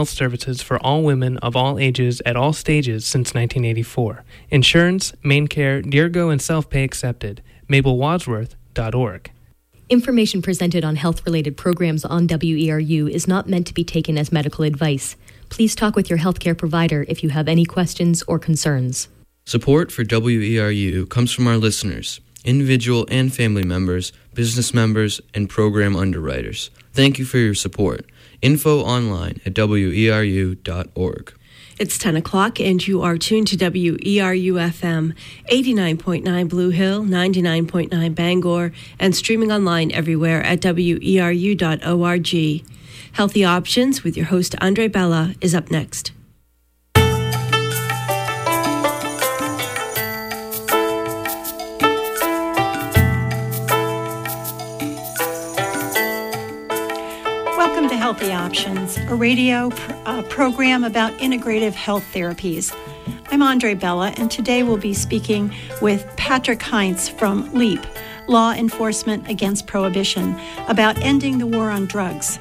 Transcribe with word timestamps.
health 0.00 0.10
services 0.10 0.62
for 0.62 0.78
all 0.78 1.02
women 1.02 1.36
of 1.38 1.56
all 1.56 1.76
ages 1.76 2.22
at 2.24 2.36
all 2.36 2.52
stages 2.52 3.04
since 3.04 3.34
1984. 3.34 4.22
Insurance, 4.48 5.10
MaineCare, 5.24 5.84
Dirigo, 5.84 6.30
and 6.30 6.40
self 6.40 6.70
pay 6.70 6.84
accepted. 6.84 7.42
MabelWadsworth.org. 7.68 9.32
Information 9.88 10.40
presented 10.40 10.84
on 10.84 10.94
health 10.94 11.26
related 11.26 11.56
programs 11.56 12.04
on 12.04 12.28
WERU 12.28 13.10
is 13.10 13.26
not 13.26 13.48
meant 13.48 13.66
to 13.66 13.74
be 13.74 13.82
taken 13.82 14.16
as 14.16 14.30
medical 14.30 14.62
advice. 14.64 15.16
Please 15.48 15.74
talk 15.74 15.96
with 15.96 16.08
your 16.08 16.20
healthcare 16.20 16.56
provider 16.56 17.04
if 17.08 17.24
you 17.24 17.30
have 17.30 17.48
any 17.48 17.64
questions 17.64 18.22
or 18.28 18.38
concerns. 18.38 19.08
Support 19.46 19.90
for 19.90 20.04
WERU 20.04 21.08
comes 21.08 21.32
from 21.32 21.48
our 21.48 21.56
listeners, 21.56 22.20
individual 22.44 23.04
and 23.10 23.34
family 23.34 23.64
members, 23.64 24.12
business 24.32 24.72
members, 24.72 25.20
and 25.34 25.50
program 25.50 25.96
underwriters. 25.96 26.70
Thank 26.92 27.18
you 27.18 27.24
for 27.24 27.38
your 27.38 27.54
support. 27.54 28.06
Info 28.42 28.80
online 28.80 29.40
at 29.44 29.54
weru.org. 29.54 31.34
It's 31.78 31.96
10 31.96 32.16
o'clock, 32.16 32.60
and 32.60 32.86
you 32.86 33.02
are 33.02 33.16
tuned 33.16 33.46
to 33.48 33.56
WERU 33.56 34.54
FM 34.54 35.14
89.9 35.48 36.48
Blue 36.48 36.70
Hill, 36.70 37.04
99.9 37.04 38.14
Bangor, 38.14 38.72
and 38.98 39.14
streaming 39.14 39.52
online 39.52 39.92
everywhere 39.92 40.42
at 40.42 40.62
weru.org. 40.62 42.64
Healthy 43.12 43.44
Options 43.44 44.02
with 44.02 44.16
your 44.16 44.26
host, 44.26 44.56
Andre 44.60 44.88
Bella, 44.88 45.34
is 45.40 45.54
up 45.54 45.70
next. 45.70 46.12
Options, 58.48 58.96
a 58.96 59.14
radio 59.14 59.68
pr- 59.68 59.92
uh, 60.06 60.22
program 60.22 60.82
about 60.82 61.12
integrative 61.18 61.74
health 61.74 62.02
therapies. 62.14 62.74
I'm 63.30 63.42
Andre 63.42 63.74
Bella, 63.74 64.14
and 64.16 64.30
today 64.30 64.62
we'll 64.62 64.78
be 64.78 64.94
speaking 64.94 65.54
with 65.82 66.06
Patrick 66.16 66.62
Heinz 66.62 67.10
from 67.10 67.52
LEAP, 67.52 67.80
Law 68.26 68.52
Enforcement 68.52 69.28
Against 69.28 69.66
Prohibition, 69.66 70.34
about 70.66 70.96
ending 71.02 71.36
the 71.36 71.46
war 71.46 71.68
on 71.68 71.84
drugs. 71.84 72.38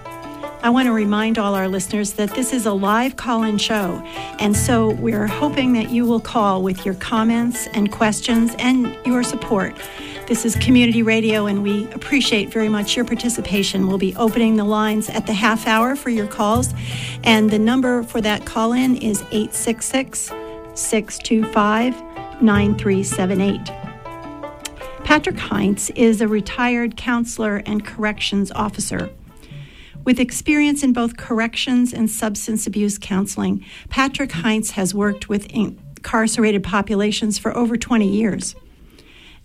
I 0.67 0.69
want 0.69 0.87
to 0.87 0.91
remind 0.91 1.39
all 1.39 1.55
our 1.55 1.69
listeners 1.69 2.11
that 2.15 2.31
this 2.31 2.51
is 2.51 2.65
a 2.65 2.73
live 2.73 3.15
call 3.15 3.43
in 3.43 3.57
show, 3.57 4.03
and 4.37 4.53
so 4.53 4.89
we're 4.95 5.25
hoping 5.25 5.71
that 5.71 5.91
you 5.91 6.05
will 6.05 6.19
call 6.19 6.61
with 6.61 6.85
your 6.85 6.95
comments 6.95 7.67
and 7.67 7.89
questions 7.89 8.53
and 8.59 8.93
your 9.05 9.23
support. 9.23 9.77
This 10.27 10.43
is 10.43 10.57
community 10.57 11.03
radio, 11.03 11.45
and 11.45 11.63
we 11.63 11.89
appreciate 11.93 12.51
very 12.51 12.67
much 12.67 12.97
your 12.97 13.05
participation. 13.05 13.88
We'll 13.88 13.97
be 13.97 14.13
opening 14.17 14.57
the 14.57 14.65
lines 14.65 15.07
at 15.07 15.25
the 15.25 15.31
half 15.31 15.67
hour 15.67 15.95
for 15.95 16.09
your 16.09 16.27
calls, 16.27 16.73
and 17.23 17.49
the 17.49 17.59
number 17.59 18.03
for 18.03 18.19
that 18.19 18.45
call 18.45 18.73
in 18.73 18.97
is 18.97 19.21
866 19.31 20.33
625 20.73 22.41
9378. 22.41 23.65
Patrick 25.05 25.39
Heinz 25.39 25.91
is 25.91 26.19
a 26.19 26.27
retired 26.27 26.97
counselor 26.97 27.63
and 27.65 27.85
corrections 27.85 28.51
officer. 28.51 29.09
With 30.08 30.22
experience 30.22 30.83
in 30.83 30.94
both 30.94 31.17
corrections 31.17 31.91
and 31.91 32.09
substance 32.09 32.66
abuse 32.66 32.97
counseling, 32.97 33.66
Patrick 33.89 34.31
Heinz 34.31 34.72
has 34.72 34.95
worked 34.95 35.27
with 35.27 35.47
incarcerated 35.47 36.63
populations 36.63 37.38
for 37.38 37.53
over 37.58 37.75
20 37.75 38.08
years. 38.08 38.55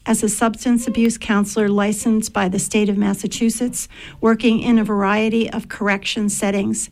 As 0.06 0.22
a 0.22 0.28
substance 0.28 0.86
abuse 0.86 1.18
counselor 1.18 1.68
licensed 1.68 2.32
by 2.32 2.48
the 2.48 2.60
state 2.60 2.88
of 2.88 2.96
Massachusetts, 2.96 3.88
working 4.20 4.60
in 4.60 4.78
a 4.78 4.84
variety 4.84 5.50
of 5.50 5.68
correction 5.68 6.28
settings, 6.28 6.90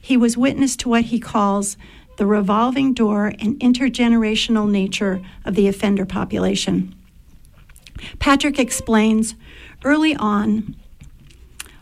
he 0.00 0.16
was 0.16 0.36
witness 0.36 0.76
to 0.76 0.88
what 0.88 1.06
he 1.06 1.18
calls 1.18 1.76
the 2.18 2.26
revolving 2.26 2.94
door 2.94 3.32
and 3.40 3.58
intergenerational 3.58 4.70
nature 4.70 5.20
of 5.44 5.56
the 5.56 5.66
offender 5.66 6.06
population. 6.06 6.94
Patrick 8.20 8.60
explains 8.60 9.34
early 9.82 10.14
on 10.14 10.76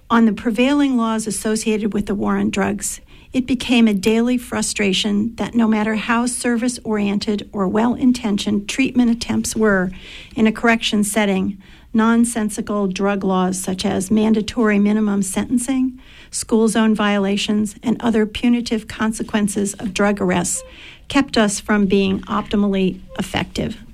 on 0.08 0.24
the 0.24 0.32
prevailing 0.32 0.96
laws 0.96 1.26
associated 1.26 1.92
with 1.92 2.06
the 2.06 2.14
war 2.14 2.36
on 2.36 2.50
drugs, 2.50 3.00
it 3.32 3.46
became 3.46 3.88
a 3.88 3.94
daily 3.94 4.38
frustration 4.38 5.34
that 5.36 5.54
no 5.54 5.66
matter 5.66 5.96
how 5.96 6.26
service 6.26 6.78
oriented 6.84 7.48
or 7.52 7.66
well 7.66 7.94
intentioned 7.94 8.68
treatment 8.68 9.10
attempts 9.10 9.56
were 9.56 9.90
in 10.36 10.46
a 10.46 10.52
correction 10.52 11.02
setting, 11.02 11.60
nonsensical 11.92 12.86
drug 12.86 13.24
laws 13.24 13.58
such 13.60 13.84
as 13.84 14.10
mandatory 14.10 14.78
minimum 14.78 15.22
sentencing, 15.22 16.00
school 16.30 16.68
zone 16.68 16.94
violations, 16.94 17.74
and 17.82 18.00
other 18.00 18.26
punitive 18.26 18.86
consequences 18.86 19.74
of 19.74 19.92
drug 19.92 20.20
arrests 20.20 20.62
kept 21.08 21.36
us 21.36 21.58
from 21.58 21.86
being 21.86 22.20
optimally 22.22 23.00
effective. 23.18 23.85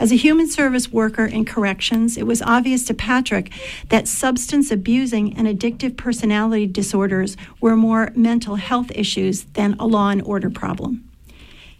As 0.00 0.12
a 0.12 0.16
human 0.16 0.46
service 0.46 0.92
worker 0.92 1.24
in 1.26 1.44
corrections, 1.44 2.16
it 2.16 2.26
was 2.26 2.40
obvious 2.40 2.84
to 2.84 2.94
Patrick 2.94 3.50
that 3.88 4.06
substance 4.06 4.70
abusing 4.70 5.36
and 5.36 5.48
addictive 5.48 5.96
personality 5.96 6.66
disorders 6.66 7.36
were 7.60 7.76
more 7.76 8.12
mental 8.14 8.54
health 8.54 8.92
issues 8.94 9.44
than 9.54 9.74
a 9.80 9.86
law 9.86 10.10
and 10.10 10.22
order 10.22 10.50
problem. 10.50 11.07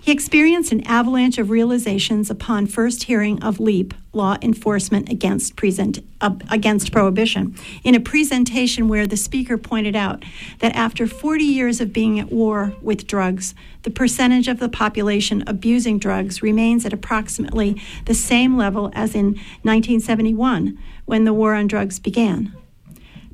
He 0.09 0.15
experienced 0.15 0.73
an 0.73 0.87
avalanche 0.87 1.37
of 1.37 1.51
realizations 1.51 2.31
upon 2.31 2.67
first 2.67 3.03
hearing 3.03 3.43
of 3.43 3.61
LEAP, 3.61 3.93
Law 4.15 4.39
Enforcement 4.41 5.11
Against, 5.11 5.55
present, 5.55 5.99
uh, 6.23 6.35
Against 6.51 6.93
Prohibition, 6.93 7.55
in 7.85 7.95
a 7.95 8.01
presentation 8.01 8.89
where 8.89 9.07
the 9.07 9.19
speaker 9.19 9.59
pointed 9.59 9.95
out 9.95 10.25
that 10.61 10.75
after 10.75 11.07
40 11.07 11.45
years 11.45 11.83
of 11.83 11.93
being 11.93 12.19
at 12.19 12.33
war 12.33 12.73
with 12.81 13.07
drugs, 13.07 13.55
the 13.83 13.91
percentage 13.91 14.49
of 14.49 14.61
the 14.61 14.71
population 14.71 15.45
abusing 15.47 15.99
drugs 15.99 16.41
remains 16.41 16.87
at 16.87 16.95
approximately 16.95 17.79
the 18.07 18.15
same 18.15 18.57
level 18.57 18.91
as 18.95 19.15
in 19.15 19.35
1971 19.61 20.79
when 21.05 21.25
the 21.25 21.35
war 21.35 21.53
on 21.53 21.67
drugs 21.67 21.99
began. 21.99 22.57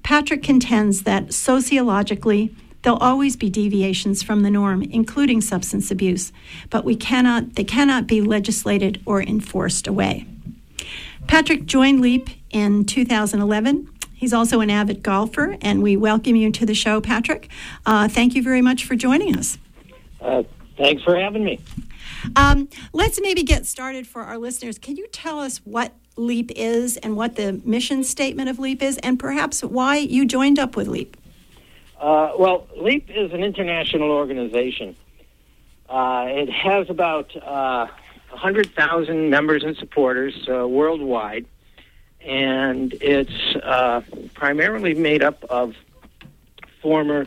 Patrick 0.03 0.43
contends 0.43 1.05
that 1.05 1.33
sociologically, 1.33 2.53
There'll 2.85 2.99
always 2.99 3.35
be 3.35 3.49
deviations 3.49 4.23
from 4.23 4.43
the 4.43 4.51
norm, 4.51 4.83
including 4.83 5.41
substance 5.41 5.91
abuse, 5.91 6.33
but 6.69 6.85
we 6.85 6.95
cannot, 6.95 7.55
they 7.55 7.65
cannot 7.65 8.07
be 8.07 8.21
legislated 8.21 9.01
or 9.07 9.23
enforced 9.23 9.87
away. 9.87 10.27
Patrick 11.27 11.65
joined 11.65 12.03
LEAP 12.03 12.29
in 12.51 12.85
2011. 12.85 13.89
He's 14.13 14.35
also 14.35 14.61
an 14.61 14.69
avid 14.69 15.03
golfer, 15.03 15.57
and 15.63 15.83
we 15.83 15.97
welcome 15.97 16.37
you 16.37 16.53
to 16.53 16.67
the 16.67 16.75
show, 16.75 17.01
Patrick. 17.01 17.49
Uh, 17.87 18.07
thank 18.07 18.35
you 18.35 18.43
very 18.43 18.61
much 18.61 18.85
for 18.85 18.97
joining 18.97 19.35
us. 19.35 19.57
Uh, 20.21 20.43
thanks 20.77 21.03
for 21.03 21.19
having 21.19 21.43
me. 21.43 21.61
Um, 22.37 22.69
let's 22.93 23.19
maybe 23.19 23.43
get 23.43 23.65
started 23.65 24.07
for 24.07 24.23
our 24.23 24.37
listeners. 24.37 24.79
Can 24.79 24.97
you 24.97 25.07
tell 25.09 25.41
us 25.41 25.59
what 25.65 25.95
LEAP 26.17 26.53
is 26.55 26.99
and 26.99 27.17
what 27.17 27.37
the 27.37 27.63
mission 27.65 28.05
statement 28.05 28.51
of 28.51 28.59
LEAP 28.59 28.83
is, 28.83 28.99
and 28.99 29.19
perhaps 29.19 29.63
why 29.63 29.97
you 29.97 30.27
joined 30.27 30.59
up 30.59 30.77
with 30.77 30.87
LEAP? 30.87 31.17
Uh, 31.99 32.33
well, 32.39 32.67
LEAP 32.77 33.09
is 33.11 33.33
an 33.33 33.43
international 33.43 34.11
organization. 34.11 34.97
Uh, 35.89 36.27
it 36.29 36.51
has 36.51 36.91
about 36.91 37.35
uh, 37.37 37.87
100,000 38.31 39.31
members 39.31 39.63
and 39.63 39.77
supporters 39.77 40.35
uh, 40.49 40.67
worldwide, 40.67 41.47
and 42.21 42.95
it's 43.01 43.57
uh, 43.63 44.01
primarily 44.35 44.95
made 44.95 45.23
up 45.23 45.45
of 45.45 45.75
former 46.83 47.27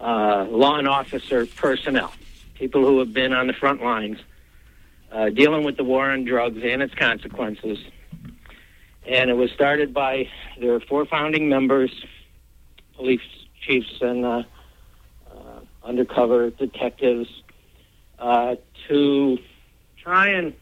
uh, 0.00 0.44
law 0.50 0.78
and 0.78 0.88
officer 0.88 1.46
personnel, 1.46 2.12
people 2.54 2.84
who 2.84 2.98
have 2.98 3.12
been 3.12 3.32
on 3.32 3.46
the 3.46 3.52
front 3.52 3.82
lines 3.82 4.18
dealing 5.34 5.62
with 5.62 5.76
the 5.76 5.84
war 5.84 6.10
on 6.10 6.24
drugs 6.24 6.58
and 6.64 6.82
its 6.82 6.94
consequences. 6.94 7.78
And 9.06 9.28
it 9.28 9.34
was 9.34 9.50
started 9.50 9.92
by 9.92 10.28
their 10.58 10.80
four 10.80 11.04
founding 11.04 11.50
members, 11.50 11.90
police 12.96 13.20
chiefs 13.62 14.00
and 14.00 14.24
uh, 14.24 14.42
uh, 15.30 15.60
undercover 15.84 16.50
detectives 16.50 17.28
uh, 18.18 18.56
to 18.88 19.38
try 20.02 20.28
and 20.28 20.54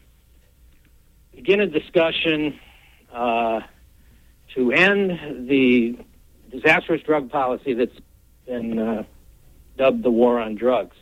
begin 1.35 1.61
a 1.61 1.67
discussion 1.67 2.59
uh, 3.13 3.61
to 4.55 4.71
end 4.71 5.47
the 5.49 5.97
disastrous 6.51 7.01
drug 7.03 7.29
policy 7.29 7.73
that's 7.73 7.97
been 8.45 8.77
uh, 8.77 9.03
dubbed 9.77 10.03
the 10.03 10.11
war 10.11 10.39
on 10.39 10.55
drugs. 10.55 10.95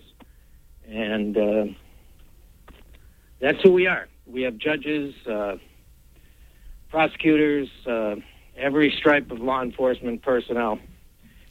And 0.87 1.37
uh, 1.37 1.65
that's 3.39 3.61
who 3.61 3.73
we 3.73 3.87
are. 3.87 4.07
We 4.25 4.43
have 4.43 4.57
judges, 4.57 5.13
prosecutors, 6.89 7.67
every 8.57 8.93
stripe 8.97 9.31
of 9.31 9.39
law 9.39 9.61
enforcement 9.61 10.21
personnel 10.21 10.79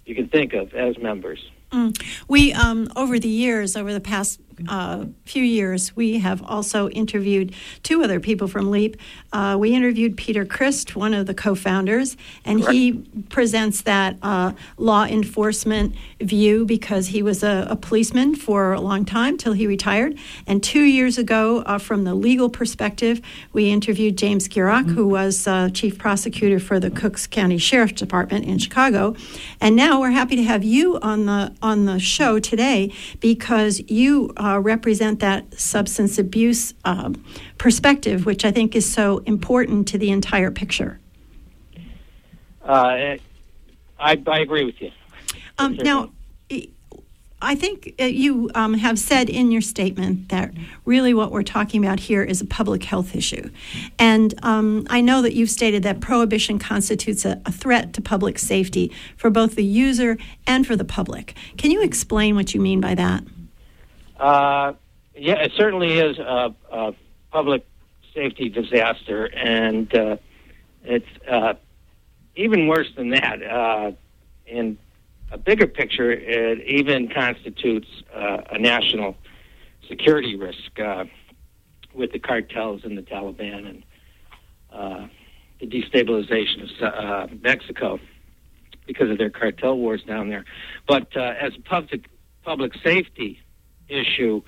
you 0.08 0.14
can 0.14 0.28
think 0.28 0.54
of 0.54 0.74
as 0.74 0.98
members. 0.98 1.50
Mm. 1.72 2.02
We, 2.28 2.52
um, 2.52 2.90
over 2.96 3.18
the 3.18 3.28
years, 3.28 3.76
over 3.76 3.92
the 3.92 4.00
past 4.00 4.40
uh, 4.68 5.06
few 5.24 5.42
years, 5.42 5.94
we 5.94 6.18
have 6.18 6.42
also 6.42 6.88
interviewed 6.90 7.54
two 7.82 8.02
other 8.02 8.20
people 8.20 8.48
from 8.48 8.70
LEAP. 8.70 8.96
Uh, 9.32 9.56
we 9.58 9.74
interviewed 9.74 10.16
Peter 10.16 10.44
Christ, 10.44 10.96
one 10.96 11.14
of 11.14 11.26
the 11.26 11.34
co 11.34 11.54
founders, 11.54 12.16
and 12.44 12.62
Correct. 12.62 12.72
he 12.72 12.92
presents 13.28 13.82
that 13.82 14.16
uh, 14.22 14.52
law 14.76 15.04
enforcement 15.04 15.94
view 16.20 16.64
because 16.64 17.08
he 17.08 17.22
was 17.22 17.42
a, 17.42 17.66
a, 17.70 17.76
policeman 17.76 18.34
for 18.34 18.72
a 18.72 18.80
long 18.80 19.04
time 19.04 19.36
till 19.36 19.52
he 19.52 19.66
retired. 19.66 20.18
And 20.46 20.62
two 20.62 20.82
years 20.82 21.18
ago, 21.18 21.62
uh, 21.62 21.78
from 21.78 22.04
the 22.04 22.14
legal 22.14 22.48
perspective, 22.48 23.20
we 23.52 23.70
interviewed 23.70 24.18
James 24.18 24.48
Gierach, 24.48 24.84
mm-hmm. 24.84 24.94
who 24.94 25.06
was 25.06 25.46
uh, 25.46 25.70
chief 25.70 25.98
prosecutor 25.98 26.58
for 26.58 26.80
the 26.80 26.90
Cooks 26.90 27.26
County 27.26 27.58
Sheriff's 27.58 27.92
Department 27.92 28.46
in 28.46 28.58
Chicago. 28.58 29.14
And 29.60 29.76
now 29.76 30.00
we're 30.00 30.10
happy 30.10 30.36
to 30.36 30.42
have 30.42 30.64
you 30.64 30.98
on 31.00 31.26
the 31.26 31.54
on 31.62 31.84
the 31.84 31.98
show 31.98 32.38
today 32.38 32.92
because 33.20 33.80
you 33.88 34.32
uh, 34.48 34.58
represent 34.58 35.20
that 35.20 35.58
substance 35.58 36.18
abuse 36.18 36.72
um, 36.84 37.22
perspective, 37.58 38.24
which 38.24 38.44
I 38.44 38.50
think 38.50 38.74
is 38.74 38.90
so 38.90 39.18
important 39.18 39.88
to 39.88 39.98
the 39.98 40.10
entire 40.10 40.50
picture. 40.50 40.98
Uh, 42.64 43.16
I, 43.98 44.22
I 44.26 44.38
agree 44.40 44.64
with 44.64 44.80
you. 44.80 44.90
Um, 45.58 45.76
now, 45.76 46.10
I 47.40 47.54
think 47.54 47.94
uh, 48.00 48.04
you 48.04 48.50
um, 48.54 48.74
have 48.74 48.98
said 48.98 49.28
in 49.28 49.52
your 49.52 49.60
statement 49.60 50.28
that 50.30 50.52
really 50.84 51.14
what 51.14 51.30
we're 51.30 51.42
talking 51.42 51.84
about 51.84 52.00
here 52.00 52.22
is 52.22 52.40
a 52.40 52.46
public 52.46 52.84
health 52.84 53.14
issue. 53.14 53.50
And 53.98 54.34
um, 54.42 54.86
I 54.90 55.00
know 55.00 55.22
that 55.22 55.34
you've 55.34 55.50
stated 55.50 55.82
that 55.84 56.00
prohibition 56.00 56.58
constitutes 56.58 57.24
a, 57.24 57.40
a, 57.46 57.52
threat 57.52 57.92
to 57.94 58.00
public 58.00 58.38
safety 58.38 58.90
for 59.16 59.30
both 59.30 59.54
the 59.54 59.64
user 59.64 60.16
and 60.46 60.66
for 60.66 60.74
the 60.74 60.84
public. 60.84 61.34
Can 61.56 61.70
you 61.70 61.82
explain 61.82 62.34
what 62.34 62.54
you 62.54 62.60
mean 62.60 62.80
by 62.80 62.94
that? 62.96 63.22
Uh, 64.18 64.72
yeah, 65.14 65.34
it 65.42 65.52
certainly 65.56 65.98
is 65.98 66.18
a, 66.18 66.54
a, 66.70 66.92
public 67.30 67.66
safety 68.14 68.48
disaster, 68.48 69.26
and 69.26 69.94
uh, 69.94 70.16
it's 70.82 71.06
uh, 71.30 71.52
even 72.36 72.66
worse 72.66 72.88
than 72.96 73.10
that. 73.10 73.42
Uh, 73.42 73.92
in 74.46 74.78
a 75.30 75.36
bigger 75.36 75.66
picture, 75.66 76.10
it 76.10 76.60
even 76.66 77.08
constitutes 77.08 77.86
uh, 78.14 78.38
a 78.50 78.58
national 78.58 79.14
security 79.88 80.36
risk 80.36 80.80
uh, 80.82 81.04
with 81.94 82.12
the 82.12 82.18
cartels 82.18 82.82
and 82.84 82.96
the 82.96 83.02
Taliban 83.02 83.68
and 83.68 83.84
uh, 84.72 85.06
the 85.60 85.66
destabilization 85.66 86.62
of 86.62 86.82
uh, 86.82 87.34
Mexico 87.42 87.98
because 88.86 89.10
of 89.10 89.18
their 89.18 89.30
cartel 89.30 89.76
wars 89.76 90.02
down 90.02 90.30
there. 90.30 90.44
But 90.86 91.14
uh, 91.16 91.34
as 91.40 91.52
public 91.64 92.08
public 92.42 92.72
safety 92.82 93.40
issue, 93.88 94.42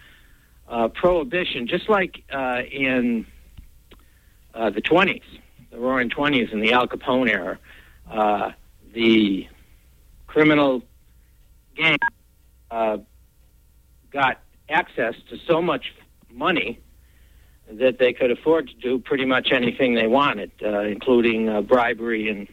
uh, 0.69 0.89
prohibition, 0.89 1.67
just 1.67 1.89
like 1.89 2.23
in 2.31 3.27
the 4.55 4.83
20s, 4.83 5.23
the 5.71 5.79
Roaring 5.79 6.11
Twenties 6.11 6.49
and 6.53 6.63
the 6.63 6.73
Al 6.73 6.87
Capone 6.87 7.29
era, 7.29 8.55
the 8.93 9.47
criminal 10.27 10.83
gang 11.77 11.99
uh, 12.71 12.99
got 14.11 14.41
access 14.69 15.15
to 15.29 15.37
so 15.47 15.61
much 15.61 15.93
money 16.31 16.79
that 17.73 17.99
they 17.99 18.13
could 18.13 18.31
afford 18.31 18.69
to 18.69 18.75
do 18.75 18.99
pretty 18.99 19.25
much 19.25 19.53
anything 19.53 19.95
they 19.95 20.07
wanted, 20.07 20.51
uh, 20.65 20.81
including 20.81 21.49
uh, 21.49 21.61
bribery 21.63 22.29
and 22.29 22.49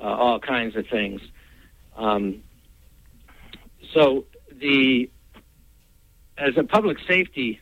uh, 0.00 0.02
all 0.04 0.38
kinds 0.40 0.76
of 0.76 0.86
things. 0.88 1.20
Um, 1.96 2.42
so 3.94 4.24
the 4.52 5.10
as 6.40 6.56
a 6.56 6.64
public 6.64 6.98
safety 7.06 7.60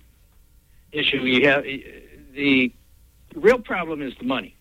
issue, 0.92 1.18
you 1.18 1.48
have 1.48 1.64
the 1.64 2.72
real 3.34 3.58
problem 3.58 4.00
is 4.00 4.14
the 4.18 4.24
money, 4.24 4.54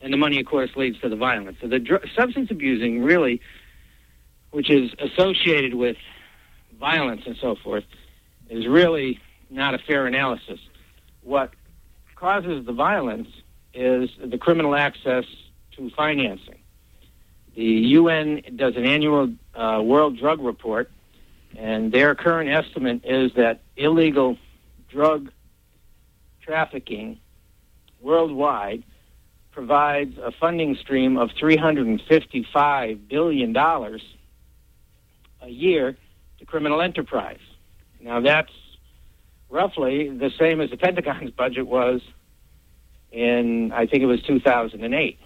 and 0.00 0.12
the 0.12 0.16
money, 0.16 0.40
of 0.40 0.46
course, 0.46 0.70
leads 0.74 0.98
to 1.00 1.08
the 1.08 1.16
violence. 1.16 1.58
So 1.60 1.68
the 1.68 1.78
dr- 1.78 2.08
substance 2.16 2.50
abusing 2.50 3.02
really 3.02 3.40
which 4.52 4.70
is 4.70 4.92
associated 4.98 5.74
with 5.74 5.96
violence 6.78 7.22
and 7.26 7.36
so 7.40 7.56
forth, 7.56 7.84
is 8.48 8.66
really 8.66 9.18
not 9.50 9.74
a 9.74 9.78
fair 9.78 10.06
analysis. 10.06 10.60
What 11.22 11.52
causes 12.14 12.64
the 12.64 12.72
violence 12.72 13.28
is 13.74 14.10
the 14.22 14.38
criminal 14.38 14.76
access 14.76 15.24
to 15.76 15.90
financing. 15.96 16.58
The 17.54 17.64
UN 17.64 18.42
does 18.56 18.76
an 18.76 18.84
annual 18.84 19.32
uh, 19.54 19.80
World 19.82 20.18
Drug 20.18 20.40
Report, 20.40 20.90
and 21.56 21.92
their 21.92 22.14
current 22.14 22.50
estimate 22.50 23.02
is 23.04 23.32
that 23.34 23.62
illegal 23.76 24.36
drug 24.88 25.30
trafficking 26.40 27.18
worldwide 28.00 28.84
provides 29.52 30.16
a 30.18 30.32
funding 30.32 30.74
stream 30.76 31.16
of 31.16 31.30
$355 31.30 33.08
billion 33.08 33.56
a 33.56 35.48
year 35.48 35.96
to 36.38 36.46
criminal 36.46 36.80
enterprise. 36.80 37.38
Now, 38.00 38.20
that's 38.20 38.52
roughly 39.50 40.08
the 40.08 40.30
same 40.38 40.60
as 40.60 40.70
the 40.70 40.76
Pentagon's 40.76 41.30
budget 41.36 41.66
was 41.66 42.00
in, 43.12 43.72
I 43.72 43.86
think 43.86 44.02
it 44.02 44.06
was 44.06 44.22
2008. 44.22 45.18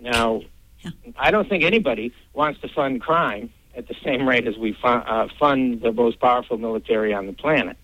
Now, 0.00 0.40
yeah. 0.80 0.90
I 1.16 1.30
don't 1.30 1.48
think 1.48 1.62
anybody 1.62 2.12
wants 2.32 2.60
to 2.62 2.68
fund 2.68 3.00
crime 3.00 3.50
at 3.76 3.86
the 3.86 3.94
same 4.02 4.26
rate 4.26 4.48
as 4.48 4.56
we 4.56 4.72
fund, 4.72 5.04
uh, 5.06 5.28
fund 5.38 5.82
the 5.82 5.92
most 5.92 6.18
powerful 6.18 6.56
military 6.56 7.12
on 7.12 7.26
the 7.26 7.32
planet. 7.32 7.76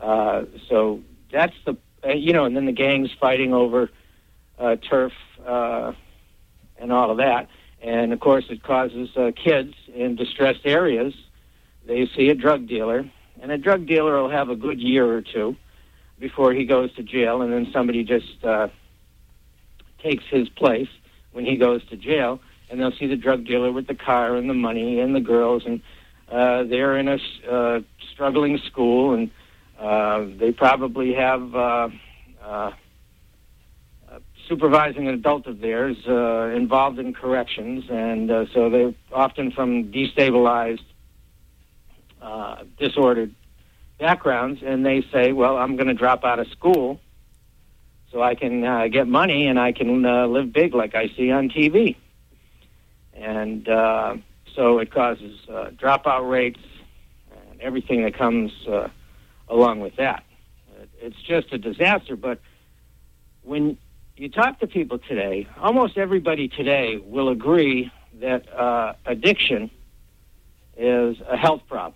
Uh, 0.00 0.44
so 0.68 1.00
that's 1.32 1.56
the, 1.66 1.76
uh, 2.04 2.12
you 2.12 2.32
know, 2.32 2.44
and 2.44 2.56
then 2.56 2.66
the 2.66 2.72
gangs 2.72 3.10
fighting 3.20 3.52
over 3.52 3.90
uh, 4.58 4.76
turf 4.76 5.12
uh, 5.44 5.92
and 6.78 6.92
all 6.92 7.10
of 7.10 7.16
that. 7.16 7.48
And 7.82 8.12
of 8.12 8.20
course, 8.20 8.44
it 8.48 8.62
causes 8.62 9.10
kids 9.36 9.74
in 9.92 10.16
distressed 10.16 10.64
areas. 10.64 11.14
They 11.86 12.06
see 12.16 12.28
a 12.28 12.34
drug 12.34 12.66
dealer, 12.68 13.08
and 13.40 13.52
a 13.52 13.58
drug 13.58 13.86
dealer 13.86 14.20
will 14.20 14.30
have 14.30 14.48
a 14.50 14.56
good 14.56 14.80
year 14.80 15.06
or 15.06 15.22
two 15.22 15.56
before 16.18 16.52
he 16.52 16.64
goes 16.64 16.92
to 16.94 17.02
jail, 17.02 17.42
and 17.42 17.52
then 17.52 17.68
somebody 17.72 18.02
just 18.02 18.44
takes 20.02 20.24
his 20.28 20.48
place 20.48 20.88
when 21.32 21.44
he 21.44 21.56
goes 21.56 21.84
to 21.88 21.96
jail, 21.96 22.40
and 22.70 22.80
they'll 22.80 22.92
see 22.92 23.06
the 23.06 23.16
drug 23.16 23.44
dealer 23.44 23.72
with 23.72 23.86
the 23.86 23.94
car 23.94 24.36
and 24.36 24.48
the 24.48 24.54
money 24.54 25.00
and 25.00 25.14
the 25.14 25.20
girls, 25.20 25.64
and 25.66 25.80
uh, 26.30 26.64
they're 26.64 26.98
in 26.98 27.08
a 27.08 27.18
uh, 27.50 27.80
struggling 28.12 28.58
school, 28.58 29.14
and 29.14 29.30
uh, 29.78 30.24
they 30.38 30.52
probably 30.52 31.14
have. 31.14 31.54
Uh, 31.54 31.88
uh, 32.42 32.72
supervising 34.48 35.06
an 35.06 35.14
adult 35.14 35.46
of 35.46 35.60
theirs 35.60 35.96
uh, 36.08 36.46
involved 36.56 36.98
in 36.98 37.12
corrections, 37.12 37.84
and 37.90 38.30
uh, 38.30 38.46
so 38.52 38.70
they're 38.70 38.94
often 39.12 39.52
from 39.52 39.92
destabilized, 39.92 40.84
uh, 42.22 42.64
disordered 42.78 43.34
backgrounds, 44.00 44.60
and 44.64 44.84
they 44.84 45.04
say, 45.12 45.32
"Well, 45.32 45.56
I'm 45.58 45.76
going 45.76 45.88
to 45.88 45.94
drop 45.94 46.24
out 46.24 46.38
of 46.38 46.48
school 46.48 47.00
so 48.10 48.22
I 48.22 48.34
can 48.34 48.64
uh, 48.64 48.88
get 48.88 49.06
money 49.06 49.46
and 49.46 49.58
I 49.58 49.72
can 49.72 50.04
uh, 50.04 50.26
live 50.26 50.52
big 50.52 50.74
like 50.74 50.94
I 50.94 51.08
see 51.16 51.30
on 51.30 51.50
TV." 51.50 51.96
And 53.18 53.68
uh, 53.68 54.16
so 54.54 54.78
it 54.78 54.92
causes 54.92 55.38
uh, 55.48 55.70
dropout 55.70 56.28
rates 56.30 56.60
and 57.50 57.60
everything 57.60 58.02
that 58.04 58.14
comes 58.16 58.52
uh, 58.66 58.88
along 59.48 59.80
with 59.80 59.96
that. 59.96 60.24
It's 61.00 61.20
just 61.22 61.52
a 61.52 61.58
disaster, 61.58 62.16
but 62.16 62.40
when 63.42 63.78
you 64.16 64.28
talk 64.28 64.60
to 64.60 64.66
people 64.66 64.98
today, 64.98 65.48
almost 65.60 65.96
everybody 65.96 66.48
today 66.48 66.98
will 67.04 67.28
agree 67.28 67.90
that 68.20 68.52
uh, 68.52 68.94
addiction 69.06 69.70
is 70.76 71.16
a 71.28 71.36
health 71.36 71.62
problem. 71.68 71.94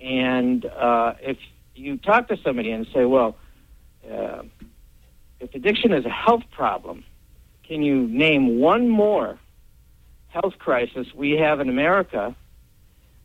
And 0.00 0.64
uh, 0.64 1.14
if 1.20 1.38
you 1.74 1.96
talk 1.96 2.28
to 2.28 2.36
somebody 2.44 2.72
and 2.72 2.86
say, 2.92 3.04
well, 3.04 3.36
uh, 4.10 4.42
if 5.40 5.54
addiction 5.54 5.92
is 5.92 6.04
a 6.04 6.10
health 6.10 6.42
problem, 6.50 7.04
can 7.62 7.82
you 7.82 8.08
name 8.08 8.58
one 8.60 8.88
more 8.88 9.38
health 10.32 10.54
crisis 10.58 11.06
we 11.14 11.32
have 11.32 11.60
in 11.60 11.68
America 11.68 12.34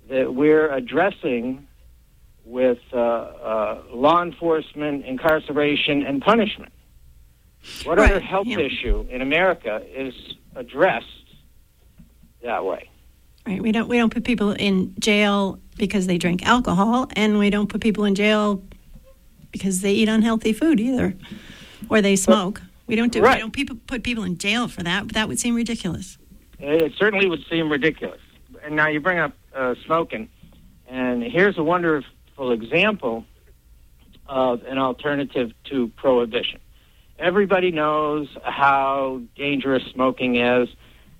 that 0.09 0.33
we're 0.33 0.71
addressing 0.71 1.67
with 2.45 2.79
uh, 2.93 2.97
uh, 2.97 3.81
law 3.93 4.21
enforcement, 4.21 5.05
incarceration, 5.05 6.03
and 6.03 6.21
punishment? 6.21 6.71
What 7.83 7.97
right. 7.97 8.11
other 8.11 8.19
health 8.19 8.47
yeah. 8.47 8.59
issue 8.59 9.05
in 9.09 9.21
America 9.21 9.81
is 9.93 10.13
addressed 10.55 11.05
that 12.43 12.65
way? 12.65 12.89
Right. 13.45 13.61
We 13.61 13.71
don't 13.71 13.87
we 13.87 13.97
don't 13.97 14.13
put 14.13 14.23
people 14.23 14.51
in 14.51 14.93
jail 14.99 15.59
because 15.77 16.07
they 16.07 16.17
drink 16.17 16.45
alcohol, 16.45 17.07
and 17.15 17.39
we 17.39 17.49
don't 17.49 17.67
put 17.67 17.81
people 17.81 18.03
in 18.05 18.15
jail 18.15 18.63
because 19.51 19.81
they 19.81 19.93
eat 19.93 20.09
unhealthy 20.09 20.53
food 20.53 20.79
either, 20.79 21.15
or 21.89 22.01
they 22.01 22.15
smoke. 22.15 22.61
But, 22.61 22.87
we 22.87 22.95
don't 22.95 23.11
do. 23.11 23.21
Right. 23.21 23.35
We 23.35 23.41
don't 23.41 23.51
people 23.51 23.77
put 23.87 24.03
people 24.03 24.23
in 24.23 24.37
jail 24.37 24.67
for 24.67 24.83
that. 24.83 25.09
That 25.09 25.27
would 25.27 25.39
seem 25.39 25.55
ridiculous. 25.55 26.17
It 26.59 26.93
certainly 26.97 27.27
would 27.27 27.45
seem 27.49 27.71
ridiculous. 27.71 28.21
And 28.63 28.75
now 28.75 28.87
you 28.87 28.99
bring 28.99 29.19
up 29.19 29.33
uh, 29.55 29.75
smoking, 29.85 30.29
and 30.87 31.23
here's 31.23 31.57
a 31.57 31.63
wonderful 31.63 32.51
example 32.51 33.25
of 34.27 34.63
an 34.63 34.77
alternative 34.77 35.51
to 35.65 35.87
prohibition. 35.89 36.59
Everybody 37.19 37.71
knows 37.71 38.27
how 38.43 39.21
dangerous 39.35 39.83
smoking 39.91 40.37
is 40.37 40.69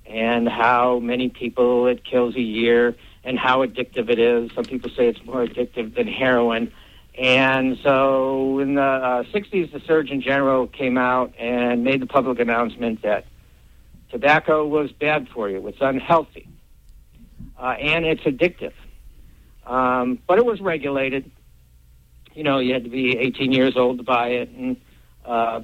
and 0.06 0.48
how 0.48 1.00
many 1.00 1.29
people 1.29 1.88
it 1.88 2.03
kills 2.03 2.36
a 2.36 2.41
year 2.41 2.96
and 3.24 3.38
how 3.38 3.65
addictive 3.65 4.10
it 4.10 4.20
is. 4.20 4.51
Some 4.53 4.65
people 4.65 4.89
say 4.89 5.08
it's 5.08 5.24
more 5.25 5.46
addictive 5.46 5.96
than 5.96 6.08
heroin. 6.08 6.72
And 7.17 7.77
so 7.82 8.60
in 8.60 8.75
the 8.75 8.82
uh, 8.82 9.24
60s, 9.24 9.72
the 9.72 9.82
Surgeon 9.88 10.22
General 10.22 10.67
came 10.67 10.98
out 10.98 11.34
and 11.39 11.84
made 11.84 12.01
the 12.01 12.06
public 12.06 12.39
announcement 12.39 13.01
that 13.01 13.25
tobacco 14.10 14.66
was 14.66 14.92
bad 14.92 15.28
for 15.30 15.50
you, 15.50 15.66
it's 15.68 15.78
unhealthy, 15.82 16.48
uh, 17.60 17.76
and 17.80 18.06
it's 18.06 18.22
addictive. 18.22 18.74
Um, 19.66 20.20
but 20.28 20.38
it 20.38 20.46
was 20.46 20.62
regulated. 20.62 21.30
You 22.34 22.44
know, 22.44 22.60
you 22.60 22.74
had 22.74 22.84
to 22.84 22.90
be 22.90 23.18
18 23.18 23.52
years 23.52 23.76
old 23.76 23.98
to 23.98 24.04
buy 24.04 24.30
it, 24.30 24.50
and 24.50 24.78
uh, 25.26 25.62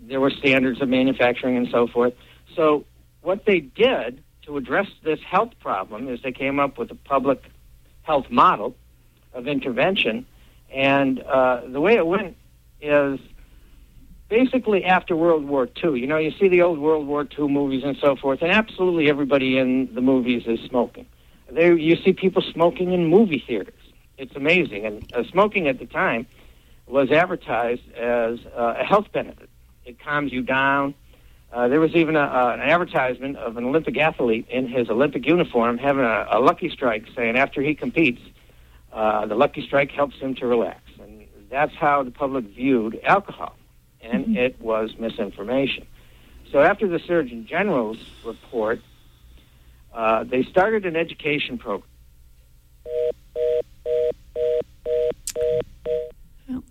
there 0.00 0.20
were 0.20 0.30
standards 0.30 0.80
of 0.82 0.88
manufacturing 0.88 1.56
and 1.56 1.68
so 1.70 1.86
forth. 1.86 2.14
So 2.54 2.84
what 3.22 3.44
they 3.46 3.60
did 3.60 4.22
to 4.42 4.56
address 4.56 4.88
this 5.04 5.20
health 5.20 5.52
problem 5.60 6.08
is 6.08 6.20
they 6.22 6.32
came 6.32 6.58
up 6.58 6.78
with 6.78 6.90
a 6.90 6.94
public 6.94 7.42
health 8.02 8.30
model 8.30 8.74
of 9.34 9.46
intervention. 9.46 10.26
And 10.74 11.20
uh, 11.20 11.62
the 11.68 11.80
way 11.80 11.94
it 11.94 12.06
went 12.06 12.36
is 12.80 13.20
basically 14.28 14.84
after 14.84 15.16
World 15.16 15.44
War 15.44 15.68
II. 15.82 15.98
You 15.98 16.06
know, 16.06 16.18
you 16.18 16.32
see 16.38 16.48
the 16.48 16.62
old 16.62 16.78
World 16.78 17.06
War 17.06 17.26
II 17.38 17.48
movies 17.48 17.82
and 17.84 17.96
so 17.96 18.16
forth, 18.16 18.42
and 18.42 18.50
absolutely 18.50 19.08
everybody 19.08 19.58
in 19.58 19.94
the 19.94 20.00
movies 20.00 20.44
is 20.46 20.60
smoking. 20.68 21.06
There, 21.50 21.76
you 21.76 21.96
see 21.96 22.12
people 22.12 22.42
smoking 22.42 22.92
in 22.92 23.06
movie 23.06 23.42
theaters. 23.46 23.74
It's 24.18 24.34
amazing. 24.36 24.84
And 24.84 25.12
uh, 25.14 25.24
smoking 25.30 25.68
at 25.68 25.78
the 25.78 25.86
time 25.86 26.26
was 26.86 27.10
advertised 27.10 27.90
as 27.92 28.38
uh, 28.56 28.74
a 28.78 28.84
health 28.84 29.12
benefit. 29.12 29.48
It 29.84 29.98
calms 29.98 30.32
you 30.32 30.42
down. 30.42 30.94
Uh, 31.52 31.68
there 31.68 31.80
was 31.80 31.94
even 31.94 32.16
a, 32.16 32.20
uh, 32.20 32.52
an 32.54 32.60
advertisement 32.60 33.36
of 33.38 33.56
an 33.56 33.64
Olympic 33.64 33.96
athlete 33.96 34.46
in 34.50 34.68
his 34.68 34.90
Olympic 34.90 35.26
uniform 35.26 35.78
having 35.78 36.04
a, 36.04 36.26
a 36.30 36.40
lucky 36.40 36.68
strike, 36.68 37.06
saying 37.16 37.38
after 37.38 37.62
he 37.62 37.74
competes, 37.74 38.20
uh, 38.92 39.24
the 39.26 39.34
lucky 39.34 39.64
strike 39.64 39.90
helps 39.90 40.16
him 40.16 40.34
to 40.34 40.46
relax. 40.46 40.80
And 41.00 41.26
that's 41.50 41.74
how 41.74 42.02
the 42.02 42.10
public 42.10 42.44
viewed 42.46 43.00
alcohol, 43.02 43.56
and 44.08 44.26
mm-hmm. 44.26 44.36
it 44.36 44.60
was 44.60 44.96
misinformation. 44.98 45.86
So 46.50 46.60
after 46.60 46.88
the 46.88 46.98
Surgeon 46.98 47.46
General's 47.46 47.98
report, 48.24 48.80
uh, 49.92 50.24
they 50.24 50.42
started 50.44 50.86
an 50.86 50.96
education 50.96 51.58
program. 51.58 51.90
Well, 56.48 56.64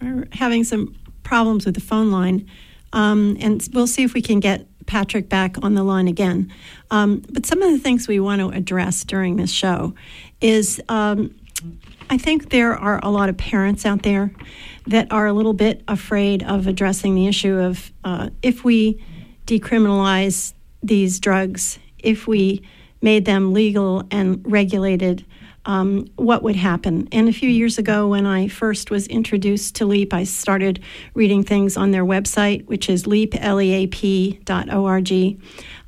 we're 0.00 0.28
having 0.32 0.64
some 0.64 0.96
problems 1.22 1.66
with 1.66 1.74
the 1.74 1.80
phone 1.80 2.10
line. 2.10 2.48
Um, 2.92 3.36
and 3.40 3.66
we'll 3.72 3.86
see 3.86 4.02
if 4.02 4.14
we 4.14 4.22
can 4.22 4.40
get 4.40 4.66
Patrick 4.86 5.28
back 5.28 5.62
on 5.62 5.74
the 5.74 5.84
line 5.84 6.08
again. 6.08 6.52
Um, 6.90 7.22
but 7.30 7.44
some 7.44 7.60
of 7.62 7.70
the 7.70 7.78
things 7.78 8.08
we 8.08 8.18
want 8.18 8.40
to 8.40 8.48
address 8.48 9.04
during 9.04 9.36
this 9.36 9.50
show 9.50 9.94
is 10.40 10.80
um, 10.88 11.34
I 12.10 12.16
think 12.16 12.50
there 12.50 12.74
are 12.74 12.98
a 13.02 13.10
lot 13.10 13.28
of 13.28 13.36
parents 13.36 13.84
out 13.84 14.02
there 14.02 14.32
that 14.88 15.12
are 15.12 15.26
a 15.26 15.32
little 15.32 15.52
bit 15.52 15.82
afraid 15.86 16.42
of 16.42 16.66
addressing 16.66 17.14
the 17.14 17.26
issue 17.26 17.54
of 17.54 17.92
uh, 18.04 18.30
if 18.42 18.64
we 18.64 19.02
decriminalize 19.46 20.54
these 20.82 21.20
drugs, 21.20 21.78
if 21.98 22.26
we 22.26 22.62
made 23.02 23.26
them 23.26 23.52
legal 23.52 24.04
and 24.10 24.40
regulated, 24.50 25.24
um, 25.66 26.06
what 26.16 26.42
would 26.42 26.56
happen. 26.56 27.08
And 27.12 27.28
a 27.28 27.32
few 27.32 27.50
years 27.50 27.78
ago, 27.78 28.08
when 28.08 28.26
I 28.26 28.48
first 28.48 28.90
was 28.90 29.06
introduced 29.06 29.76
to 29.76 29.86
LEAP, 29.86 30.14
I 30.14 30.24
started 30.24 30.82
reading 31.14 31.42
things 31.42 31.76
on 31.76 31.90
their 31.90 32.04
website, 32.04 32.66
which 32.66 32.88
is 32.88 33.06
leap, 33.06 33.34
L-E-A-P.org. 33.38 35.40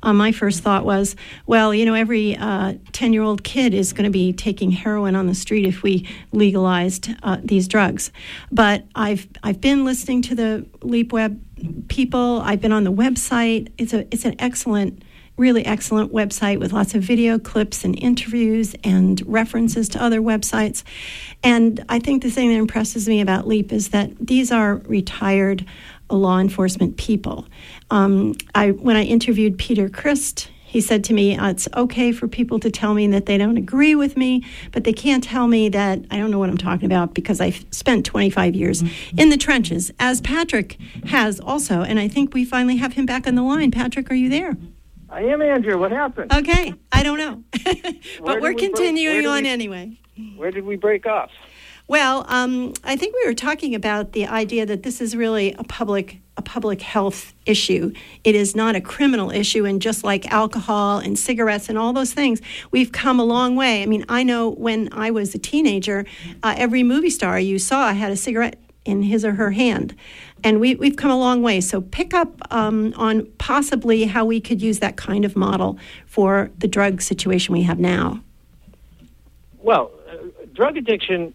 Um, 0.03 0.17
my 0.17 0.31
first 0.31 0.61
thought 0.61 0.85
was, 0.85 1.15
well, 1.45 1.73
you 1.73 1.85
know, 1.85 1.93
every 1.93 2.33
10 2.33 2.41
uh, 2.41 3.05
year 3.07 3.21
old 3.21 3.43
kid 3.43 3.73
is 3.73 3.93
going 3.93 4.05
to 4.05 4.11
be 4.11 4.33
taking 4.33 4.71
heroin 4.71 5.15
on 5.15 5.27
the 5.27 5.35
street 5.35 5.65
if 5.65 5.83
we 5.83 6.07
legalized 6.31 7.09
uh, 7.23 7.37
these 7.43 7.67
drugs. 7.67 8.11
But 8.51 8.85
I've, 8.95 9.27
I've 9.43 9.61
been 9.61 9.85
listening 9.85 10.21
to 10.23 10.35
the 10.35 10.65
LEAP 10.81 11.13
Web 11.13 11.39
people, 11.87 12.41
I've 12.41 12.61
been 12.61 12.71
on 12.71 12.83
the 12.83 12.91
website. 12.91 13.71
It's, 13.77 13.93
a, 13.93 14.01
it's 14.13 14.25
an 14.25 14.35
excellent 14.39 15.03
really 15.41 15.65
excellent 15.65 16.13
website 16.13 16.59
with 16.59 16.71
lots 16.71 16.93
of 16.93 17.01
video 17.01 17.39
clips 17.39 17.83
and 17.83 17.97
interviews 17.99 18.75
and 18.83 19.21
references 19.25 19.89
to 19.89 20.01
other 20.01 20.21
websites. 20.21 20.83
And 21.43 21.83
I 21.89 21.97
think 21.99 22.21
the 22.21 22.29
thing 22.29 22.49
that 22.49 22.59
impresses 22.59 23.09
me 23.09 23.19
about 23.19 23.47
LEAP 23.47 23.73
is 23.73 23.89
that 23.89 24.11
these 24.19 24.51
are 24.51 24.75
retired 24.85 25.65
law 26.11 26.39
enforcement 26.39 26.97
people. 26.97 27.47
Um, 27.89 28.35
I, 28.53 28.71
when 28.71 28.95
I 28.95 29.03
interviewed 29.03 29.57
Peter 29.57 29.89
Christ, 29.89 30.49
he 30.65 30.79
said 30.79 31.03
to 31.05 31.13
me, 31.13 31.35
uh, 31.35 31.49
It's 31.49 31.67
okay 31.75 32.11
for 32.11 32.27
people 32.27 32.59
to 32.59 32.69
tell 32.69 32.93
me 32.93 33.07
that 33.07 33.25
they 33.25 33.37
don't 33.37 33.57
agree 33.57 33.95
with 33.95 34.15
me, 34.15 34.45
but 34.71 34.83
they 34.83 34.93
can't 34.93 35.23
tell 35.23 35.47
me 35.47 35.69
that 35.69 36.05
I 36.11 36.17
don't 36.17 36.31
know 36.31 36.39
what 36.39 36.49
I'm 36.49 36.57
talking 36.57 36.85
about 36.85 37.13
because 37.13 37.41
I've 37.41 37.65
spent 37.71 38.05
25 38.05 38.55
years 38.55 38.81
mm-hmm. 38.81 39.19
in 39.19 39.29
the 39.29 39.37
trenches, 39.37 39.91
as 39.99 40.21
Patrick 40.21 40.77
has 41.07 41.39
also. 41.39 41.81
And 41.81 41.99
I 41.99 42.07
think 42.07 42.33
we 42.33 42.45
finally 42.45 42.77
have 42.77 42.93
him 42.93 43.05
back 43.05 43.27
on 43.27 43.35
the 43.35 43.41
line. 43.41 43.71
Patrick, 43.71 44.09
are 44.11 44.15
you 44.15 44.29
there? 44.29 44.55
I 45.11 45.23
am 45.23 45.41
Andrew. 45.41 45.77
What 45.77 45.91
happened? 45.91 46.33
Okay, 46.33 46.73
I 46.91 47.03
don't 47.03 47.17
know, 47.17 47.43
but 48.23 48.41
we're 48.41 48.53
we 48.53 48.55
continuing 48.55 49.25
on 49.25 49.43
we, 49.43 49.49
anyway. 49.49 49.97
Where 50.37 50.51
did 50.51 50.65
we 50.65 50.77
break 50.77 51.05
off? 51.05 51.31
Well, 51.87 52.25
um, 52.29 52.73
I 52.85 52.95
think 52.95 53.15
we 53.15 53.27
were 53.27 53.33
talking 53.33 53.75
about 53.75 54.13
the 54.13 54.25
idea 54.25 54.65
that 54.65 54.83
this 54.83 55.01
is 55.01 55.15
really 55.15 55.53
a 55.53 55.63
public 55.65 56.21
a 56.37 56.41
public 56.41 56.81
health 56.81 57.33
issue. 57.45 57.91
It 58.23 58.35
is 58.35 58.55
not 58.55 58.77
a 58.77 58.81
criminal 58.81 59.31
issue, 59.31 59.65
and 59.65 59.81
just 59.81 60.05
like 60.05 60.31
alcohol 60.31 60.99
and 60.99 61.19
cigarettes 61.19 61.67
and 61.67 61.77
all 61.77 61.91
those 61.91 62.13
things, 62.13 62.41
we've 62.71 62.93
come 62.93 63.19
a 63.19 63.25
long 63.25 63.57
way. 63.57 63.83
I 63.83 63.87
mean, 63.87 64.05
I 64.07 64.23
know 64.23 64.51
when 64.51 64.87
I 64.93 65.11
was 65.11 65.35
a 65.35 65.39
teenager, 65.39 66.05
uh, 66.41 66.55
every 66.57 66.83
movie 66.83 67.09
star 67.09 67.37
you 67.37 67.59
saw 67.59 67.91
had 67.91 68.13
a 68.13 68.15
cigarette 68.15 68.57
in 68.85 69.03
his 69.03 69.25
or 69.25 69.33
her 69.33 69.51
hand 69.51 69.95
and 70.43 70.59
we, 70.59 70.75
we've 70.75 70.95
come 70.95 71.11
a 71.11 71.17
long 71.17 71.41
way. 71.41 71.61
So 71.61 71.81
pick 71.81 72.13
up 72.13 72.29
um, 72.51 72.93
on 72.97 73.25
possibly 73.37 74.05
how 74.05 74.25
we 74.25 74.41
could 74.41 74.61
use 74.61 74.79
that 74.79 74.97
kind 74.97 75.25
of 75.25 75.35
model 75.35 75.77
for 76.05 76.51
the 76.57 76.67
drug 76.67 77.01
situation 77.01 77.53
we 77.53 77.63
have 77.63 77.79
now. 77.79 78.21
Well, 79.59 79.91
uh, 80.09 80.15
drug 80.53 80.77
addiction 80.77 81.33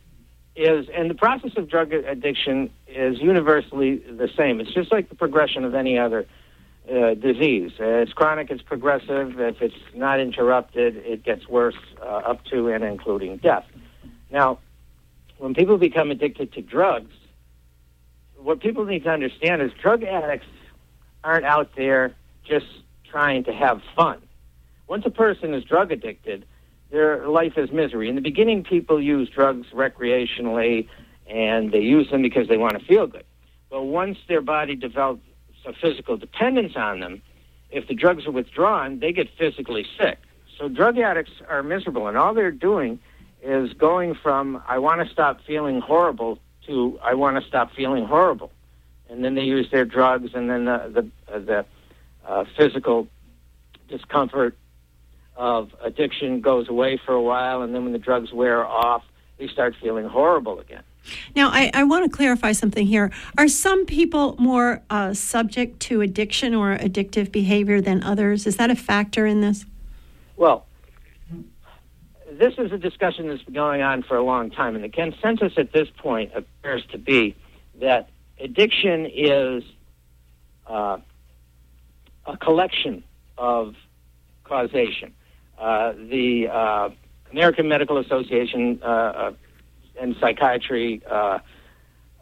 is, 0.56 0.88
and 0.94 1.10
the 1.10 1.14
process 1.14 1.52
of 1.56 1.68
drug 1.68 1.92
addiction 1.92 2.70
is 2.88 3.20
universally 3.20 3.98
the 3.98 4.28
same. 4.36 4.60
It's 4.60 4.72
just 4.72 4.90
like 4.90 5.08
the 5.08 5.14
progression 5.14 5.64
of 5.64 5.75
any 5.75 5.98
other 5.98 6.26
uh, 6.90 7.14
disease. 7.14 7.72
Uh, 7.78 7.84
it's 7.84 8.12
chronic, 8.12 8.50
it's 8.50 8.62
progressive. 8.62 9.38
If 9.40 9.60
it's 9.60 9.75
not 9.94 10.20
interrupted, 10.20 10.96
it 10.96 11.25
gets 11.25 11.48
worse 11.48 11.76
uh, 12.00 12.04
up 12.04 12.44
to 12.46 12.68
and 12.68 12.84
including 12.84 13.38
death. 13.38 13.66
Now, 14.30 14.58
when 15.38 15.54
people 15.54 15.78
become 15.78 16.10
addicted 16.10 16.52
to 16.54 16.62
drugs, 16.62 17.12
what 18.46 18.60
people 18.60 18.84
need 18.84 19.02
to 19.02 19.10
understand 19.10 19.60
is 19.60 19.72
drug 19.82 20.04
addicts 20.04 20.46
aren't 21.24 21.44
out 21.44 21.68
there 21.76 22.14
just 22.48 22.66
trying 23.10 23.42
to 23.42 23.52
have 23.52 23.82
fun. 23.96 24.22
Once 24.86 25.02
a 25.04 25.10
person 25.10 25.52
is 25.52 25.64
drug 25.64 25.90
addicted, 25.90 26.46
their 26.92 27.26
life 27.26 27.54
is 27.56 27.72
misery. 27.72 28.08
In 28.08 28.14
the 28.14 28.20
beginning, 28.20 28.62
people 28.62 29.02
use 29.02 29.28
drugs 29.28 29.66
recreationally 29.74 30.86
and 31.26 31.72
they 31.72 31.80
use 31.80 32.08
them 32.12 32.22
because 32.22 32.46
they 32.46 32.56
want 32.56 32.78
to 32.78 32.86
feel 32.86 33.08
good. 33.08 33.24
But 33.68 33.82
once 33.82 34.16
their 34.28 34.42
body 34.42 34.76
develops 34.76 35.26
a 35.66 35.72
physical 35.72 36.16
dependence 36.16 36.74
on 36.76 37.00
them, 37.00 37.22
if 37.70 37.88
the 37.88 37.94
drugs 37.94 38.26
are 38.26 38.30
withdrawn, 38.30 39.00
they 39.00 39.10
get 39.10 39.26
physically 39.36 39.84
sick. 39.98 40.18
So 40.56 40.68
drug 40.68 40.98
addicts 40.98 41.32
are 41.48 41.64
miserable, 41.64 42.06
and 42.06 42.16
all 42.16 42.32
they're 42.32 42.52
doing 42.52 43.00
is 43.42 43.72
going 43.72 44.14
from 44.14 44.62
I 44.68 44.78
want 44.78 45.04
to 45.04 45.12
stop 45.12 45.40
feeling 45.44 45.80
horrible 45.80 46.38
to 46.66 46.99
I 47.02 47.14
want 47.14 47.40
to 47.40 47.49
stop 47.49 47.73
feeling 47.75 48.04
horrible, 48.04 48.50
and 49.08 49.25
then 49.25 49.35
they 49.35 49.42
use 49.42 49.70
their 49.70 49.85
drugs, 49.85 50.30
and 50.35 50.49
then 50.50 50.64
the 50.64 51.11
the, 51.28 51.35
uh, 51.35 51.38
the 51.38 51.66
uh, 52.26 52.44
physical 52.56 53.08
discomfort 53.88 54.56
of 55.37 55.75
addiction 55.82 56.40
goes 56.40 56.68
away 56.68 56.99
for 57.04 57.12
a 57.12 57.23
while, 57.23 57.62
and 57.62 57.75
then 57.75 57.85
when 57.85 57.92
the 57.92 57.99
drugs 57.99 58.32
wear 58.32 58.64
off, 58.64 59.04
they 59.38 59.49
start 59.49 59.75
feeling 59.80 60.06
horrible 60.06 60.61
again. 60.61 60.82
Now, 61.35 61.50
I, 61.50 61.70
I 61.73 61.85
want 61.85 62.11
to 62.11 62.14
clarify 62.14 62.52
something 62.52 62.87
here. 62.87 63.12
Are 63.38 63.49
some 63.49 63.87
people 63.87 64.35
more 64.38 64.82
uh, 64.90 65.14
subject 65.14 65.78
to 65.80 66.00
addiction 66.00 66.54
or 66.54 66.76
addictive 66.76 67.30
behavior 67.30 67.80
than 67.80 68.02
others? 68.02 68.46
Is 68.46 68.56
that 68.56 68.70
a 68.70 68.76
factor 68.76 69.26
in 69.26 69.40
this? 69.40 69.66
Well, 70.37 70.65
this 72.38 72.55
is 72.59 72.73
a 72.73 72.78
discussion 72.78 73.28
that's 73.28 73.43
been 73.43 73.55
going 73.55 73.83
on 73.83 74.02
for 74.02 74.16
a 74.16 74.23
long 74.23 74.50
time, 74.50 74.75
and 74.75 74.85
the 74.85 74.88
consensus 74.88 75.52
at 75.57 75.73
this 75.73 75.88
point 75.97 76.33
appears 76.35 76.85
to 76.93 76.99
be 76.99 77.35
that 77.81 78.09
addiction 78.40 79.07
is 79.12 79.62
uh, 80.66 80.99
a 82.26 82.37
collection 82.37 83.02
of 83.38 83.75
causation. 84.45 85.12
Uh, 85.59 85.93
the 85.93 86.49
uh, 86.49 86.88
American 87.33 87.69
Medical 87.69 87.99
Association 87.99 88.81
uh, 88.83 88.87
uh, 88.87 89.33
and 90.00 90.16
psychiatry 90.21 91.02
uh, 91.11 91.38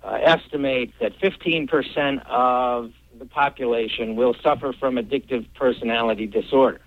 estimate 0.04 0.92
that 1.00 1.18
15% 1.18 2.24
of 2.26 2.92
the 3.18 3.24
population 3.26 4.16
will 4.16 4.34
suffer 4.42 4.72
from 4.72 4.96
addictive 4.96 5.46
personality 5.54 6.26
disorder. 6.26 6.80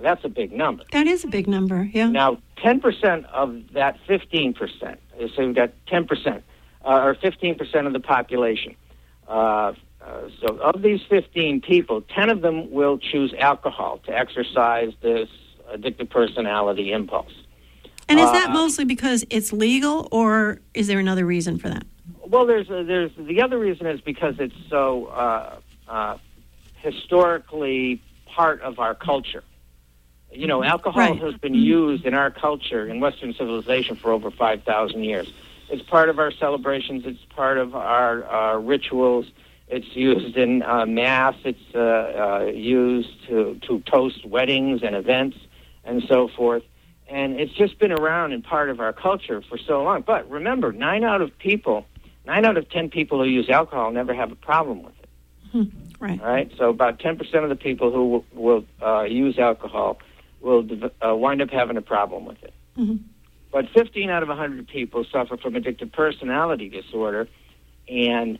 That's 0.00 0.24
a 0.24 0.28
big 0.28 0.52
number. 0.52 0.84
That 0.92 1.06
is 1.06 1.24
a 1.24 1.28
big 1.28 1.46
number, 1.46 1.88
yeah. 1.92 2.08
Now, 2.08 2.38
10% 2.58 3.24
of 3.26 3.72
that 3.72 3.98
15%, 4.08 4.98
so 5.34 5.46
we've 5.46 5.54
got 5.54 5.72
10%, 5.88 6.42
uh, 6.84 6.88
or 6.88 7.14
15% 7.14 7.86
of 7.86 7.92
the 7.92 8.00
population. 8.00 8.74
Uh, 9.28 9.72
uh, 10.02 10.28
so, 10.40 10.56
of 10.58 10.82
these 10.82 11.00
15 11.08 11.60
people, 11.60 12.02
10 12.02 12.30
of 12.30 12.40
them 12.40 12.70
will 12.70 12.98
choose 12.98 13.34
alcohol 13.38 14.00
to 14.06 14.16
exercise 14.16 14.92
this 15.02 15.28
addictive 15.74 16.08
personality 16.08 16.92
impulse. 16.92 17.32
And 18.08 18.18
is 18.18 18.32
that 18.32 18.50
uh, 18.50 18.52
mostly 18.52 18.84
because 18.84 19.24
it's 19.30 19.52
legal, 19.52 20.08
or 20.10 20.60
is 20.74 20.88
there 20.88 20.98
another 20.98 21.24
reason 21.24 21.58
for 21.58 21.68
that? 21.68 21.84
Well, 22.26 22.44
there's 22.44 22.68
a, 22.68 22.82
there's 22.82 23.12
the 23.16 23.40
other 23.40 23.58
reason 23.58 23.86
is 23.86 24.00
because 24.00 24.34
it's 24.38 24.54
so 24.68 25.06
uh, 25.06 25.60
uh, 25.86 26.16
historically 26.78 28.02
part 28.26 28.62
of 28.62 28.78
our 28.80 28.94
culture. 28.94 29.44
You 30.32 30.46
know, 30.46 30.62
alcohol 30.62 31.00
right. 31.00 31.20
has 31.20 31.34
been 31.34 31.54
used 31.54 32.04
in 32.04 32.14
our 32.14 32.30
culture 32.30 32.86
in 32.86 33.00
Western 33.00 33.34
civilization 33.34 33.96
for 33.96 34.12
over 34.12 34.30
five 34.30 34.62
thousand 34.62 35.04
years. 35.04 35.32
It's 35.68 35.82
part 35.82 36.08
of 36.08 36.18
our 36.18 36.32
celebrations. 36.32 37.04
It's 37.06 37.24
part 37.36 37.58
of 37.58 37.74
our, 37.74 38.24
our 38.24 38.60
rituals. 38.60 39.26
It's 39.68 39.94
used 39.94 40.36
in 40.36 40.62
uh, 40.62 40.86
mass. 40.86 41.36
It's 41.44 41.74
uh, 41.74 41.78
uh, 41.78 42.44
used 42.52 43.26
to 43.28 43.58
to 43.66 43.80
toast 43.80 44.24
weddings 44.24 44.82
and 44.82 44.94
events 44.96 45.36
and 45.84 46.02
so 46.08 46.28
forth. 46.28 46.62
And 47.08 47.40
it's 47.40 47.52
just 47.52 47.78
been 47.78 47.92
around 47.92 48.32
and 48.32 48.44
part 48.44 48.70
of 48.70 48.80
our 48.80 48.92
culture 48.92 49.42
for 49.42 49.58
so 49.58 49.82
long. 49.82 50.02
But 50.02 50.30
remember, 50.30 50.72
nine 50.72 51.04
out 51.04 51.20
of 51.20 51.36
people 51.38 51.86
Nine 52.26 52.44
out 52.44 52.56
of 52.56 52.68
ten 52.68 52.90
people 52.90 53.18
who 53.18 53.28
use 53.28 53.48
alcohol 53.48 53.90
never 53.90 54.14
have 54.14 54.30
a 54.30 54.36
problem 54.36 54.82
with 54.82 54.94
it. 55.02 55.08
Hmm. 55.52 55.64
Right. 55.98 56.20
All 56.20 56.26
right. 56.26 56.52
So 56.56 56.68
about 56.68 57.00
ten 57.00 57.16
percent 57.16 57.44
of 57.44 57.50
the 57.50 57.56
people 57.56 57.90
who 57.90 58.08
will, 58.08 58.24
will 58.32 58.64
uh, 58.80 59.02
use 59.02 59.38
alcohol 59.38 59.98
will 60.40 60.66
uh, 61.04 61.14
wind 61.14 61.42
up 61.42 61.50
having 61.50 61.76
a 61.76 61.82
problem 61.82 62.24
with 62.24 62.42
it. 62.42 62.54
Mm-hmm. 62.78 62.96
But 63.52 63.68
15 63.70 64.10
out 64.10 64.22
of 64.22 64.28
100 64.28 64.68
people 64.68 65.04
suffer 65.10 65.36
from 65.36 65.54
addictive 65.54 65.92
personality 65.92 66.68
disorder, 66.68 67.28
and 67.88 68.38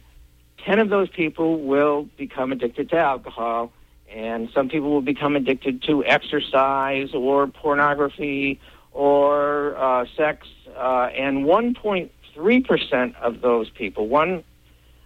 10 0.65 0.79
of 0.79 0.89
those 0.89 1.09
people 1.09 1.61
will 1.61 2.09
become 2.17 2.53
addicted 2.53 2.91
to 2.91 2.97
alcohol, 2.97 3.73
and 4.09 4.49
some 4.55 4.69
people 4.69 4.91
will 4.91 5.03
become 5.03 5.37
addicted 5.37 5.83
to 5.85 6.05
exercise 6.05 7.13
or 7.13 7.47
pornography 7.49 8.61
or 8.93 9.77
uh, 9.77 10.05
sex, 10.17 10.47
uh, 10.77 11.11
and 11.17 11.45
1.5 11.45 12.11
3% 12.41 13.15
of 13.17 13.41
those 13.41 13.71
people, 13.71 14.09
one, 14.09 14.43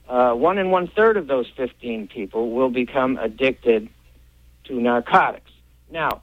uh, 0.08 0.32
one 0.32 0.58
and 0.58 0.70
one 0.70 0.88
third 0.88 1.16
of 1.16 1.26
those 1.26 1.46
15 1.56 2.08
people, 2.08 2.50
will 2.50 2.70
become 2.70 3.18
addicted 3.18 3.88
to 4.64 4.80
narcotics. 4.80 5.50
Now, 5.90 6.22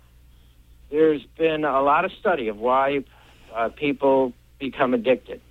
there's 0.91 1.23
been 1.37 1.63
a 1.63 1.81
lot 1.81 2.05
of 2.05 2.11
study 2.19 2.49
of 2.49 2.57
why 2.57 3.03
uh, 3.55 3.69
people 3.69 4.33
become 4.59 4.93
addicted. 4.93 5.41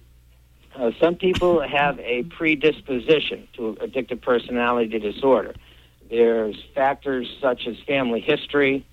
Uh, 0.77 0.91
some 1.01 1.17
people 1.17 1.61
have 1.67 1.99
a 2.01 2.23
predisposition 2.25 3.49
to 3.55 3.77
addictive 3.81 4.21
personality 4.21 4.99
disorder. 4.99 5.55
There's 6.09 6.57
factors 6.75 7.29
such 7.41 7.67
as 7.67 7.77
family 7.87 8.21
history, 8.21 8.87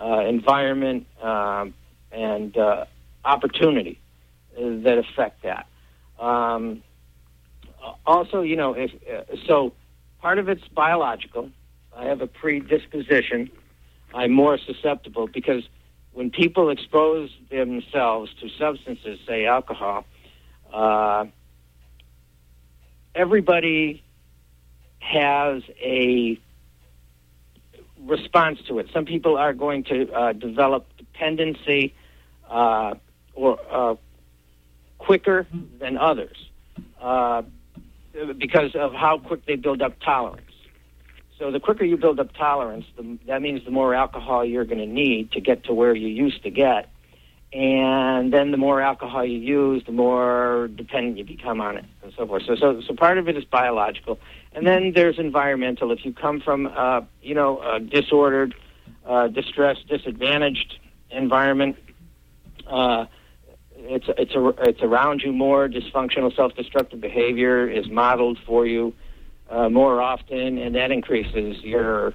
uh, 0.00 0.20
environment, 0.20 1.06
um, 1.20 1.74
and 2.10 2.56
uh, 2.56 2.86
opportunity 3.24 4.00
uh, 4.56 4.62
that 4.82 4.98
affect 4.98 5.42
that. 5.42 5.66
Um, 6.18 6.82
also, 8.06 8.42
you 8.42 8.56
know, 8.56 8.74
if 8.74 8.90
uh, 9.12 9.36
so, 9.46 9.72
part 10.20 10.38
of 10.38 10.48
it's 10.48 10.66
biological. 10.68 11.50
I 11.94 12.04
have 12.04 12.22
a 12.22 12.26
predisposition. 12.26 13.50
I'm 14.14 14.32
more 14.32 14.56
susceptible 14.56 15.26
because 15.26 15.62
when 16.12 16.30
people 16.30 16.70
expose 16.70 17.30
themselves 17.50 18.30
to 18.40 18.48
substances, 18.58 19.18
say 19.26 19.46
alcohol, 19.46 20.04
uh, 20.72 21.24
everybody 23.14 24.02
has 24.98 25.62
a 25.80 26.38
response 28.04 28.60
to 28.68 28.78
it. 28.78 28.88
Some 28.92 29.04
people 29.04 29.36
are 29.36 29.52
going 29.52 29.84
to 29.84 30.10
uh, 30.12 30.32
develop 30.32 30.86
dependency 30.96 31.94
uh, 32.50 32.94
or 33.34 33.58
uh, 33.70 33.94
quicker 34.98 35.46
than 35.78 35.96
others 35.96 36.36
uh, 37.00 37.42
because 38.38 38.74
of 38.74 38.92
how 38.92 39.18
quick 39.18 39.46
they 39.46 39.56
build 39.56 39.82
up 39.82 39.98
tolerance. 40.00 40.51
So 41.42 41.50
the 41.50 41.58
quicker 41.58 41.84
you 41.84 41.96
build 41.96 42.20
up 42.20 42.32
tolerance, 42.34 42.84
the, 42.96 43.18
that 43.26 43.42
means 43.42 43.64
the 43.64 43.72
more 43.72 43.96
alcohol 43.96 44.44
you're 44.44 44.64
going 44.64 44.78
to 44.78 44.86
need 44.86 45.32
to 45.32 45.40
get 45.40 45.64
to 45.64 45.74
where 45.74 45.92
you 45.92 46.06
used 46.06 46.44
to 46.44 46.50
get. 46.50 46.88
And 47.52 48.32
then 48.32 48.52
the 48.52 48.56
more 48.56 48.80
alcohol 48.80 49.24
you 49.24 49.40
use, 49.40 49.82
the 49.84 49.90
more 49.90 50.70
dependent 50.72 51.18
you 51.18 51.24
become 51.24 51.60
on 51.60 51.78
it, 51.78 51.84
and 52.04 52.12
so 52.16 52.28
forth. 52.28 52.44
So, 52.46 52.54
so, 52.54 52.80
so 52.86 52.94
part 52.94 53.18
of 53.18 53.28
it 53.28 53.36
is 53.36 53.44
biological, 53.44 54.20
and 54.52 54.64
then 54.64 54.92
there's 54.94 55.18
environmental. 55.18 55.90
If 55.90 56.04
you 56.04 56.12
come 56.12 56.40
from, 56.40 56.68
uh, 56.68 57.00
you 57.20 57.34
know, 57.34 57.60
a 57.60 57.80
disordered, 57.80 58.54
uh, 59.04 59.26
distressed, 59.26 59.88
disadvantaged 59.88 60.78
environment, 61.10 61.74
uh, 62.68 63.06
it's 63.76 64.06
it's 64.16 64.34
a, 64.36 64.46
it's 64.60 64.80
around 64.80 65.22
you 65.22 65.32
more. 65.32 65.68
Dysfunctional, 65.68 66.34
self-destructive 66.36 67.00
behavior 67.00 67.68
is 67.68 67.90
modeled 67.90 68.38
for 68.46 68.64
you 68.64 68.94
uh, 68.94 69.00
more 69.68 70.00
often, 70.00 70.58
and 70.58 70.74
that 70.74 70.90
increases 70.90 71.62
your 71.62 72.14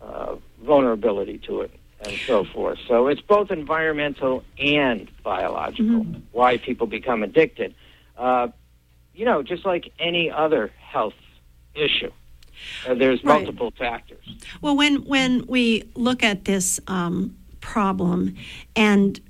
uh, 0.00 0.36
vulnerability 0.62 1.38
to 1.38 1.62
it, 1.62 1.70
and 2.04 2.16
so 2.26 2.44
forth. 2.44 2.78
So 2.86 3.08
it's 3.08 3.20
both 3.20 3.50
environmental 3.50 4.44
and 4.58 5.10
biological. 5.22 6.04
Mm-hmm. 6.04 6.20
Why 6.32 6.56
people 6.58 6.86
become 6.86 7.22
addicted, 7.22 7.74
uh, 8.16 8.48
you 9.14 9.24
know, 9.24 9.42
just 9.42 9.64
like 9.64 9.92
any 9.98 10.30
other 10.30 10.72
health 10.78 11.14
issue. 11.74 12.10
Uh, 12.86 12.94
there's 12.94 13.22
right. 13.24 13.42
multiple 13.42 13.72
factors. 13.78 14.24
Well, 14.60 14.76
when 14.76 15.04
when 15.04 15.46
we 15.46 15.84
look 15.94 16.22
at 16.22 16.44
this 16.44 16.78
um, 16.86 17.36
problem 17.60 18.36
and 18.76 19.20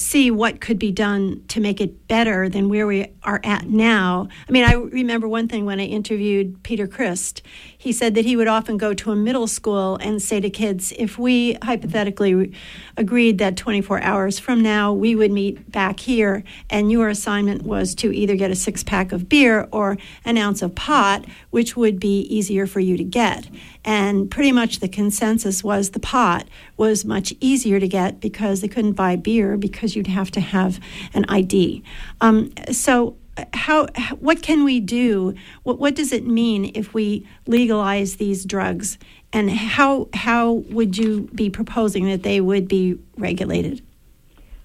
see 0.00 0.30
what 0.30 0.60
could 0.60 0.78
be 0.78 0.90
done 0.90 1.44
to 1.48 1.60
make 1.60 1.80
it 1.80 2.08
better 2.08 2.48
than 2.48 2.70
where 2.70 2.86
we 2.86 3.06
are 3.22 3.40
at 3.44 3.66
now. 3.66 4.28
I 4.48 4.52
mean, 4.52 4.64
I 4.64 4.72
remember 4.72 5.28
one 5.28 5.46
thing 5.46 5.66
when 5.66 5.78
I 5.78 5.84
interviewed 5.84 6.62
Peter 6.62 6.86
Christ. 6.86 7.42
He 7.76 7.92
said 7.92 8.14
that 8.14 8.24
he 8.24 8.34
would 8.34 8.48
often 8.48 8.78
go 8.78 8.94
to 8.94 9.12
a 9.12 9.16
middle 9.16 9.46
school 9.46 9.96
and 9.96 10.20
say 10.22 10.40
to 10.40 10.48
kids, 10.48 10.92
if 10.98 11.18
we 11.18 11.58
hypothetically 11.62 12.54
agreed 12.96 13.38
that 13.38 13.56
24 13.56 14.02
hours 14.02 14.38
from 14.38 14.62
now 14.62 14.92
we 14.92 15.14
would 15.14 15.30
meet 15.30 15.70
back 15.70 16.00
here 16.00 16.44
and 16.70 16.90
your 16.90 17.08
assignment 17.08 17.62
was 17.62 17.94
to 17.96 18.10
either 18.14 18.36
get 18.36 18.50
a 18.50 18.56
six 18.56 18.82
pack 18.82 19.12
of 19.12 19.28
beer 19.28 19.68
or 19.70 19.98
an 20.24 20.38
ounce 20.38 20.62
of 20.62 20.74
pot, 20.74 21.26
which 21.50 21.76
would 21.76 22.00
be 22.00 22.20
easier 22.22 22.66
for 22.66 22.80
you 22.80 22.96
to 22.96 23.04
get. 23.04 23.48
And 23.84 24.30
pretty 24.30 24.52
much 24.52 24.80
the 24.80 24.88
consensus 24.88 25.64
was 25.64 25.90
the 25.90 26.00
pot 26.00 26.46
was 26.76 27.04
much 27.04 27.32
easier 27.40 27.80
to 27.80 27.88
get 27.88 28.20
because 28.20 28.60
they 28.60 28.68
couldn't 28.68 28.92
buy 28.92 29.16
beer 29.16 29.56
because 29.56 29.96
you'd 29.96 30.06
have 30.06 30.30
to 30.32 30.40
have 30.40 30.78
an 31.14 31.24
ID. 31.28 31.82
Um, 32.20 32.52
so 32.70 33.16
how 33.54 33.86
what 34.18 34.42
can 34.42 34.64
we 34.64 34.80
do? 34.80 35.34
What, 35.62 35.78
what 35.78 35.94
does 35.94 36.12
it 36.12 36.26
mean 36.26 36.72
if 36.74 36.92
we 36.94 37.26
legalize 37.46 38.16
these 38.16 38.44
drugs? 38.44 38.98
And 39.32 39.50
how 39.50 40.08
how 40.14 40.52
would 40.70 40.98
you 40.98 41.28
be 41.34 41.50
proposing 41.50 42.06
that 42.06 42.22
they 42.22 42.40
would 42.40 42.68
be 42.68 42.98
regulated? 43.16 43.82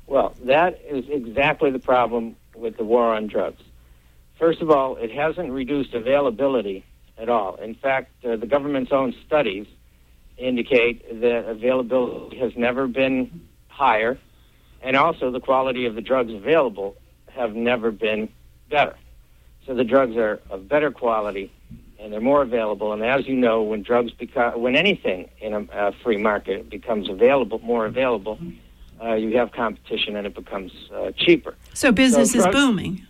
Well 0.08 0.34
that 0.43 0.82
is 0.88 1.06
exactly 1.10 1.71
the 1.71 1.80
problem 1.80 2.36
with 2.56 2.78
the 2.78 2.84
war 2.84 3.13
on 3.13 3.28
drugs. 3.28 3.62
First 4.39 4.62
of 4.62 4.69
all 4.69 4.97
it 4.97 5.12
hasn't 5.12 5.51
reduced 5.51 5.93
availability 5.93 6.84
at 7.17 7.30
all 7.30 7.56
in 7.56 7.75
fact 7.75 8.12
uh, 8.25 8.36
the 8.36 8.47
government's 8.47 8.91
own 8.91 9.13
studies 9.25 9.67
indicate 10.38 11.21
that 11.21 11.45
availability 11.47 12.38
has 12.38 12.51
never 12.56 12.88
been 12.88 13.47
higher 13.67 14.17
and 14.82 14.95
also 14.95 15.32
the 15.32 15.39
quality 15.39 15.86
of 15.86 15.95
the 15.95 16.01
drugs 16.01 16.32
available 16.32 16.95
have 17.28 17.56
never 17.56 17.91
been 17.91 18.30
better. 18.69 18.95
So 19.65 19.73
the 19.73 19.84
drugs 19.84 20.15
are 20.15 20.39
of 20.49 20.67
better 20.67 20.91
quality 20.91 21.51
and 21.99 22.13
they're 22.13 22.21
more 22.21 22.41
available. 22.41 22.93
And 22.93 23.04
as 23.04 23.28
you 23.28 23.36
know, 23.36 23.63
when 23.63 23.82
drugs 23.82 24.12
become, 24.12 24.62
when 24.62 24.75
anything 24.75 25.30
in 25.39 25.54
a, 25.54 25.62
a 25.73 25.91
free 26.04 26.17
market 26.17 26.69
becomes 26.69 27.10
available, 27.10 27.60
more 27.60 27.86
available, 27.86 28.38
uh, 29.04 29.13
you 29.13 29.36
have 29.38 29.51
competition 29.51 30.15
and 30.15 30.28
it 30.28 30.36
becomes 30.36 30.71
uh, 30.93 31.12
cheaper. 31.17 31.56
So 31.73 31.91
business 31.91 32.32
so 32.32 32.41
drugs, 32.41 32.56
is 32.56 32.62
booming. 32.62 33.08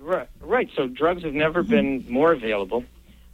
Right, 0.00 0.28
right. 0.40 0.68
So 0.76 0.88
drugs 0.88 1.22
have 1.22 1.34
never 1.34 1.62
mm-hmm. 1.62 1.70
been 1.70 2.06
more 2.08 2.32
available, 2.32 2.84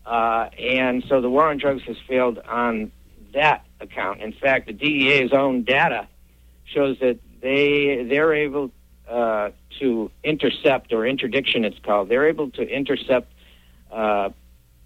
uh, 0.09 0.49
and 0.59 1.05
so 1.07 1.21
the 1.21 1.29
war 1.29 1.51
on 1.51 1.59
drugs 1.59 1.83
has 1.83 1.97
failed 2.09 2.39
on 2.39 2.91
that 3.35 3.67
account. 3.79 4.23
In 4.23 4.33
fact, 4.33 4.67
the 4.67 4.73
DEA's 4.73 5.35
own 5.35 5.65
data 5.65 6.09
shows 6.65 6.99
that 7.01 7.19
they 7.43 8.07
they're 8.09 8.33
able 8.33 8.71
uh, 9.07 9.51
to 9.81 10.11
intercept, 10.25 10.95
or 10.95 11.07
interdiction 11.07 11.63
it's 11.63 11.79
called, 11.81 12.09
they're 12.09 12.27
able 12.27 12.51
to 12.53 12.63
intercept 12.63 13.31
uh, 13.93 14.31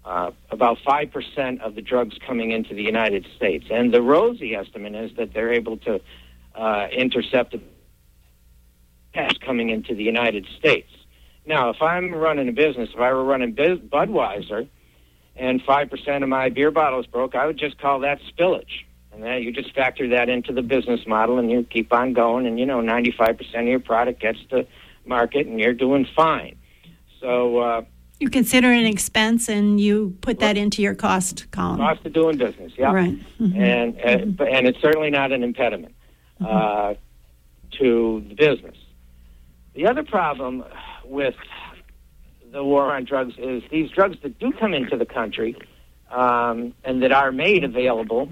uh, 0.03 0.31
about 0.51 0.77
5% 0.85 1.61
of 1.61 1.75
the 1.75 1.81
drugs 1.81 2.17
coming 2.27 2.51
into 2.51 2.73
the 2.75 2.83
United 2.83 3.25
States. 3.37 3.65
And 3.71 3.93
the 3.93 4.01
rosy 4.01 4.55
estimate 4.55 4.93
is 4.93 5.15
that 5.15 5.33
they're 5.33 5.53
able 5.53 5.77
to 5.77 6.01
uh, 6.53 6.87
intercept 6.91 7.55
cash 9.13 9.37
coming 9.39 9.69
into 9.69 9.95
the 9.95 10.03
United 10.03 10.45
States. 10.59 10.89
Now, 11.45 11.69
if 11.69 11.81
I'm 11.81 12.13
running 12.13 12.49
a 12.49 12.53
business, 12.53 12.89
if 12.93 12.99
I 12.99 13.13
were 13.13 13.23
running 13.23 13.55
Budweiser 13.55 14.67
and 15.35 15.61
5% 15.63 16.23
of 16.23 16.29
my 16.29 16.49
beer 16.49 16.71
bottles 16.71 17.05
broke, 17.07 17.35
I 17.35 17.45
would 17.45 17.57
just 17.57 17.77
call 17.79 17.99
that 17.99 18.19
spillage. 18.21 18.85
And 19.11 19.23
then 19.23 19.43
you 19.43 19.51
just 19.51 19.73
factor 19.75 20.07
that 20.09 20.29
into 20.29 20.53
the 20.53 20.61
business 20.61 21.05
model 21.05 21.37
and 21.37 21.51
you 21.51 21.63
keep 21.63 21.93
on 21.93 22.13
going, 22.13 22.47
and 22.47 22.59
you 22.59 22.65
know, 22.65 22.81
95% 22.81 23.39
of 23.55 23.67
your 23.67 23.79
product 23.79 24.19
gets 24.19 24.39
to 24.49 24.65
market 25.05 25.45
and 25.45 25.59
you're 25.59 25.73
doing 25.73 26.07
fine. 26.15 26.57
So, 27.19 27.57
uh, 27.59 27.81
you 28.19 28.29
consider 28.29 28.71
it 28.71 28.79
an 28.79 28.85
expense 28.85 29.49
and 29.49 29.79
you 29.79 30.15
put 30.21 30.39
that 30.39 30.55
into 30.55 30.81
your 30.81 30.95
cost 30.95 31.49
column. 31.51 31.77
Cost 31.77 32.05
of 32.05 32.13
doing 32.13 32.37
business, 32.37 32.71
yeah. 32.77 32.91
Right. 32.91 33.17
Mm-hmm. 33.39 33.61
And, 33.61 33.99
and, 33.99 34.37
mm-hmm. 34.37 34.55
and 34.55 34.67
it's 34.67 34.79
certainly 34.81 35.09
not 35.09 35.31
an 35.31 35.43
impediment 35.43 35.93
mm-hmm. 36.39 36.45
uh, 36.45 36.93
to 37.79 38.23
the 38.29 38.35
business. 38.35 38.77
The 39.73 39.87
other 39.87 40.03
problem 40.03 40.63
with 41.03 41.35
the 42.53 42.63
war 42.63 42.95
on 42.95 43.03
drugs 43.03 43.33
is 43.39 43.63
these 43.71 43.89
drugs 43.89 44.17
that 44.21 44.39
do 44.39 44.51
come 44.53 44.73
into 44.73 44.95
the 44.95 45.05
country 45.05 45.57
um, 46.11 46.73
and 46.83 47.01
that 47.01 47.11
are 47.11 47.31
made 47.31 47.63
available 47.63 48.29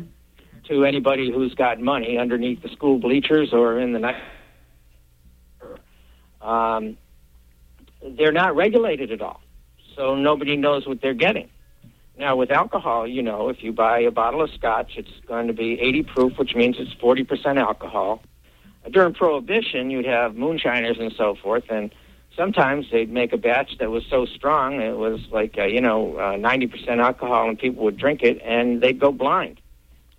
to 0.69 0.85
anybody 0.85 1.31
who's 1.31 1.55
got 1.55 1.79
money 1.81 2.19
underneath 2.19 2.61
the 2.61 2.69
school 2.69 2.99
bleachers 2.99 3.51
or 3.51 3.79
in 3.79 3.93
the 3.93 3.99
night. 3.99 4.21
Um, 6.39 6.97
they're 8.15 8.31
not 8.31 8.55
regulated 8.55 9.11
at 9.11 9.21
all, 9.21 9.41
so 9.95 10.15
nobody 10.15 10.55
knows 10.55 10.87
what 10.87 11.01
they're 11.01 11.13
getting. 11.15 11.49
Now, 12.17 12.35
with 12.35 12.51
alcohol, 12.51 13.07
you 13.07 13.23
know, 13.23 13.49
if 13.49 13.63
you 13.63 13.71
buy 13.71 13.99
a 14.01 14.11
bottle 14.11 14.43
of 14.43 14.51
scotch, 14.51 14.93
it's 14.97 15.09
going 15.27 15.47
to 15.47 15.53
be 15.53 15.79
80 15.81 16.03
proof, 16.03 16.37
which 16.37 16.53
means 16.53 16.75
it's 16.77 16.93
40% 16.95 17.57
alcohol. 17.57 18.21
During 18.91 19.13
Prohibition, 19.13 19.89
you'd 19.89 20.05
have 20.05 20.35
moonshiners 20.35 20.97
and 20.99 21.11
so 21.17 21.35
forth, 21.41 21.63
and 21.69 21.91
sometimes 22.35 22.87
they'd 22.91 23.11
make 23.11 23.33
a 23.33 23.37
batch 23.37 23.77
that 23.79 23.89
was 23.89 24.03
so 24.09 24.25
strong 24.25 24.81
it 24.81 24.97
was 24.97 25.19
like 25.31 25.57
uh, 25.57 25.63
you 25.63 25.81
know 25.81 26.15
uh, 26.17 26.33
90% 26.33 26.99
alcohol, 26.99 27.49
and 27.49 27.57
people 27.57 27.83
would 27.83 27.97
drink 27.97 28.21
it 28.23 28.41
and 28.43 28.81
they'd 28.81 28.99
go 28.99 29.11
blind. 29.11 29.59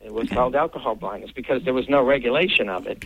It 0.01 0.13
was 0.13 0.27
okay. 0.27 0.35
called 0.35 0.57
alcohol 0.57 0.97
blindness 0.97 1.31
because 1.31 1.63
there 1.65 1.75
was 1.75 1.89
no 1.89 2.03
regulation 2.03 2.69
of 2.69 2.87
it, 2.87 3.05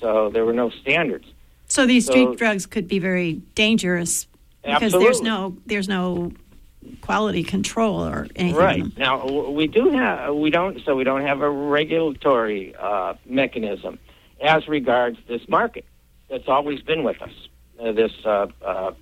so 0.00 0.30
there 0.30 0.44
were 0.44 0.54
no 0.54 0.70
standards. 0.70 1.26
So 1.66 1.86
these 1.86 2.06
so, 2.06 2.12
street 2.12 2.38
drugs 2.38 2.64
could 2.64 2.88
be 2.88 2.98
very 2.98 3.34
dangerous 3.54 4.26
because 4.62 4.82
absolutely. 4.82 5.04
there's 5.04 5.20
no 5.20 5.56
there's 5.66 5.88
no 5.88 6.32
quality 7.02 7.42
control 7.42 8.06
or 8.06 8.26
anything. 8.36 8.56
Right 8.56 8.98
now, 8.98 9.26
we 9.50 9.66
do 9.66 9.90
have 9.90 10.34
we 10.34 10.50
don't 10.50 10.80
so 10.84 10.96
we 10.96 11.04
don't 11.04 11.22
have 11.22 11.42
a 11.42 11.50
regulatory 11.50 12.74
uh, 12.76 13.14
mechanism 13.26 13.98
as 14.40 14.68
regards 14.68 15.18
this 15.28 15.46
market 15.48 15.84
that's 16.30 16.48
always 16.48 16.80
been 16.80 17.04
with 17.04 17.20
us. 17.20 17.47
Uh, 17.78 17.92
this 17.92 18.12
uh, 18.24 18.48
uh, 18.60 18.92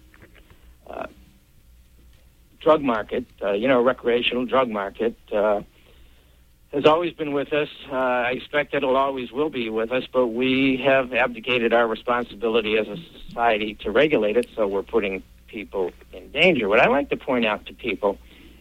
drug 2.60 2.82
market, 2.82 3.24
you 3.54 3.66
know, 3.66 3.80
recreational 3.82 4.44
drug 4.44 4.68
market 4.68 5.16
has 5.30 6.84
always 6.84 7.14
been 7.14 7.32
with 7.32 7.54
us. 7.54 7.70
I 7.90 8.32
expect 8.32 8.74
it'll 8.74 8.96
always 8.96 9.32
will 9.32 9.48
be 9.48 9.70
with 9.70 9.92
us, 9.92 10.04
but 10.12 10.26
we 10.28 10.76
have 10.84 11.14
abdicated 11.14 11.72
our 11.72 11.86
responsibility 11.86 12.76
as 12.76 12.86
a 12.86 12.96
society 13.28 13.74
to 13.76 13.90
regulate 13.90 14.36
it, 14.36 14.46
so 14.54 14.66
we're 14.66 14.82
putting 14.82 15.22
people 15.46 15.92
in 16.12 16.30
danger. 16.32 16.68
What 16.68 16.80
I 16.80 16.88
like 16.88 17.08
to 17.10 17.16
point 17.16 17.46
out 17.46 17.64
to 17.66 17.72
people 17.72 18.18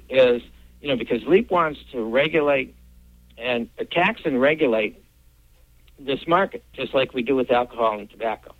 is, 0.09 0.41
you 0.81 0.87
know, 0.87 0.95
because 0.95 1.23
LEAP 1.25 1.51
wants 1.51 1.81
to 1.91 2.01
regulate 2.03 2.73
and 3.37 3.67
tax 3.91 4.21
and 4.23 4.39
regulate 4.39 5.03
this 5.99 6.25
market, 6.25 6.63
just 6.71 6.93
like 6.93 7.13
we 7.13 7.21
do 7.21 7.35
with 7.35 7.51
alcohol 7.51 7.99
and 7.99 8.09
tobacco. 8.09 8.54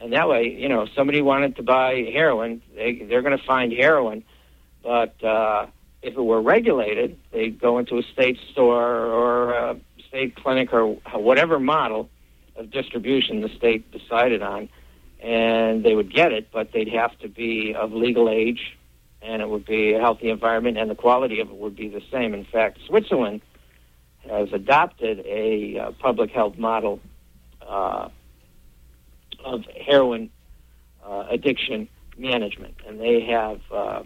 And 0.00 0.14
that 0.14 0.28
way, 0.28 0.48
you 0.48 0.68
know, 0.68 0.82
if 0.82 0.94
somebody 0.94 1.20
wanted 1.20 1.56
to 1.56 1.62
buy 1.62 2.08
heroin, 2.12 2.62
they, 2.74 2.94
they're 3.08 3.22
going 3.22 3.36
to 3.36 3.44
find 3.44 3.70
heroin, 3.72 4.24
but 4.82 5.22
uh, 5.22 5.66
if 6.02 6.14
it 6.16 6.22
were 6.22 6.40
regulated, 6.40 7.18
they'd 7.32 7.60
go 7.60 7.78
into 7.78 7.98
a 7.98 8.02
state 8.02 8.38
store 8.52 9.06
or 9.06 9.52
a 9.52 9.80
state 10.08 10.34
clinic 10.36 10.72
or 10.72 10.94
whatever 11.14 11.60
model 11.60 12.08
of 12.56 12.70
distribution 12.70 13.42
the 13.42 13.50
state 13.50 13.90
decided 13.92 14.42
on, 14.42 14.70
and 15.22 15.84
they 15.84 15.94
would 15.94 16.12
get 16.12 16.32
it, 16.32 16.48
but 16.50 16.72
they'd 16.72 16.88
have 16.88 17.16
to 17.18 17.28
be 17.28 17.74
of 17.74 17.92
legal 17.92 18.30
age, 18.30 18.78
and 19.20 19.42
it 19.42 19.48
would 19.50 19.66
be 19.66 19.92
a 19.92 20.00
healthy 20.00 20.30
environment, 20.30 20.78
and 20.78 20.90
the 20.90 20.94
quality 20.94 21.40
of 21.40 21.50
it 21.50 21.56
would 21.56 21.76
be 21.76 21.88
the 21.88 22.02
same. 22.10 22.32
In 22.32 22.46
fact, 22.46 22.78
Switzerland 22.86 23.42
has 24.28 24.50
adopted 24.52 25.20
a 25.26 25.78
uh, 25.78 25.90
public 25.92 26.30
health 26.30 26.56
model 26.56 27.00
uh, 27.66 28.08
of 29.44 29.64
heroin 29.86 30.30
uh, 31.04 31.26
addiction 31.30 31.88
management, 32.16 32.74
and 32.86 33.00
they 33.00 33.20
have 33.22 33.60
uh, 33.72 34.02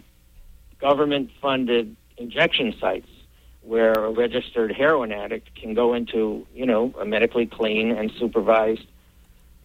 government 0.79 1.29
funded 1.41 1.95
injection 2.17 2.73
sites 2.79 3.07
where 3.61 3.93
a 3.93 4.11
registered 4.11 4.71
heroin 4.71 5.11
addict 5.11 5.53
can 5.55 5.73
go 5.73 5.93
into, 5.93 6.45
you 6.53 6.65
know, 6.65 6.93
a 6.99 7.05
medically 7.05 7.47
clean 7.47 7.91
and 7.91 8.11
supervised 8.19 8.85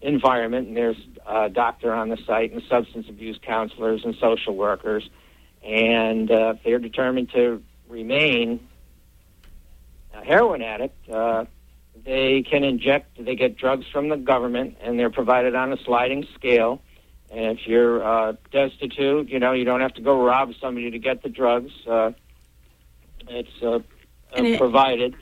environment. 0.01 0.69
And 0.69 0.77
there's 0.77 0.97
a 1.27 1.51
doctor 1.51 1.93
on 1.93 2.09
the 2.09 2.17
site 2.27 2.53
and 2.53 2.63
substance 2.69 3.09
abuse 3.09 3.39
counselors 3.43 4.03
and 4.05 4.15
social 4.17 4.57
workers. 4.57 5.09
And 5.63 6.31
uh, 6.31 6.55
if 6.57 6.63
they're 6.65 6.79
determined 6.79 7.31
to 7.33 7.63
remain 7.89 8.67
a 10.15 10.25
heroin 10.25 10.63
addict, 10.63 11.09
uh, 11.11 11.45
they 12.05 12.43
can 12.43 12.65
inject, 12.65 13.25
they 13.25 13.37
get 13.37 13.57
drugs 13.57 13.87
from 13.93 14.09
the 14.09 14.17
government 14.17 14.77
and 14.81 14.99
they're 14.99 15.11
provided 15.11 15.55
on 15.55 15.73
a 15.73 15.77
sliding 15.85 16.27
scale 16.35 16.81
and 17.31 17.59
if 17.59 17.67
you're 17.67 18.03
uh, 18.03 18.33
destitute, 18.51 19.29
you 19.29 19.39
know, 19.39 19.53
you 19.53 19.65
don't 19.65 19.81
have 19.81 19.95
to 19.95 20.03
go 20.03 20.25
rob 20.25 20.53
somebody 20.61 20.91
to 20.91 20.99
get 20.99 21.23
the 21.23 21.29
drugs. 21.29 21.71
Uh, 21.87 22.11
it's 23.29 23.63
uh, 23.63 23.79
and 24.35 24.47
it, 24.47 24.59
provided. 24.59 25.15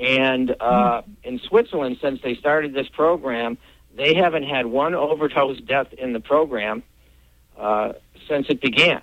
And 0.00 0.54
uh, 0.60 1.02
in 1.24 1.40
Switzerland, 1.40 1.98
since 2.00 2.20
they 2.22 2.36
started 2.36 2.74
this 2.74 2.88
program, 2.88 3.58
they 3.96 4.14
haven't 4.14 4.44
had 4.44 4.66
one 4.66 4.94
overdose 4.94 5.60
death 5.60 5.92
in 5.94 6.12
the 6.12 6.20
program 6.20 6.84
uh, 7.56 7.94
since 8.28 8.46
it 8.48 8.60
began. 8.60 9.02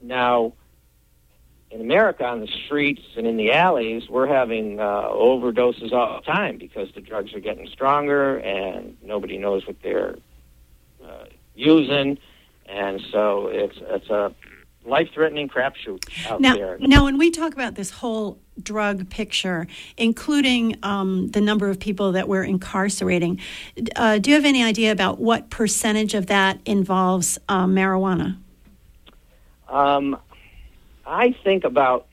Now, 0.00 0.52
in 1.70 1.80
America, 1.80 2.24
on 2.24 2.40
the 2.40 2.48
streets 2.66 3.02
and 3.16 3.26
in 3.26 3.36
the 3.36 3.52
alleys, 3.52 4.08
we're 4.08 4.26
having 4.26 4.80
uh, 4.80 4.82
overdoses 4.82 5.92
all 5.92 6.16
the 6.20 6.26
time 6.26 6.58
because 6.58 6.88
the 6.94 7.00
drugs 7.00 7.32
are 7.32 7.40
getting 7.40 7.68
stronger 7.68 8.38
and 8.38 8.96
nobody 9.02 9.38
knows 9.38 9.66
what 9.66 9.76
they're 9.82 10.16
uh, 11.04 11.24
using, 11.54 12.18
and 12.66 13.00
so 13.12 13.46
it's 13.48 13.76
it's 13.80 14.10
a 14.10 14.34
life-threatening 14.84 15.48
crapshoot 15.48 16.02
out 16.28 16.40
now, 16.40 16.54
there. 16.54 16.78
Now, 16.80 17.04
when 17.04 17.18
we 17.18 17.30
talk 17.30 17.52
about 17.52 17.74
this 17.74 17.90
whole 17.90 18.38
drug 18.62 19.10
picture, 19.10 19.66
including 19.96 20.76
um, 20.82 21.28
the 21.28 21.40
number 21.40 21.68
of 21.68 21.78
people 21.78 22.12
that 22.12 22.28
we're 22.28 22.44
incarcerating, 22.44 23.40
uh, 23.94 24.18
do 24.18 24.30
you 24.30 24.36
have 24.36 24.46
any 24.46 24.64
idea 24.64 24.90
about 24.90 25.20
what 25.20 25.50
percentage 25.50 26.14
of 26.14 26.26
that 26.26 26.60
involves 26.64 27.38
uh, 27.48 27.66
marijuana? 27.66 28.38
Um, 29.68 30.18
I 31.10 31.34
think 31.42 31.64
about, 31.64 32.06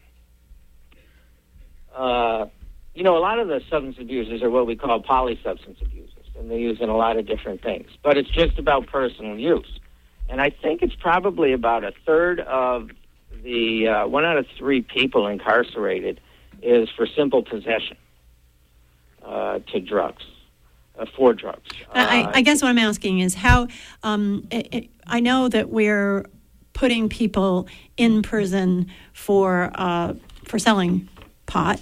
uh, 1.96 2.48
you 2.96 3.04
know, 3.04 3.16
a 3.16 3.20
lot 3.20 3.38
of 3.38 3.48
the 3.48 3.62
substance 3.70 3.98
abusers 4.00 4.42
are 4.42 4.50
what 4.50 4.66
we 4.66 4.76
call 4.76 5.02
polysubstance 5.04 5.80
abusers 5.82 6.14
and 6.38 6.50
they 6.52 6.58
use 6.58 6.80
in 6.82 6.90
a 6.90 6.98
lot 6.98 7.18
of 7.18 7.28
different 7.28 7.62
things. 7.62 7.90
But 8.04 8.18
it's 8.18 8.30
just 8.30 8.58
about 8.58 8.88
personal 8.88 9.38
use. 9.38 9.80
And 10.30 10.42
I 10.42 10.50
think 10.50 10.82
it's 10.82 10.96
probably 10.96 11.54
about 11.54 11.84
a 11.84 11.94
third 12.06 12.40
of 12.42 12.90
the 13.44 13.88
uh, 13.88 14.08
one 14.08 14.26
out 14.26 14.38
of 14.38 14.46
three 14.58 14.82
people 14.82 15.28
incarcerated 15.28 16.20
is 16.62 16.90
for 16.96 17.06
simple 17.06 17.44
possession 17.44 17.98
uh, 19.24 19.60
to 19.72 19.80
drugs, 19.80 20.24
uh, 20.98 21.06
for 21.16 21.34
drugs. 21.34 21.70
I, 21.94 22.30
I, 22.34 22.42
guess 22.42 22.62
what 22.62 22.70
I'm 22.70 22.78
asking 22.80 23.20
is 23.20 23.36
how 23.36 23.68
um, 24.04 24.48
it, 24.52 24.74
it, 24.74 24.90
I 25.06 25.20
know 25.20 25.50
that 25.50 25.70
we're 25.70 26.26
putting 26.78 27.10
people 27.10 27.68
in 27.98 28.22
prison 28.22 28.86
for 29.12 29.72
uh, 29.74 30.14
for 30.46 30.60
selling 30.60 31.10
pot, 31.48 31.82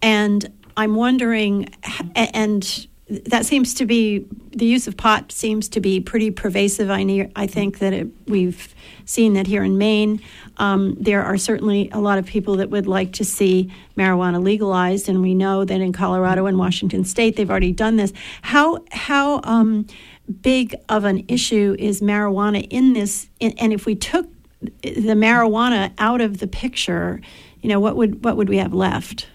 and 0.00 0.50
I'm 0.76 0.94
wondering, 0.94 1.68
and 2.14 2.86
that 3.26 3.44
seems 3.44 3.74
to 3.74 3.86
be 3.86 4.24
the 4.52 4.66
use 4.66 4.86
of 4.86 4.96
pot 4.96 5.32
seems 5.32 5.68
to 5.70 5.80
be 5.80 6.00
pretty 6.00 6.30
pervasive. 6.30 6.90
I, 6.90 7.28
I 7.34 7.46
think 7.48 7.80
that 7.80 7.92
it, 7.92 8.08
we've 8.26 8.72
seen 9.04 9.32
that 9.34 9.48
here 9.48 9.64
in 9.64 9.78
Maine. 9.78 10.20
Um, 10.58 10.96
there 11.00 11.24
are 11.24 11.36
certainly 11.36 11.90
a 11.90 11.98
lot 11.98 12.18
of 12.18 12.26
people 12.26 12.56
that 12.56 12.70
would 12.70 12.86
like 12.86 13.12
to 13.14 13.24
see 13.24 13.72
marijuana 13.96 14.40
legalized, 14.42 15.08
and 15.08 15.22
we 15.22 15.34
know 15.34 15.64
that 15.64 15.80
in 15.80 15.92
Colorado 15.92 16.46
and 16.46 16.56
Washington 16.56 17.04
State 17.04 17.34
they've 17.34 17.50
already 17.50 17.72
done 17.72 17.96
this. 17.96 18.12
How 18.42 18.84
how 18.92 19.40
um, 19.42 19.88
big 20.30 20.74
of 20.88 21.04
an 21.04 21.24
issue 21.28 21.76
is 21.78 22.00
marijuana 22.00 22.66
in 22.70 22.92
this? 22.92 23.28
And 23.40 23.72
if 23.72 23.86
we 23.86 23.94
took 23.94 24.26
the 24.60 25.14
marijuana 25.14 25.92
out 25.98 26.20
of 26.20 26.38
the 26.38 26.46
picture, 26.46 27.20
you 27.62 27.68
know, 27.68 27.80
what 27.80 27.96
would 27.96 28.24
what 28.24 28.36
would 28.36 28.48
we 28.48 28.58
have 28.58 28.72
left? 28.72 29.28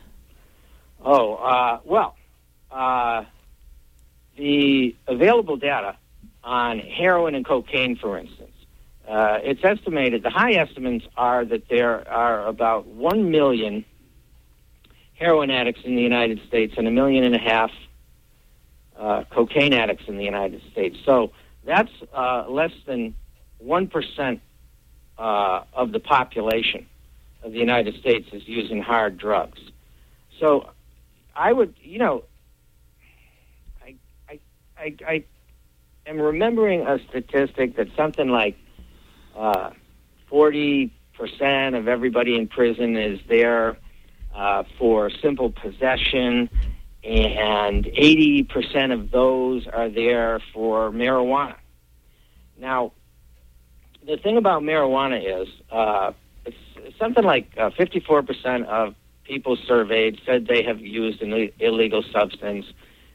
Oh 1.03 1.35
uh, 1.35 1.79
well, 1.83 2.15
uh, 2.71 3.25
the 4.37 4.95
available 5.07 5.57
data 5.57 5.97
on 6.43 6.79
heroin 6.79 7.35
and 7.35 7.45
cocaine, 7.45 7.95
for 7.95 8.17
instance, 8.17 8.51
uh, 9.07 9.39
it's 9.43 9.63
estimated. 9.63 10.23
The 10.23 10.29
high 10.29 10.53
estimates 10.53 11.05
are 11.15 11.45
that 11.45 11.69
there 11.69 12.07
are 12.07 12.47
about 12.47 12.87
one 12.87 13.31
million 13.31 13.85
heroin 15.13 15.49
addicts 15.49 15.81
in 15.83 15.95
the 15.95 16.01
United 16.01 16.41
States 16.47 16.73
and 16.77 16.87
a 16.87 16.91
million 16.91 17.23
and 17.23 17.35
a 17.35 17.39
half 17.39 17.71
uh, 18.99 19.23
cocaine 19.29 19.73
addicts 19.73 20.05
in 20.07 20.17
the 20.17 20.23
United 20.23 20.61
States. 20.71 20.97
So 21.05 21.31
that's 21.65 21.91
uh, 22.13 22.45
less 22.49 22.71
than 22.85 23.15
1% 23.63 24.39
uh, 25.17 25.63
of 25.73 25.91
the 25.91 25.99
population 25.99 26.85
of 27.43 27.51
the 27.51 27.59
United 27.59 27.95
States 27.99 28.27
is 28.33 28.47
using 28.47 28.81
hard 28.81 29.17
drugs. 29.17 29.59
So 30.39 30.69
I 31.35 31.53
would, 31.53 31.75
you 31.81 31.99
know, 31.99 32.23
I, 33.83 33.95
I, 34.29 34.39
I, 34.77 34.95
I 35.07 35.23
am 36.05 36.19
remembering 36.19 36.81
a 36.81 36.99
statistic 37.09 37.75
that 37.77 37.87
something 37.95 38.29
like 38.29 38.57
uh, 39.35 39.71
40% 40.31 40.91
of 41.77 41.87
everybody 41.87 42.35
in 42.35 42.47
prison 42.47 42.97
is 42.97 43.19
there 43.27 43.77
uh, 44.33 44.63
for 44.77 45.09
simple 45.09 45.51
possession, 45.51 46.49
and 47.05 47.85
80% 47.85 48.91
of 48.91 49.11
those 49.11 49.67
are 49.67 49.89
there 49.89 50.41
for 50.53 50.91
marijuana. 50.91 51.55
Now, 52.57 52.93
the 54.05 54.17
thing 54.17 54.37
about 54.37 54.63
marijuana 54.63 55.43
is 55.43 55.47
uh, 55.71 56.13
it's 56.45 56.57
something 56.97 57.23
like 57.23 57.51
uh, 57.57 57.69
54% 57.71 58.65
of 58.65 58.95
people 59.23 59.57
surveyed 59.67 60.19
said 60.25 60.47
they 60.47 60.63
have 60.63 60.79
used 60.79 61.21
an 61.21 61.51
illegal 61.59 62.03
substance, 62.11 62.65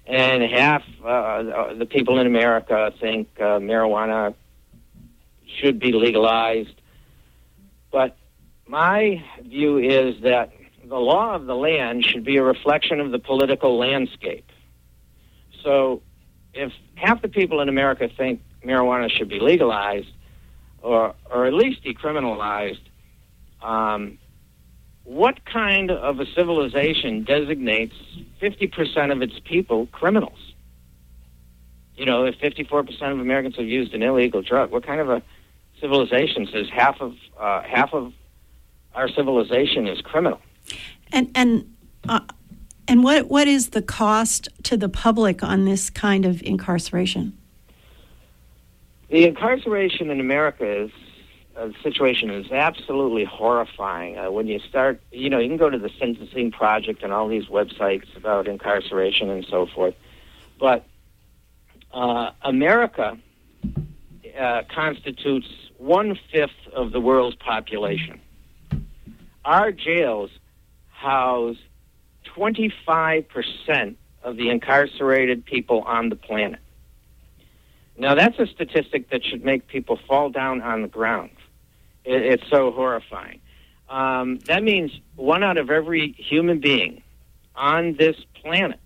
and 0.06 0.42
half 0.42 0.82
uh, 1.04 1.74
the 1.74 1.86
people 1.86 2.18
in 2.18 2.26
America 2.26 2.92
think 3.00 3.28
uh, 3.38 3.58
marijuana 3.58 4.34
should 5.58 5.78
be 5.80 5.92
legalized. 5.92 6.80
But 7.90 8.16
my 8.66 9.24
view 9.42 9.78
is 9.78 10.22
that 10.22 10.52
the 10.90 10.98
law 10.98 11.36
of 11.36 11.46
the 11.46 11.54
land 11.54 12.04
should 12.04 12.24
be 12.24 12.36
a 12.36 12.42
reflection 12.42 12.98
of 12.98 13.12
the 13.12 13.18
political 13.20 13.78
landscape. 13.78 14.50
So 15.62 16.02
if 16.52 16.72
half 16.96 17.22
the 17.22 17.28
people 17.28 17.60
in 17.60 17.68
America 17.68 18.08
think 18.14 18.42
marijuana 18.66 19.08
should 19.08 19.28
be 19.28 19.38
legalized 19.38 20.10
or, 20.82 21.14
or 21.30 21.46
at 21.46 21.54
least 21.54 21.84
decriminalized, 21.84 22.80
um, 23.62 24.18
what 25.04 25.44
kind 25.44 25.92
of 25.92 26.18
a 26.18 26.26
civilization 26.34 27.22
designates 27.22 27.94
50% 28.42 29.12
of 29.12 29.22
its 29.22 29.34
people 29.44 29.86
criminals? 29.92 30.38
You 31.94 32.04
know, 32.04 32.24
if 32.24 32.34
54% 32.40 33.12
of 33.12 33.20
Americans 33.20 33.54
have 33.56 33.66
used 33.66 33.94
an 33.94 34.02
illegal 34.02 34.42
drug, 34.42 34.72
what 34.72 34.84
kind 34.84 35.00
of 35.00 35.08
a 35.08 35.22
civilization 35.80 36.48
says 36.52 36.66
half 36.74 37.00
of 37.00 37.14
uh, 37.38 37.62
half 37.62 37.94
of 37.94 38.12
our 38.92 39.08
civilization 39.08 39.86
is 39.86 40.00
criminal? 40.00 40.40
And 41.12 41.30
and 41.34 41.76
uh, 42.08 42.20
and 42.86 43.04
what 43.04 43.28
what 43.28 43.48
is 43.48 43.70
the 43.70 43.82
cost 43.82 44.48
to 44.64 44.76
the 44.76 44.88
public 44.88 45.42
on 45.42 45.64
this 45.64 45.90
kind 45.90 46.24
of 46.24 46.42
incarceration? 46.42 47.36
The 49.08 49.26
incarceration 49.26 50.10
in 50.10 50.20
America 50.20 50.84
is 50.84 50.90
uh, 51.56 51.70
situation 51.82 52.30
is 52.30 52.50
absolutely 52.52 53.24
horrifying. 53.24 54.16
Uh, 54.16 54.30
when 54.30 54.46
you 54.46 54.60
start, 54.60 55.00
you 55.10 55.28
know, 55.28 55.38
you 55.38 55.48
can 55.48 55.56
go 55.56 55.68
to 55.68 55.78
the 55.78 55.90
Sentencing 55.98 56.52
Project 56.52 57.02
and 57.02 57.12
all 57.12 57.28
these 57.28 57.46
websites 57.46 58.16
about 58.16 58.46
incarceration 58.46 59.28
and 59.28 59.44
so 59.44 59.66
forth, 59.66 59.94
but 60.58 60.86
uh, 61.92 62.30
America 62.42 63.18
uh, 64.38 64.62
constitutes 64.72 65.48
one 65.78 66.18
fifth 66.32 66.50
of 66.72 66.92
the 66.92 67.00
world's 67.00 67.36
population. 67.36 68.20
Our 69.44 69.72
jails 69.72 70.30
house 71.00 71.56
25% 72.36 73.96
of 74.22 74.36
the 74.36 74.50
incarcerated 74.50 75.44
people 75.46 75.80
on 75.82 76.10
the 76.10 76.16
planet. 76.16 76.60
Now, 77.96 78.14
that's 78.14 78.38
a 78.38 78.46
statistic 78.46 79.10
that 79.10 79.24
should 79.24 79.44
make 79.44 79.66
people 79.66 79.98
fall 80.06 80.30
down 80.30 80.60
on 80.60 80.82
the 80.82 80.88
ground. 80.88 81.30
It, 82.04 82.22
it's 82.22 82.48
so 82.50 82.70
horrifying. 82.70 83.40
Um, 83.88 84.38
that 84.40 84.62
means 84.62 84.92
one 85.16 85.42
out 85.42 85.56
of 85.56 85.70
every 85.70 86.12
human 86.12 86.60
being 86.60 87.02
on 87.56 87.96
this 87.96 88.16
planet. 88.34 88.78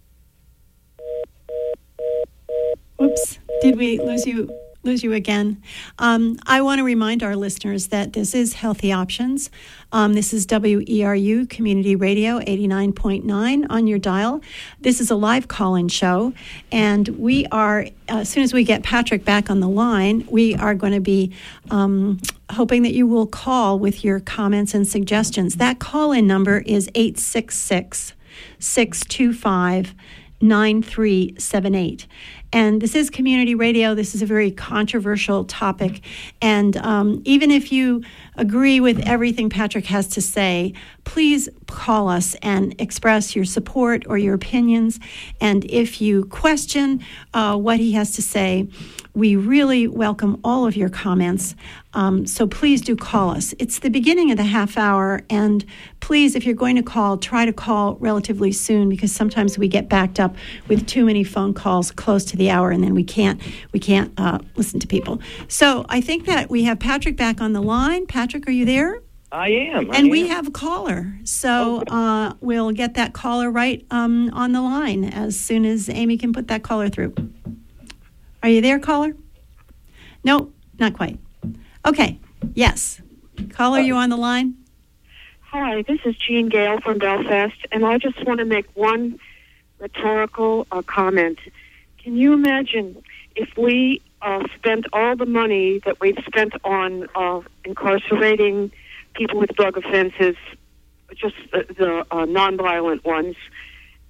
Oops, 3.03 3.39
did 3.61 3.77
we 3.77 3.99
lose 3.99 4.25
you? 4.25 4.49
Lose 4.85 5.03
you 5.03 5.13
again. 5.13 5.63
Um, 5.99 6.39
I 6.47 6.61
want 6.61 6.79
to 6.79 6.85
remind 6.85 7.23
our 7.23 7.37
listeners 7.37 7.89
that 7.89 8.13
this 8.13 8.35
is 8.35 8.53
Healthy 8.55 8.93
Options. 8.93 9.51
Um, 9.93 10.13
this 10.13 10.33
is 10.33 10.47
WERU 10.47 11.49
Community 11.49 11.97
Radio 11.97 12.39
89.9 12.41 13.67
on 13.71 13.87
your 13.87 13.99
dial. 13.99 14.43
This 14.81 15.01
is 15.01 15.11
a 15.11 15.17
live 15.17 15.49
call 15.49 15.75
in 15.75 15.89
show, 15.89 16.35
and 16.71 17.09
we 17.09 17.47
are, 17.47 17.87
uh, 18.09 18.19
as 18.19 18.29
soon 18.29 18.43
as 18.43 18.53
we 18.53 18.65
get 18.65 18.83
Patrick 18.83 19.25
back 19.25 19.51
on 19.51 19.61
the 19.61 19.69
line, 19.69 20.27
we 20.31 20.55
are 20.55 20.75
going 20.75 20.93
to 20.93 21.01
be 21.01 21.33
um, 21.71 22.21
hoping 22.51 22.83
that 22.83 22.93
you 22.93 23.07
will 23.07 23.27
call 23.27 23.79
with 23.79 24.05
your 24.05 24.21
comments 24.21 24.75
and 24.75 24.87
suggestions. 24.87 25.57
That 25.57 25.79
call 25.79 26.13
in 26.13 26.27
number 26.27 26.59
is 26.59 26.91
866 26.95 28.13
625 28.59 29.95
9378. 30.41 32.07
And 32.55 32.81
this 32.81 32.95
is 32.95 33.11
community 33.11 33.57
radio. 33.57 33.97
This 33.97 34.15
is 34.15 34.23
a 34.23 34.27
very 34.27 34.53
controversial 34.53 35.45
topic. 35.45 36.03
And 36.41 36.77
um, 36.77 37.21
even 37.25 37.51
if 37.51 37.73
you 37.73 38.05
agree 38.37 38.79
with 38.79 39.01
everything 39.01 39.51
Patrick 39.51 39.87
has 39.87 40.07
to 40.11 40.23
say, 40.23 40.73
please 41.03 41.49
call 41.67 42.09
us 42.09 42.37
and 42.43 42.81
express 42.81 43.35
your 43.35 43.45
support 43.45 44.05
or 44.07 44.19
your 44.19 44.35
opinions. 44.35 45.01
And 45.41 45.65
if 45.65 46.01
you 46.01 46.27
question 46.27 47.03
uh, 47.35 47.57
what 47.57 47.81
he 47.81 47.93
has 47.93 48.13
to 48.13 48.23
say, 48.23 48.69
we 49.15 49.37
really 49.37 49.87
welcome 49.87 50.41
all 50.43 50.67
of 50.67 50.77
your 50.77 50.89
comments. 50.89 51.55
Um, 51.93 52.27
so 52.27 52.49
please 52.49 52.81
do 52.81 52.97
call 52.97 53.31
us. 53.31 53.55
It's 53.61 53.79
the 53.79 53.89
beginning 53.89 54.33
of 54.33 54.37
the 54.37 54.45
half 54.45 54.77
hour, 54.77 55.21
and 55.31 55.65
please, 56.01 56.35
if 56.35 56.45
you're 56.45 56.57
going 56.57 56.75
to 56.75 56.83
call, 56.83 57.17
try 57.19 57.47
to 57.47 57.53
call 57.53 57.95
relatively 57.97 58.51
soon 58.51 58.89
because 58.89 59.13
sometimes 59.13 59.57
we 59.57 59.69
get 59.69 59.89
backed 59.89 60.19
up 60.19 60.35
with 60.67 60.87
too 60.89 61.05
many 61.05 61.23
phone 61.23 61.55
calls 61.55 61.93
close 61.93 62.25
to 62.25 62.37
the 62.37 62.44
hour, 62.51 62.71
and 62.71 62.83
then 62.83 62.95
we 62.95 63.05
can't 63.05 63.41
we 63.73 63.81
can't 63.81 64.13
uh, 64.19 64.39
listen 64.57 64.81
to 64.81 64.87
people. 64.87 65.21
So 65.49 65.85
I 65.89 66.01
think 66.01 66.27
that 66.27 66.51
we 66.51 66.65
have 66.65 66.79
Patrick 66.79 67.17
back 67.17 67.41
on 67.41 67.53
the 67.53 67.63
line. 67.63 68.07
Patrick, 68.07 68.47
are 68.49 68.53
you 68.53 68.65
there? 68.65 69.03
I 69.33 69.49
am. 69.49 69.91
I 69.91 69.97
and 69.97 70.07
am. 70.07 70.09
we 70.11 70.29
have 70.29 70.47
a 70.47 70.51
caller. 70.51 71.19
So 71.25 71.79
okay. 71.79 71.87
uh, 71.91 72.35
we'll 72.41 72.71
get 72.73 72.95
that 72.95 73.13
caller 73.13 73.51
right 73.51 73.85
um, 73.91 74.31
on 74.33 74.53
the 74.53 74.63
line 74.63 75.05
as 75.05 75.39
soon 75.39 75.65
as 75.65 75.89
Amy 75.89 76.17
can 76.17 76.33
put 76.33 76.49
that 76.49 76.63
caller 76.63 76.89
through. 76.89 77.15
Are 78.43 78.49
you 78.49 78.61
there, 78.61 78.79
caller? 78.79 79.17
No, 80.23 80.53
not 80.79 80.95
quite. 80.95 81.19
Okay. 81.85 82.21
Yes. 82.55 83.01
Caller, 83.51 83.81
you 83.81 83.95
on 83.97 84.11
the 84.11 84.17
line? 84.17 84.55
Hi, 85.41 85.83
this 85.83 86.01
is 86.05 86.17
Jean 86.17 86.49
Gale 86.49 86.81
from 86.81 86.99
Belfast, 86.99 87.57
and 87.73 87.85
I 87.85 87.99
just 87.99 88.25
want 88.27 88.39
to 88.39 88.45
make 88.45 88.67
one 88.75 89.19
rhetorical 89.79 90.67
uh, 90.73 90.83
comment. 90.83 91.39
Can 92.05 92.19
you 92.19 92.35
imagine 92.35 93.03
if 93.35 93.57
we 93.57 94.03
uh, 94.21 94.47
spent 94.59 94.85
all 94.93 95.17
the 95.17 95.25
money 95.25 95.79
that 95.87 96.01
we've 96.01 96.23
spent 96.27 96.53
on 96.63 97.09
uh, 97.15 97.41
incarcerating 97.65 98.71
people 99.15 99.39
with 99.39 99.57
drug 99.57 99.79
offenses, 99.79 100.37
just 101.15 101.35
the, 101.51 101.65
the 101.79 102.01
uh, 102.11 102.27
nonviolent 102.27 103.03
ones, 103.07 103.37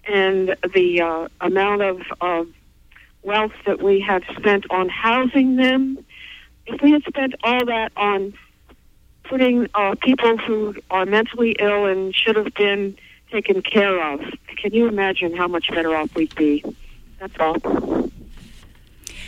and 0.09 0.57
the 0.74 1.02
uh, 1.02 1.28
amount 1.40 1.83
of 2.20 2.48
wealth 3.22 3.52
that 3.64 3.80
we 3.80 4.00
have 4.00 4.24
spent 4.37 4.64
on 4.70 4.88
housing 4.88 5.54
them, 5.54 6.04
if 6.66 6.83
we 6.83 6.90
had 6.90 7.04
spent 7.04 7.37
all 7.44 7.64
that 7.66 7.92
on 7.96 8.35
putting 9.22 9.68
uh, 9.72 9.94
people 10.02 10.37
who 10.37 10.74
are 10.90 11.07
mentally 11.07 11.54
ill 11.61 11.87
and 11.87 12.12
should 12.12 12.35
have 12.35 12.52
been 12.54 12.96
taken 13.30 13.62
care 13.62 14.02
of, 14.12 14.20
can 14.57 14.74
you 14.74 14.88
imagine 14.88 15.37
how 15.37 15.46
much 15.46 15.70
better 15.70 15.94
off 15.94 16.12
we'd 16.16 16.35
be? 16.35 16.64
That's 17.18 17.35
all. 17.38 17.57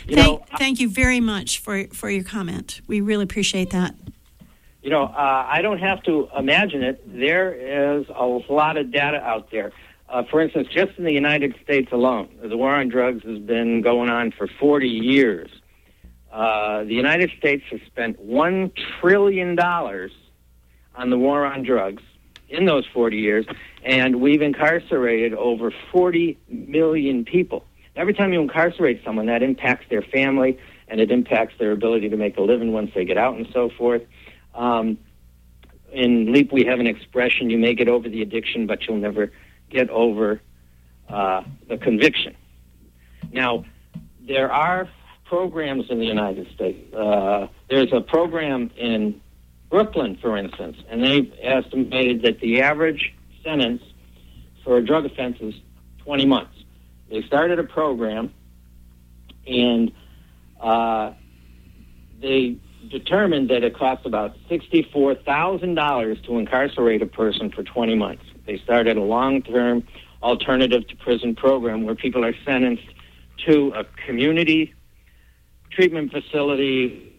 You 0.07 0.15
thank, 0.15 0.17
know, 0.17 0.45
thank 0.57 0.79
you 0.79 0.89
very 0.89 1.19
much 1.19 1.59
for, 1.59 1.85
for 1.87 2.09
your 2.09 2.23
comment. 2.23 2.81
We 2.87 3.01
really 3.01 3.23
appreciate 3.23 3.71
that. 3.71 3.95
You 4.81 4.89
know, 4.89 5.03
uh, 5.03 5.45
I 5.49 5.61
don't 5.61 5.79
have 5.79 6.01
to 6.03 6.29
imagine 6.37 6.81
it. 6.81 7.01
There 7.05 7.53
is 7.99 8.05
a 8.07 8.25
lot 8.25 8.77
of 8.77 8.91
data 8.91 9.17
out 9.17 9.51
there. 9.51 9.73
Uh, 10.07 10.23
for 10.23 10.39
instance, 10.39 10.69
just 10.69 10.97
in 10.97 11.03
the 11.03 11.11
United 11.11 11.55
States 11.61 11.91
alone, 11.91 12.29
the 12.41 12.55
war 12.55 12.73
on 12.73 12.87
drugs 12.87 13.23
has 13.25 13.39
been 13.39 13.81
going 13.81 14.09
on 14.09 14.31
for 14.31 14.47
40 14.47 14.87
years. 14.87 15.49
Uh, 16.31 16.83
the 16.85 16.93
United 16.93 17.31
States 17.37 17.63
has 17.71 17.81
spent 17.87 18.25
$1 18.25 18.71
trillion 19.01 19.59
on 19.59 21.09
the 21.09 21.17
war 21.17 21.45
on 21.45 21.63
drugs 21.63 22.03
in 22.47 22.63
those 22.63 22.85
40 22.93 23.17
years, 23.17 23.45
and 23.83 24.21
we've 24.21 24.41
incarcerated 24.41 25.33
over 25.33 25.73
40 25.91 26.37
million 26.47 27.25
people. 27.25 27.65
Every 27.97 28.13
time 28.13 28.31
you 28.31 28.39
incarcerate 28.39 29.01
someone, 29.03 29.25
that 29.25 29.41
impacts 29.41 29.85
their 29.89 30.03
family 30.03 30.59
and 30.87 31.01
it 31.01 31.11
impacts 31.11 31.55
their 31.57 31.71
ability 31.71 32.09
to 32.09 32.15
make 32.15 32.37
a 32.37 32.41
living 32.41 32.71
once 32.71 32.91
they 32.93 33.03
get 33.03 33.17
out 33.17 33.35
and 33.35 33.47
so 33.51 33.69
forth. 33.75 34.03
Um, 34.53 34.99
in 35.91 36.31
LEAP, 36.31 36.51
we 36.51 36.63
have 36.65 36.79
an 36.79 36.85
expression 36.85 37.49
you 37.49 37.57
may 37.57 37.73
get 37.73 37.89
over 37.89 38.07
the 38.07 38.21
addiction, 38.21 38.67
but 38.67 38.87
you'll 38.87 38.97
never 38.97 39.31
get 39.71 39.89
over 39.89 40.39
uh, 41.09 41.41
the 41.67 41.77
conviction. 41.77 42.35
Now, 43.31 43.65
there 44.27 44.51
are 44.51 44.87
programs 45.25 45.85
in 45.89 45.97
the 45.97 46.05
United 46.05 46.53
States. 46.53 46.93
Uh, 46.93 47.47
there's 47.67 47.91
a 47.91 48.01
program 48.01 48.69
in 48.77 49.19
Brooklyn, 49.69 50.17
for 50.21 50.37
instance, 50.37 50.77
and 50.89 51.03
they've 51.03 51.33
estimated 51.41 52.21
that 52.21 52.39
the 52.41 52.61
average 52.61 53.13
sentence 53.43 53.81
for 54.63 54.77
a 54.77 54.85
drug 54.85 55.05
offense 55.05 55.37
is 55.41 55.55
20 56.03 56.25
months. 56.25 56.56
They 57.09 57.21
started 57.23 57.59
a 57.59 57.63
program, 57.63 58.33
and 59.45 59.91
uh, 60.59 61.13
they 62.21 62.57
determined 62.89 63.49
that 63.49 63.63
it 63.63 63.75
costs 63.75 64.05
about 64.05 64.35
$64,000 64.49 66.25
to 66.25 66.37
incarcerate 66.37 67.01
a 67.01 67.05
person 67.05 67.51
for 67.51 67.63
20 67.63 67.95
months. 67.95 68.23
They 68.45 68.57
started 68.59 68.97
a 68.97 69.01
long 69.01 69.41
term 69.41 69.83
alternative 70.21 70.87
to 70.87 70.95
prison 70.95 71.35
program 71.35 71.83
where 71.83 71.95
people 71.95 72.25
are 72.25 72.33
sentenced 72.45 72.87
to 73.45 73.73
a 73.75 73.83
community 74.05 74.73
treatment 75.71 76.11
facility, 76.11 77.13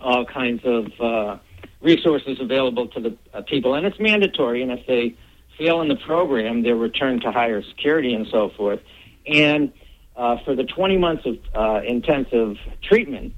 all 0.00 0.24
kinds 0.24 0.62
of 0.64 0.86
uh, 1.00 1.38
resources 1.80 2.38
available 2.40 2.88
to 2.88 3.00
the 3.00 3.16
uh, 3.34 3.42
people. 3.42 3.74
And 3.74 3.86
it's 3.86 3.98
mandatory, 4.00 4.62
and 4.62 4.72
if 4.72 4.86
they 4.86 5.16
fail 5.60 5.82
in 5.82 5.88
the 5.88 5.96
program, 5.96 6.62
they're 6.62 6.74
returned 6.74 7.20
to 7.20 7.30
higher 7.30 7.62
security 7.62 8.14
and 8.14 8.26
so 8.28 8.50
forth. 8.56 8.80
And 9.26 9.72
uh, 10.16 10.38
for 10.44 10.56
the 10.56 10.64
20 10.64 10.96
months 10.96 11.26
of 11.26 11.38
uh, 11.54 11.82
intensive 11.86 12.56
treatment, 12.82 13.34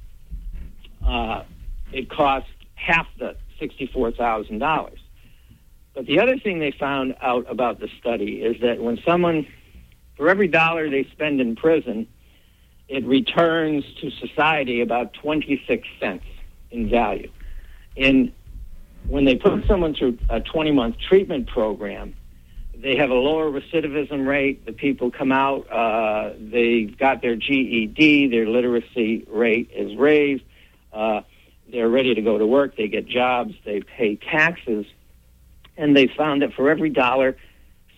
uh, 1.04 1.42
it 1.92 2.08
cost 2.08 2.46
half 2.76 3.06
the 3.18 3.36
$64,000. 3.60 4.96
But 5.94 6.06
the 6.06 6.20
other 6.20 6.38
thing 6.38 6.60
they 6.60 6.70
found 6.70 7.16
out 7.20 7.44
about 7.50 7.80
the 7.80 7.88
study 8.00 8.42
is 8.42 8.60
that 8.62 8.80
when 8.80 8.98
someone, 9.04 9.46
for 10.16 10.28
every 10.28 10.48
dollar 10.48 10.88
they 10.88 11.04
spend 11.12 11.40
in 11.40 11.56
prison, 11.56 12.06
it 12.88 13.04
returns 13.04 13.84
to 14.00 14.10
society 14.10 14.80
about 14.80 15.12
26 15.14 15.86
cents 16.00 16.24
in 16.70 16.88
value. 16.88 17.30
And 17.96 18.32
when 19.08 19.24
they 19.24 19.36
put 19.36 19.66
someone 19.66 19.94
through 19.94 20.18
a 20.28 20.40
20 20.40 20.72
month 20.72 20.96
treatment 21.08 21.48
program, 21.48 22.14
they 22.76 22.96
have 22.96 23.10
a 23.10 23.14
lower 23.14 23.50
recidivism 23.50 24.26
rate. 24.26 24.66
The 24.66 24.72
people 24.72 25.10
come 25.10 25.30
out, 25.30 25.70
uh, 25.70 26.32
they 26.38 26.84
got 26.84 27.22
their 27.22 27.36
GED, 27.36 28.28
their 28.28 28.46
literacy 28.48 29.24
rate 29.28 29.70
is 29.74 29.96
raised, 29.96 30.42
uh, 30.92 31.20
they're 31.70 31.88
ready 31.88 32.14
to 32.14 32.22
go 32.22 32.38
to 32.38 32.46
work, 32.46 32.76
they 32.76 32.88
get 32.88 33.06
jobs, 33.06 33.54
they 33.64 33.80
pay 33.80 34.16
taxes 34.16 34.86
and 35.76 35.96
they 35.96 36.06
found 36.06 36.42
that 36.42 36.52
for 36.54 36.70
every 36.70 36.90
dollar 36.90 37.36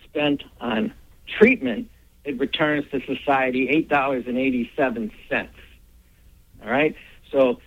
spent 0.04 0.42
on 0.60 0.92
treatment, 1.38 1.90
it 2.24 2.38
returns 2.38 2.84
to 2.90 3.00
society 3.04 3.68
eight 3.68 3.88
dollars 3.88 4.24
and 4.26 4.38
eighty-seven 4.38 5.10
cents. 5.28 5.54
All 6.62 6.70
right, 6.70 6.94
so 7.30 7.60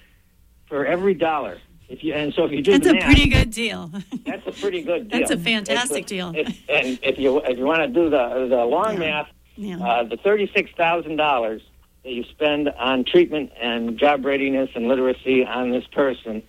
for 0.67 0.85
every 0.85 1.13
dollar, 1.13 1.59
if 1.89 2.03
you 2.03 2.13
and 2.13 2.33
so 2.33 2.45
if 2.45 2.51
you 2.51 2.61
do 2.61 2.71
that's 2.71 2.87
a 2.87 2.93
math, 2.93 3.05
pretty 3.05 3.29
good 3.29 3.51
deal. 3.51 3.91
that's 4.25 4.45
a 4.47 4.51
pretty 4.51 4.81
good 4.81 5.09
deal. 5.09 5.19
that's 5.19 5.31
a 5.31 5.37
fantastic 5.37 6.05
a, 6.05 6.07
deal. 6.07 6.31
If, 6.35 6.47
and 6.69 6.99
if 7.01 7.17
you 7.17 7.39
if 7.39 7.57
you 7.57 7.65
want 7.65 7.81
to 7.81 7.87
do 7.87 8.09
the 8.09 8.47
the 8.49 8.65
long 8.65 8.93
Yeah. 8.93 8.99
math, 8.99 9.27
Yeah. 9.55 9.77
uh, 9.85 10.03
the 10.03 10.17
thirty-six 10.17 10.71
thousand 10.77 11.15
dollars 11.17 11.61
that 12.03 12.11
you 12.11 12.23
spend 12.31 12.69
on 12.69 13.03
treatment 13.05 13.51
and 13.61 13.97
job 13.97 14.25
readiness 14.25 14.69
and 14.75 14.87
literacy 14.87 15.45
on 15.45 15.71
this 15.71 15.85
person 15.87 16.43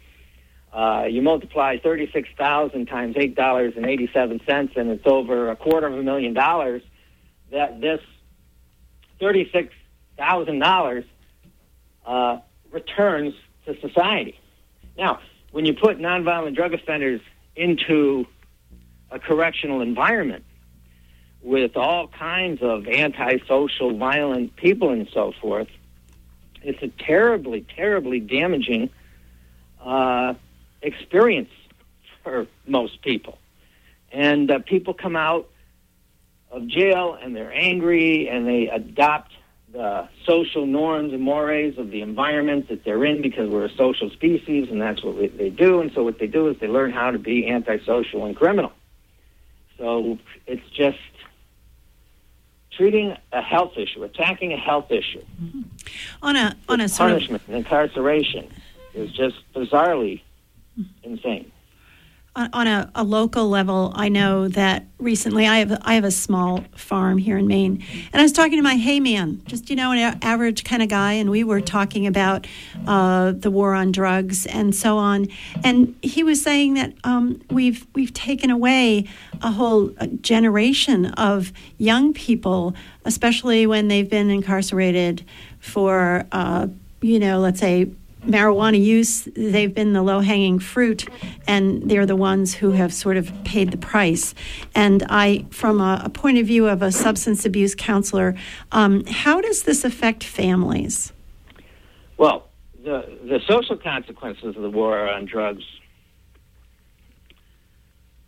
uh, 0.72 1.04
you 1.08 1.22
multiply 1.22 1.78
36,000 1.78 2.86
times 2.86 3.16
$8.87, 3.16 4.76
and 4.76 4.90
it's 4.90 5.06
over 5.06 5.50
a 5.50 5.56
quarter 5.56 5.86
of 5.86 5.94
a 5.94 6.02
million 6.02 6.34
dollars 6.34 6.82
that 7.50 7.80
this 7.80 8.00
$36,000 9.20 11.04
uh, 12.06 12.38
returns 12.70 13.34
to 13.64 13.80
society. 13.80 14.38
Now, 14.98 15.20
when 15.52 15.64
you 15.64 15.74
put 15.74 15.98
nonviolent 15.98 16.56
drug 16.56 16.74
offenders 16.74 17.20
into 17.54 18.26
a 19.10 19.18
correctional 19.18 19.80
environment 19.80 20.44
with 21.40 21.76
all 21.76 22.08
kinds 22.08 22.60
of 22.62 22.86
antisocial, 22.86 23.96
violent 23.96 24.56
people 24.56 24.90
and 24.90 25.08
so 25.14 25.32
forth, 25.40 25.68
it's 26.62 26.82
a 26.82 26.88
terribly, 26.88 27.64
terribly 27.76 28.18
damaging 28.18 28.90
uh, 29.80 30.34
experience 30.82 31.50
for 32.24 32.48
most 32.66 33.00
people. 33.02 33.38
And 34.10 34.50
uh, 34.50 34.58
people 34.58 34.94
come 34.94 35.14
out 35.14 35.48
of 36.50 36.66
jail 36.66 37.16
and 37.20 37.36
they're 37.36 37.52
angry 37.52 38.28
and 38.28 38.46
they 38.46 38.68
adopt 38.68 39.32
the 39.78 40.08
social 40.26 40.66
norms 40.66 41.12
and 41.12 41.22
mores 41.22 41.78
of 41.78 41.92
the 41.92 42.02
environment 42.02 42.68
that 42.68 42.84
they're 42.84 43.04
in 43.04 43.22
because 43.22 43.48
we're 43.48 43.66
a 43.66 43.74
social 43.76 44.10
species 44.10 44.68
and 44.72 44.82
that's 44.82 45.04
what 45.04 45.16
we, 45.16 45.28
they 45.28 45.50
do. 45.50 45.80
And 45.80 45.92
so 45.94 46.02
what 46.02 46.18
they 46.18 46.26
do 46.26 46.48
is 46.48 46.56
they 46.58 46.66
learn 46.66 46.90
how 46.90 47.12
to 47.12 47.18
be 47.18 47.48
antisocial 47.48 48.24
and 48.24 48.34
criminal. 48.34 48.72
So 49.78 50.18
it's 50.48 50.68
just 50.70 50.98
treating 52.72 53.16
a 53.32 53.40
health 53.40 53.74
issue, 53.76 54.02
attacking 54.02 54.52
a 54.52 54.56
health 54.56 54.90
issue. 54.90 55.22
Mm-hmm. 55.40 55.62
on 56.22 56.34
a 56.34 56.56
on 56.68 56.80
a 56.80 56.88
sort 56.88 57.12
of 57.12 57.18
punishment 57.18 57.42
and 57.46 57.56
incarceration 57.58 58.50
is 58.94 59.12
just 59.12 59.36
bizarrely 59.54 60.22
insane. 61.04 61.52
On, 62.36 62.66
a, 62.66 62.90
a 62.94 63.02
local 63.02 63.48
level, 63.48 63.92
I 63.96 64.08
know 64.08 64.48
that 64.48 64.86
recently 64.98 65.46
I 65.46 65.58
have 65.58 65.80
I 65.82 65.94
have 65.94 66.04
a 66.04 66.10
small 66.10 66.64
farm 66.76 67.18
here 67.18 67.36
in 67.36 67.48
Maine, 67.48 67.84
and 68.12 68.20
I 68.20 68.22
was 68.22 68.32
talking 68.32 68.56
to 68.56 68.62
my 68.62 68.76
hay 68.76 69.00
man, 69.00 69.42
just 69.46 69.70
you 69.70 69.76
know, 69.76 69.90
an 69.90 70.18
average 70.22 70.62
kind 70.62 70.82
of 70.82 70.88
guy, 70.88 71.14
and 71.14 71.30
we 71.30 71.42
were 71.42 71.60
talking 71.60 72.06
about 72.06 72.46
uh, 72.86 73.32
the 73.32 73.50
war 73.50 73.74
on 73.74 73.90
drugs 73.90 74.46
and 74.46 74.74
so 74.74 74.98
on, 74.98 75.26
and 75.64 75.96
he 76.00 76.22
was 76.22 76.40
saying 76.40 76.74
that 76.74 76.94
um, 77.02 77.40
we've 77.50 77.86
we've 77.94 78.14
taken 78.14 78.50
away 78.50 79.06
a 79.42 79.50
whole 79.50 79.90
uh, 79.98 80.06
generation 80.20 81.06
of 81.06 81.52
young 81.76 82.12
people, 82.12 82.74
especially 83.04 83.66
when 83.66 83.88
they've 83.88 84.08
been 84.08 84.30
incarcerated 84.30 85.24
for 85.58 86.24
uh, 86.30 86.68
you 87.00 87.18
know, 87.18 87.38
let's 87.38 87.60
say 87.60 87.90
marijuana 88.26 88.82
use, 88.82 89.28
they've 89.34 89.74
been 89.74 89.92
the 89.92 90.02
low 90.02 90.20
hanging 90.20 90.58
fruit, 90.58 91.06
and 91.46 91.88
they're 91.88 92.06
the 92.06 92.16
ones 92.16 92.54
who 92.54 92.72
have 92.72 92.92
sort 92.92 93.16
of 93.16 93.32
paid 93.44 93.70
the 93.70 93.76
price. 93.76 94.34
And 94.74 95.04
I, 95.08 95.46
from 95.50 95.80
a, 95.80 96.02
a 96.04 96.08
point 96.08 96.38
of 96.38 96.46
view 96.46 96.68
of 96.68 96.82
a 96.82 96.92
substance 96.92 97.44
abuse 97.44 97.74
counselor, 97.74 98.34
um, 98.72 99.04
how 99.06 99.40
does 99.40 99.62
this 99.62 99.84
affect 99.84 100.24
families? 100.24 101.12
Well, 102.16 102.48
the 102.84 103.18
the 103.24 103.40
social 103.46 103.76
consequences 103.76 104.56
of 104.56 104.62
the 104.62 104.70
war 104.70 105.08
on 105.08 105.24
drugs 105.26 105.64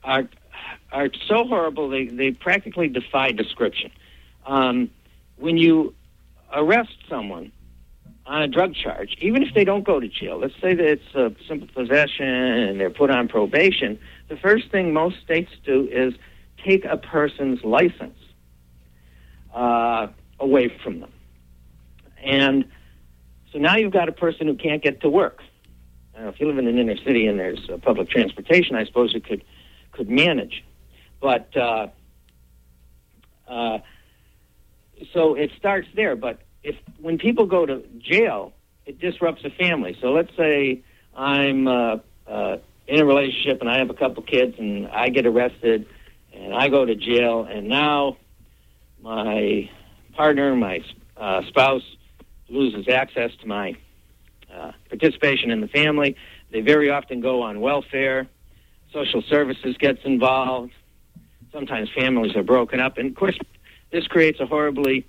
are 0.04 0.28
are 0.92 1.08
so 1.28 1.44
horrible 1.44 1.88
they, 1.88 2.06
they 2.06 2.32
practically 2.32 2.88
defy 2.88 3.32
description. 3.32 3.90
Um, 4.46 4.90
when 5.36 5.56
you 5.56 5.94
arrest 6.52 6.96
someone 7.08 7.52
on 8.30 8.42
a 8.42 8.48
drug 8.48 8.76
charge, 8.76 9.16
even 9.20 9.42
if 9.42 9.52
they 9.54 9.64
don't 9.64 9.82
go 9.82 9.98
to 9.98 10.06
jail, 10.06 10.38
let's 10.38 10.54
say 10.60 10.72
that 10.72 10.86
it's 10.86 11.14
a 11.16 11.32
simple 11.48 11.66
possession 11.74 12.24
and 12.24 12.78
they're 12.78 12.88
put 12.88 13.10
on 13.10 13.26
probation, 13.26 13.98
the 14.28 14.36
first 14.36 14.70
thing 14.70 14.92
most 14.92 15.20
states 15.20 15.50
do 15.64 15.88
is 15.90 16.14
take 16.64 16.84
a 16.84 16.96
person's 16.96 17.64
license 17.64 18.16
uh, 19.52 20.06
away 20.38 20.72
from 20.80 21.00
them. 21.00 21.12
And 22.22 22.66
so 23.52 23.58
now 23.58 23.76
you've 23.76 23.92
got 23.92 24.08
a 24.08 24.12
person 24.12 24.46
who 24.46 24.54
can't 24.54 24.80
get 24.80 25.00
to 25.00 25.08
work. 25.08 25.42
Now, 26.16 26.28
if 26.28 26.38
you 26.38 26.46
live 26.46 26.58
in 26.58 26.68
an 26.68 26.78
inner 26.78 26.98
city 26.98 27.26
and 27.26 27.36
there's 27.36 27.68
uh, 27.68 27.78
public 27.78 28.10
transportation, 28.10 28.76
I 28.76 28.84
suppose 28.84 29.12
you 29.12 29.20
could 29.20 29.42
could 29.90 30.08
manage. 30.08 30.62
But 31.20 31.56
uh, 31.56 31.88
uh, 33.48 33.78
so 35.12 35.34
it 35.34 35.50
starts 35.58 35.88
there. 35.96 36.14
But 36.14 36.38
if 36.62 36.76
when 37.00 37.18
people 37.18 37.46
go 37.46 37.66
to 37.66 37.82
jail, 37.98 38.52
it 38.86 38.98
disrupts 38.98 39.44
a 39.44 39.50
family. 39.50 39.96
So 40.00 40.12
let's 40.12 40.34
say 40.36 40.82
I'm 41.16 41.66
uh, 41.68 41.96
uh, 42.26 42.56
in 42.86 43.00
a 43.00 43.04
relationship 43.04 43.60
and 43.60 43.70
I 43.70 43.78
have 43.78 43.90
a 43.90 43.94
couple 43.94 44.22
kids 44.22 44.56
and 44.58 44.88
I 44.88 45.08
get 45.08 45.26
arrested 45.26 45.86
and 46.32 46.54
I 46.54 46.68
go 46.68 46.84
to 46.84 46.94
jail, 46.94 47.44
and 47.44 47.68
now 47.68 48.16
my 49.02 49.68
partner, 50.14 50.54
my 50.54 50.80
uh, 51.16 51.42
spouse, 51.48 51.82
loses 52.48 52.88
access 52.88 53.30
to 53.40 53.46
my 53.46 53.76
uh, 54.52 54.72
participation 54.88 55.50
in 55.50 55.60
the 55.60 55.68
family. 55.68 56.16
They 56.50 56.60
very 56.60 56.90
often 56.90 57.20
go 57.20 57.42
on 57.42 57.60
welfare. 57.60 58.28
Social 58.92 59.22
services 59.22 59.76
gets 59.78 60.00
involved. 60.04 60.72
Sometimes 61.52 61.90
families 61.90 62.36
are 62.36 62.42
broken 62.42 62.80
up, 62.80 62.96
and 62.98 63.10
of 63.10 63.16
course, 63.16 63.38
this 63.90 64.06
creates 64.06 64.38
a 64.40 64.46
horribly 64.46 65.04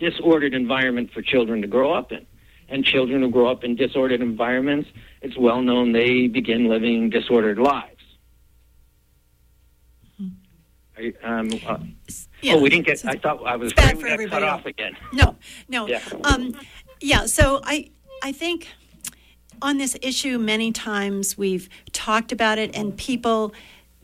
disordered 0.00 0.54
environment 0.54 1.12
for 1.12 1.22
children 1.22 1.62
to 1.62 1.68
grow 1.68 1.92
up 1.92 2.10
in. 2.10 2.26
And 2.68 2.84
children 2.84 3.22
who 3.22 3.30
grow 3.30 3.50
up 3.50 3.64
in 3.64 3.74
disordered 3.74 4.20
environments, 4.20 4.88
it's 5.22 5.36
well 5.36 5.60
known 5.60 5.92
they 5.92 6.28
begin 6.28 6.68
living 6.68 7.10
disordered 7.10 7.58
lives. 7.58 8.00
You, 11.00 11.14
um, 11.22 11.50
uh, 11.66 11.78
yeah, 12.42 12.54
oh, 12.54 12.60
we 12.60 12.68
didn't 12.68 12.86
get. 12.86 13.04
I 13.06 13.16
thought 13.16 13.44
I 13.46 13.56
was 13.56 13.72
bad 13.72 13.98
for 13.98 14.06
everybody 14.06 14.42
cut 14.42 14.48
off 14.48 14.66
again. 14.66 14.96
No, 15.12 15.36
no. 15.68 15.86
Yeah. 15.86 16.02
Um, 16.24 16.54
yeah. 17.00 17.26
So 17.26 17.60
I, 17.64 17.90
I 18.22 18.32
think 18.32 18.68
on 19.62 19.78
this 19.78 19.96
issue, 20.02 20.38
many 20.38 20.72
times 20.72 21.38
we've 21.38 21.68
talked 21.92 22.32
about 22.32 22.58
it, 22.58 22.76
and 22.76 22.96
people, 22.96 23.54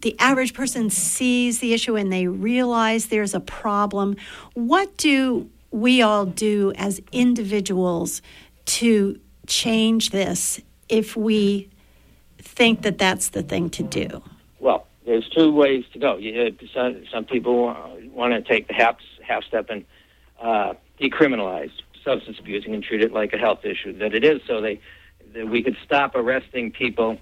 the 0.00 0.16
average 0.18 0.54
person 0.54 0.88
sees 0.90 1.60
the 1.60 1.74
issue 1.74 1.96
and 1.96 2.12
they 2.12 2.26
realize 2.26 3.06
there's 3.06 3.34
a 3.34 3.40
problem. 3.40 4.16
What 4.54 4.96
do 4.96 5.50
we 5.76 6.00
all 6.00 6.24
do 6.24 6.72
as 6.76 7.00
individuals 7.12 8.22
to 8.64 9.20
change 9.46 10.10
this 10.10 10.60
if 10.88 11.16
we 11.16 11.68
think 12.38 12.82
that 12.82 12.96
that's 12.96 13.28
the 13.28 13.42
thing 13.42 13.68
to 13.70 13.82
do? 13.82 14.22
Well, 14.58 14.86
there's 15.04 15.28
two 15.28 15.52
ways 15.52 15.84
to 15.92 15.98
go. 15.98 16.18
Some, 16.72 17.04
some 17.12 17.24
people 17.26 17.76
want 18.12 18.32
to 18.32 18.40
take 18.40 18.68
the 18.68 18.74
half, 18.74 18.96
half 19.22 19.44
step 19.44 19.68
and 19.68 19.84
uh, 20.40 20.74
decriminalize 20.98 21.70
substance 22.02 22.38
abusing 22.38 22.74
and 22.74 22.82
treat 22.82 23.02
it 23.02 23.12
like 23.12 23.34
a 23.34 23.38
health 23.38 23.64
issue 23.64 23.98
that 23.98 24.14
it 24.14 24.24
is, 24.24 24.40
so 24.46 24.60
they 24.60 24.80
that 25.34 25.48
we 25.48 25.62
could 25.62 25.76
stop 25.84 26.14
arresting 26.14 26.70
people 26.70 27.18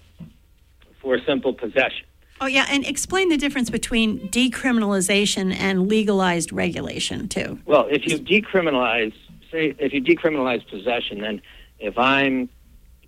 for 1.01 1.19
simple 1.27 1.55
possession. 1.55 2.07
Oh 2.41 2.47
yeah, 2.47 2.66
and 2.68 2.85
explain 2.85 3.28
the 3.28 3.37
difference 3.37 3.70
between 3.70 4.28
decriminalization 4.28 5.55
and 5.55 5.89
legalized 5.89 6.53
regulation 6.53 7.28
too. 7.28 7.61
Well, 7.64 7.87
if 7.89 8.07
you 8.07 8.18
decriminalize, 8.18 9.14
say, 9.51 9.74
if 9.78 9.93
you 9.93 10.03
decriminalize 10.03 10.68
possession, 10.68 11.20
then 11.20 11.41
if 11.78 11.97
I'm 11.97 12.49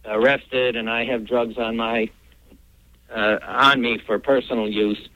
arrested 0.04 0.76
and 0.76 0.88
I 0.88 1.04
have 1.06 1.26
drugs 1.26 1.58
on 1.58 1.76
my 1.76 2.08
uh, 3.14 3.38
on 3.42 3.80
me 3.80 3.98
for 4.06 4.18
personal 4.18 4.68
use, 4.68 5.08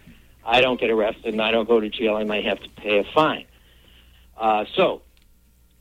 I 0.44 0.60
don't 0.60 0.80
get 0.80 0.90
arrested 0.90 1.32
and 1.32 1.40
I 1.40 1.52
don't 1.52 1.68
go 1.68 1.78
to 1.78 1.88
jail. 1.88 2.16
I 2.16 2.24
might 2.24 2.44
have 2.44 2.60
to 2.60 2.68
pay 2.70 2.98
a 2.98 3.04
fine. 3.14 3.46
Uh, 4.36 4.64
so, 4.74 5.02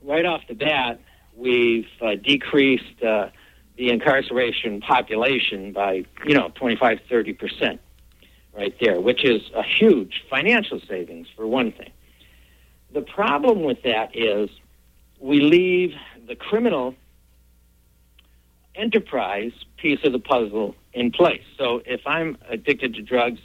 right 0.04 0.26
off 0.26 0.42
the 0.48 0.54
bat, 0.54 1.00
we've 1.36 1.88
uh, 2.02 2.16
decreased 2.16 3.02
uh, 3.02 3.30
the 3.78 3.90
incarceration 3.90 4.82
population 4.82 5.72
by, 5.72 6.06
you 6.26 6.36
know, 6.36 6.52
25, 6.56 7.00
30 7.10 7.34
percent 7.34 7.82
right 8.54 8.76
there, 8.82 9.00
which 9.00 9.24
is 9.24 9.42
a 9.56 9.64
huge 9.64 10.24
financial 10.30 10.80
savings 10.88 11.28
for 11.36 11.48
one 11.48 11.72
thing. 11.72 11.92
The 12.94 13.02
problem 13.02 13.64
with 13.64 13.84
that 13.84 14.16
is 14.16 14.50
we 15.20 15.40
leave 15.42 15.94
the 16.28 16.36
criminal 16.36 16.96
enterprise 18.76 19.52
piece 19.78 20.00
of 20.04 20.14
the 20.14 20.20
puzzle 20.20 20.76
in 20.94 21.12
place. 21.12 21.44
So 21.58 21.82
if 21.86 22.02
I'm 22.06 22.38
addicted 22.50 22.96
to 22.96 23.02
drugs 23.02 23.40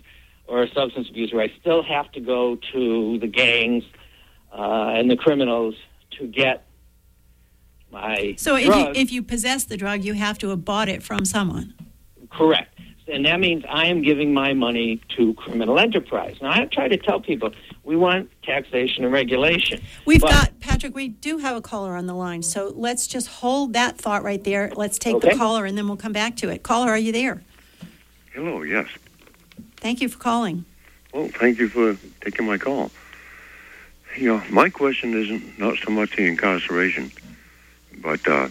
or 0.46 0.62
a 0.62 0.70
substance 0.72 1.08
abuser, 1.10 1.40
I 1.40 1.52
still 1.60 1.82
have 1.82 2.10
to 2.12 2.20
go 2.20 2.56
to 2.72 3.18
the 3.18 3.26
gangs 3.26 3.84
uh, 4.52 4.94
and 4.96 5.10
the 5.10 5.16
criminals 5.16 5.74
to 6.18 6.26
get 6.26 6.64
my 7.90 8.34
So 8.38 8.56
if 8.56 8.66
drug. 8.66 8.96
you, 8.96 9.02
if 9.02 9.12
you 9.12 9.22
possess 9.22 9.64
the 9.64 9.76
drug, 9.76 10.04
you 10.04 10.14
have 10.14 10.38
to 10.38 10.48
have 10.50 10.64
bought 10.64 10.88
it 10.88 11.02
from 11.02 11.24
someone. 11.24 11.74
Correct. 12.30 12.78
And 13.06 13.26
that 13.26 13.38
means 13.38 13.64
I 13.68 13.86
am 13.86 14.00
giving 14.00 14.32
my 14.32 14.54
money 14.54 15.00
to 15.16 15.34
criminal 15.34 15.78
enterprise. 15.78 16.36
Now, 16.40 16.52
I 16.52 16.64
try 16.64 16.88
to 16.88 16.96
tell 16.96 17.20
people 17.20 17.52
we 17.82 17.96
want 17.96 18.30
taxation 18.42 19.04
and 19.04 19.12
regulation. 19.12 19.82
We've 20.06 20.22
But- 20.22 20.30
got 20.30 20.60
Patrick. 20.60 20.94
We 20.94 21.08
do 21.08 21.38
have 21.38 21.54
a 21.54 21.60
caller 21.60 21.96
on 21.96 22.06
the 22.06 22.14
line, 22.14 22.42
so 22.42 22.72
let's 22.74 23.06
just 23.06 23.28
hold 23.28 23.74
that 23.74 23.98
thought 23.98 24.22
right 24.22 24.42
there. 24.42 24.72
Let's 24.74 24.98
take 24.98 25.20
the 25.20 25.34
caller, 25.36 25.66
and 25.66 25.76
then 25.76 25.86
we'll 25.86 25.98
come 25.98 26.12
back 26.12 26.36
to 26.36 26.48
it. 26.48 26.62
Caller, 26.62 26.88
are 26.90 26.98
you 26.98 27.12
there? 27.12 27.42
Hello, 28.32 28.62
yes. 28.62 28.88
Thank 29.76 30.00
you 30.00 30.08
for 30.08 30.18
calling. 30.18 30.64
Well, 31.12 31.28
thank 31.28 31.58
you 31.58 31.68
for 31.68 31.96
taking 32.22 32.46
my 32.46 32.56
call. 32.56 32.90
You 34.16 34.28
know, 34.28 34.42
my 34.50 34.70
question 34.70 35.12
isn't 35.14 35.58
not 35.58 35.76
so 35.78 35.90
much 35.90 36.16
the 36.16 36.26
incarceration, 36.26 37.12
but 37.98 38.26
uh, 38.26 38.48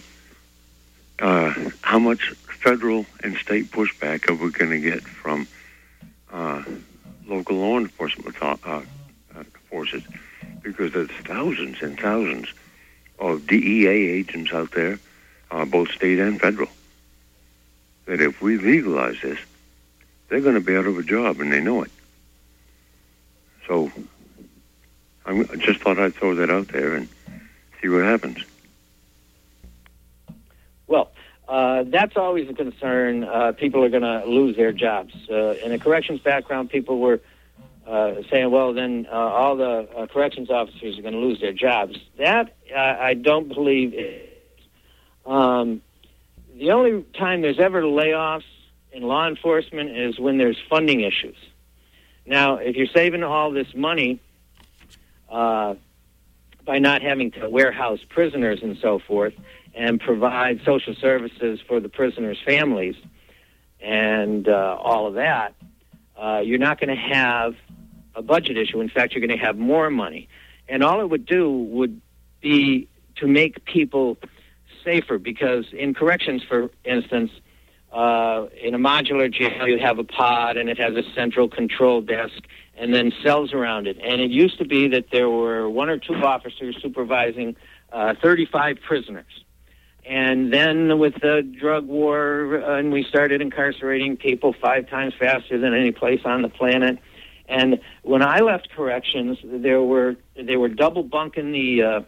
uh, 1.18 1.54
how 1.82 1.98
much 1.98 2.32
federal 2.64 3.04
and 3.22 3.36
state 3.36 3.70
pushback 3.70 4.26
are 4.28 4.34
we 4.34 4.50
going 4.50 4.70
to 4.70 4.80
get 4.80 5.02
from 5.02 5.46
uh, 6.32 6.64
local 7.26 7.56
law 7.56 7.78
enforcement 7.78 8.34
uh, 8.42 8.56
uh, 8.66 8.80
forces? 9.68 10.02
Because 10.62 10.94
there's 10.94 11.10
thousands 11.26 11.82
and 11.82 12.00
thousands 12.00 12.48
of 13.18 13.46
DEA 13.46 13.86
agents 13.86 14.50
out 14.54 14.70
there, 14.72 14.98
uh, 15.50 15.66
both 15.66 15.90
state 15.90 16.18
and 16.18 16.40
federal, 16.40 16.70
that 18.06 18.22
if 18.22 18.40
we 18.40 18.56
legalize 18.56 19.20
this, 19.22 19.38
they're 20.28 20.40
going 20.40 20.54
to 20.54 20.60
be 20.62 20.74
out 20.74 20.86
of 20.86 20.96
a 20.98 21.02
job, 21.02 21.40
and 21.40 21.52
they 21.52 21.60
know 21.60 21.82
it. 21.82 21.92
So 23.68 23.92
I 25.26 25.42
just 25.58 25.80
thought 25.80 25.98
I'd 25.98 26.14
throw 26.14 26.34
that 26.36 26.48
out 26.48 26.68
there 26.68 26.94
and 26.94 27.08
see 27.82 27.88
what 27.88 28.04
happens. 28.04 28.42
Uh, 31.46 31.84
that's 31.86 32.16
always 32.16 32.48
a 32.48 32.54
concern. 32.54 33.24
Uh, 33.24 33.52
people 33.52 33.84
are 33.84 33.90
going 33.90 34.02
to 34.02 34.24
lose 34.24 34.56
their 34.56 34.72
jobs. 34.72 35.12
Uh, 35.30 35.54
in 35.64 35.72
a 35.72 35.78
corrections 35.78 36.20
background, 36.20 36.70
people 36.70 36.98
were 36.98 37.20
uh, 37.86 38.14
saying, 38.30 38.50
well, 38.50 38.72
then 38.72 39.06
uh, 39.12 39.14
all 39.14 39.56
the 39.56 39.88
uh, 39.94 40.06
corrections 40.06 40.48
officers 40.48 40.98
are 40.98 41.02
going 41.02 41.12
to 41.12 41.20
lose 41.20 41.40
their 41.40 41.52
jobs. 41.52 41.98
That 42.18 42.56
I 42.74 43.14
don't 43.14 43.48
believe 43.48 43.92
is. 43.92 44.30
Um, 45.26 45.82
the 46.58 46.70
only 46.70 47.02
time 47.18 47.42
there's 47.42 47.58
ever 47.58 47.82
layoffs 47.82 48.44
in 48.92 49.02
law 49.02 49.26
enforcement 49.26 49.96
is 49.96 50.18
when 50.18 50.38
there's 50.38 50.58
funding 50.68 51.00
issues. 51.00 51.36
Now, 52.26 52.56
if 52.56 52.76
you're 52.76 52.86
saving 52.86 53.22
all 53.22 53.50
this 53.50 53.74
money 53.74 54.20
by 55.28 55.76
not 56.66 57.02
having 57.02 57.32
to 57.32 57.48
warehouse 57.50 58.00
prisoners 58.08 58.60
and 58.62 58.78
so 58.78 58.98
forth, 58.98 59.34
and 59.74 60.00
provide 60.00 60.60
social 60.64 60.94
services 60.94 61.60
for 61.66 61.80
the 61.80 61.88
prisoners' 61.88 62.38
families 62.44 62.94
and 63.84 64.48
uh, 64.48 64.78
all 64.80 65.06
of 65.06 65.14
that, 65.14 65.54
uh, 66.16 66.40
you're 66.42 66.58
not 66.58 66.80
going 66.80 66.88
to 66.88 67.14
have 67.14 67.54
a 68.14 68.22
budget 68.22 68.56
issue. 68.56 68.80
In 68.80 68.88
fact, 68.88 69.12
you're 69.12 69.24
going 69.24 69.38
to 69.38 69.44
have 69.44 69.58
more 69.58 69.90
money. 69.90 70.28
And 70.68 70.82
all 70.82 71.00
it 71.00 71.10
would 71.10 71.26
do 71.26 71.50
would 71.50 72.00
be 72.40 72.88
to 73.16 73.26
make 73.26 73.64
people 73.66 74.16
safer 74.82 75.18
because 75.18 75.66
in 75.72 75.92
corrections, 75.92 76.42
for 76.48 76.70
instance, 76.84 77.30
uh, 77.92 78.46
in 78.60 78.74
a 78.74 78.78
modular 78.78 79.30
jail, 79.30 79.68
you 79.68 79.78
have 79.78 79.98
a 79.98 80.04
pod 80.04 80.56
and 80.56 80.68
it 80.68 80.78
has 80.78 80.94
a 80.96 81.02
central 81.14 81.48
control 81.48 82.00
desk 82.00 82.42
and 82.76 82.92
then 82.94 83.12
cells 83.22 83.52
around 83.52 83.86
it. 83.86 83.98
And 84.02 84.20
it 84.20 84.30
used 84.30 84.58
to 84.58 84.64
be 84.64 84.88
that 84.88 85.10
there 85.12 85.28
were 85.28 85.68
one 85.68 85.90
or 85.90 85.98
two 85.98 86.14
officers 86.14 86.76
supervising 86.80 87.54
uh, 87.92 88.14
35 88.20 88.78
prisoners. 88.80 89.44
And 90.06 90.52
then 90.52 90.98
with 90.98 91.14
the 91.22 91.42
drug 91.42 91.86
war, 91.86 92.62
uh, 92.62 92.78
and 92.78 92.92
we 92.92 93.04
started 93.04 93.40
incarcerating 93.40 94.16
people 94.16 94.54
five 94.60 94.88
times 94.88 95.14
faster 95.18 95.58
than 95.58 95.72
any 95.72 95.92
place 95.92 96.20
on 96.24 96.42
the 96.42 96.50
planet. 96.50 96.98
And 97.48 97.80
when 98.02 98.22
I 98.22 98.40
left 98.40 98.70
corrections, 98.70 99.38
there 99.42 99.82
were 99.82 100.16
they 100.34 100.56
were 100.56 100.68
double 100.68 101.02
bunking 101.02 101.52
the 101.52 101.82
uh, 101.82 102.00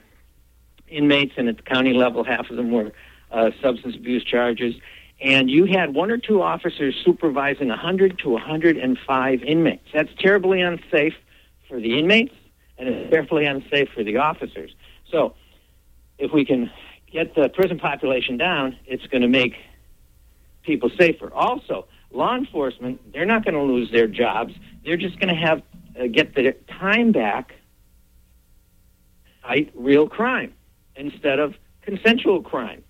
inmates, 0.89 1.35
and 1.37 1.49
at 1.49 1.57
the 1.57 1.63
county 1.63 1.95
level, 1.95 2.23
half 2.23 2.51
of 2.51 2.57
them 2.57 2.71
were 2.71 2.93
uh, 3.31 3.51
substance 3.63 3.97
abuse 3.97 4.25
charges. 4.25 4.75
And 5.21 5.51
you 5.51 5.65
had 5.65 5.95
one 5.95 6.11
or 6.11 6.19
two 6.19 6.43
officers 6.43 6.95
supervising 7.03 7.69
100 7.69 8.19
to 8.19 8.29
105 8.31 9.43
inmates. 9.43 9.89
That's 9.95 10.11
terribly 10.19 10.61
unsafe 10.61 11.15
for 11.69 11.81
the 11.81 11.99
inmates, 11.99 12.35
and 12.77 12.89
it's 12.89 13.11
terribly 13.11 13.47
unsafe 13.47 13.89
for 13.95 14.05
the 14.05 14.19
officers. 14.19 14.75
So, 15.11 15.35
if 16.19 16.33
we 16.33 16.45
can 16.45 16.71
get 17.19 17.29
the 17.35 17.47
prison 17.59 17.79
population 17.91 18.35
down, 18.49 18.65
it's 18.93 19.07
going 19.13 19.25
to 19.29 19.33
make 19.41 19.55
people 20.69 20.91
safer. 21.03 21.29
Also, 21.47 21.77
law 22.21 22.35
enforcement, 22.43 22.95
they're 23.13 23.31
not 23.35 23.41
going 23.45 23.59
to 23.63 23.67
lose 23.75 23.89
their 23.97 24.09
jobs. 24.23 24.53
They're 24.85 25.03
just 25.07 25.17
going 25.21 25.33
to 25.37 25.41
have 25.47 25.59
uh, 25.99 26.07
get 26.19 26.35
their 26.39 26.55
time 26.83 27.09
back 27.13 27.45
fight 29.43 29.67
real 29.75 30.07
crime 30.19 30.53
instead 31.05 31.39
of 31.45 31.49
consensual 31.89 32.41
crime. 32.43 32.81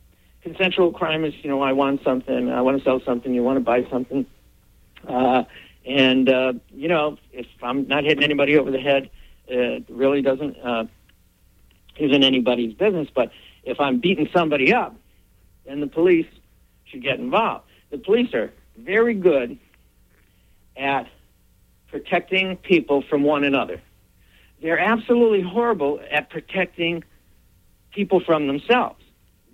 Consensual 0.43 0.91
crime 1.01 1.23
is, 1.29 1.35
you 1.43 1.51
know, 1.51 1.61
I 1.71 1.73
want 1.83 2.03
something, 2.03 2.51
I 2.51 2.61
want 2.67 2.79
to 2.79 2.85
sell 2.89 3.01
something, 3.09 3.31
you 3.35 3.43
want 3.43 3.59
to 3.59 3.67
buy 3.73 3.81
something. 3.95 4.27
Uh, 5.07 5.45
And 5.87 6.29
uh, 6.29 6.53
you 6.83 6.89
know, 6.89 7.17
if 7.33 7.47
I'm 7.63 7.87
not 7.87 8.03
hitting 8.09 8.25
anybody 8.25 8.53
over 8.61 8.71
the 8.77 8.83
head, 8.91 9.03
it 9.47 9.85
really 9.89 10.21
doesn't 10.21 10.55
uh, 10.71 10.85
isn't 12.05 12.25
anybody's 12.33 12.75
business. 12.75 13.09
But 13.15 13.31
if 13.67 13.81
I'm 13.81 14.01
beating 14.01 14.29
somebody 14.33 14.73
up, 14.73 14.97
then 15.67 15.81
the 15.81 15.87
police 15.89 16.27
should 16.87 17.03
get 17.03 17.19
involved. 17.19 17.67
The 17.91 17.99
police 17.99 18.33
are 18.33 18.53
very 18.79 19.15
good 19.15 19.59
at 20.77 21.09
protecting 21.89 22.57
people 22.57 23.03
from 23.03 23.23
one 23.23 23.45
another. 23.45 23.83
They're 24.63 24.79
absolutely 24.79 25.43
horrible 25.43 26.01
at 26.11 26.31
protecting 26.31 27.05
people 27.93 28.21
from 28.21 28.47
themselves. 28.47 29.03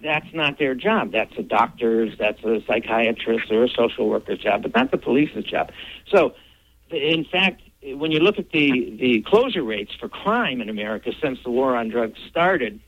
That's 0.03 0.27
not 0.35 0.59
their 0.59 0.75
job. 0.75 1.13
That's 1.13 1.33
a 1.39 1.43
doctor's, 1.43 2.19
that's 2.19 2.43
a 2.45 2.61
psychiatrist 2.67 3.51
or 3.51 3.65
a 3.65 3.69
social 3.69 4.09
worker's 4.09 4.41
job, 4.41 4.63
but 4.63 4.75
not 4.75 4.91
the 4.91 4.99
police's 4.99 5.45
job. 5.45 5.71
So, 6.09 6.35
in 6.91 7.25
fact, 7.25 7.63
when 7.83 8.11
you 8.11 8.19
look 8.19 8.39
at 8.39 8.51
the, 8.51 8.97
the 9.01 9.23
closure 9.23 9.63
rates 9.63 9.93
for 9.99 10.09
crime 10.09 10.61
in 10.61 10.69
America 10.69 11.13
since 11.23 11.39
the 11.45 11.51
war 11.51 11.77
on 11.77 11.89
drugs 11.89 12.19
started, 12.29 12.81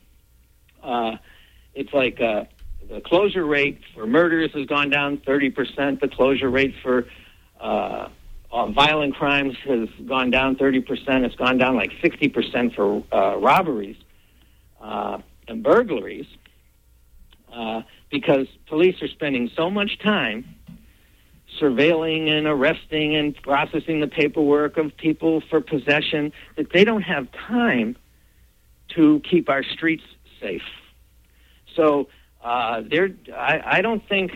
uh, 0.85 1.17
it's 1.73 1.93
like 1.93 2.21
uh, 2.21 2.45
the 2.89 3.01
closure 3.01 3.45
rate 3.45 3.81
for 3.93 4.05
murders 4.05 4.51
has 4.53 4.65
gone 4.67 4.89
down 4.89 5.17
30%. 5.17 5.99
The 5.99 6.07
closure 6.07 6.49
rate 6.49 6.75
for 6.81 7.05
uh, 7.59 8.07
violent 8.69 9.15
crimes 9.15 9.55
has 9.65 9.89
gone 10.07 10.31
down 10.31 10.55
30%. 10.55 10.85
It's 11.25 11.35
gone 11.35 11.57
down 11.57 11.75
like 11.75 11.91
60% 12.03 12.75
for 12.75 13.03
uh, 13.11 13.37
robberies 13.37 13.97
uh, 14.81 15.19
and 15.47 15.63
burglaries 15.63 16.27
uh, 17.51 17.81
because 18.11 18.47
police 18.67 19.01
are 19.01 19.07
spending 19.07 19.49
so 19.55 19.69
much 19.69 19.99
time 19.99 20.45
surveilling 21.61 22.29
and 22.29 22.47
arresting 22.47 23.15
and 23.15 23.35
processing 23.41 24.01
the 24.01 24.07
paperwork 24.07 24.77
of 24.77 24.95
people 24.97 25.41
for 25.49 25.61
possession 25.61 26.31
that 26.57 26.71
they 26.73 26.83
don't 26.83 27.01
have 27.01 27.27
time 27.47 27.95
to 28.89 29.21
keep 29.29 29.49
our 29.49 29.63
streets 29.63 30.03
safe. 30.45 30.61
So 31.75 32.07
uh, 32.43 32.81
there, 32.89 33.09
I, 33.35 33.77
I 33.77 33.81
don't 33.81 34.07
think 34.07 34.31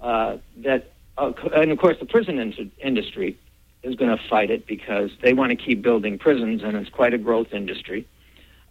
uh, 0.00 0.38
that, 0.58 0.92
uh, 1.18 1.32
and 1.54 1.70
of 1.70 1.78
course, 1.78 1.96
the 1.98 2.06
prison 2.06 2.38
in- 2.38 2.72
industry 2.78 3.38
is 3.82 3.96
going 3.96 4.16
to 4.16 4.22
fight 4.28 4.50
it 4.50 4.66
because 4.66 5.10
they 5.22 5.32
want 5.32 5.50
to 5.50 5.56
keep 5.56 5.82
building 5.82 6.18
prisons, 6.18 6.62
and 6.62 6.76
it's 6.76 6.90
quite 6.90 7.14
a 7.14 7.18
growth 7.18 7.52
industry. 7.52 8.06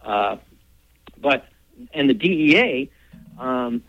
Uh, 0.02 0.36
but 1.20 1.46
and 1.92 2.08
the 2.08 2.14
DEA, 2.14 2.90
um, 3.38 3.82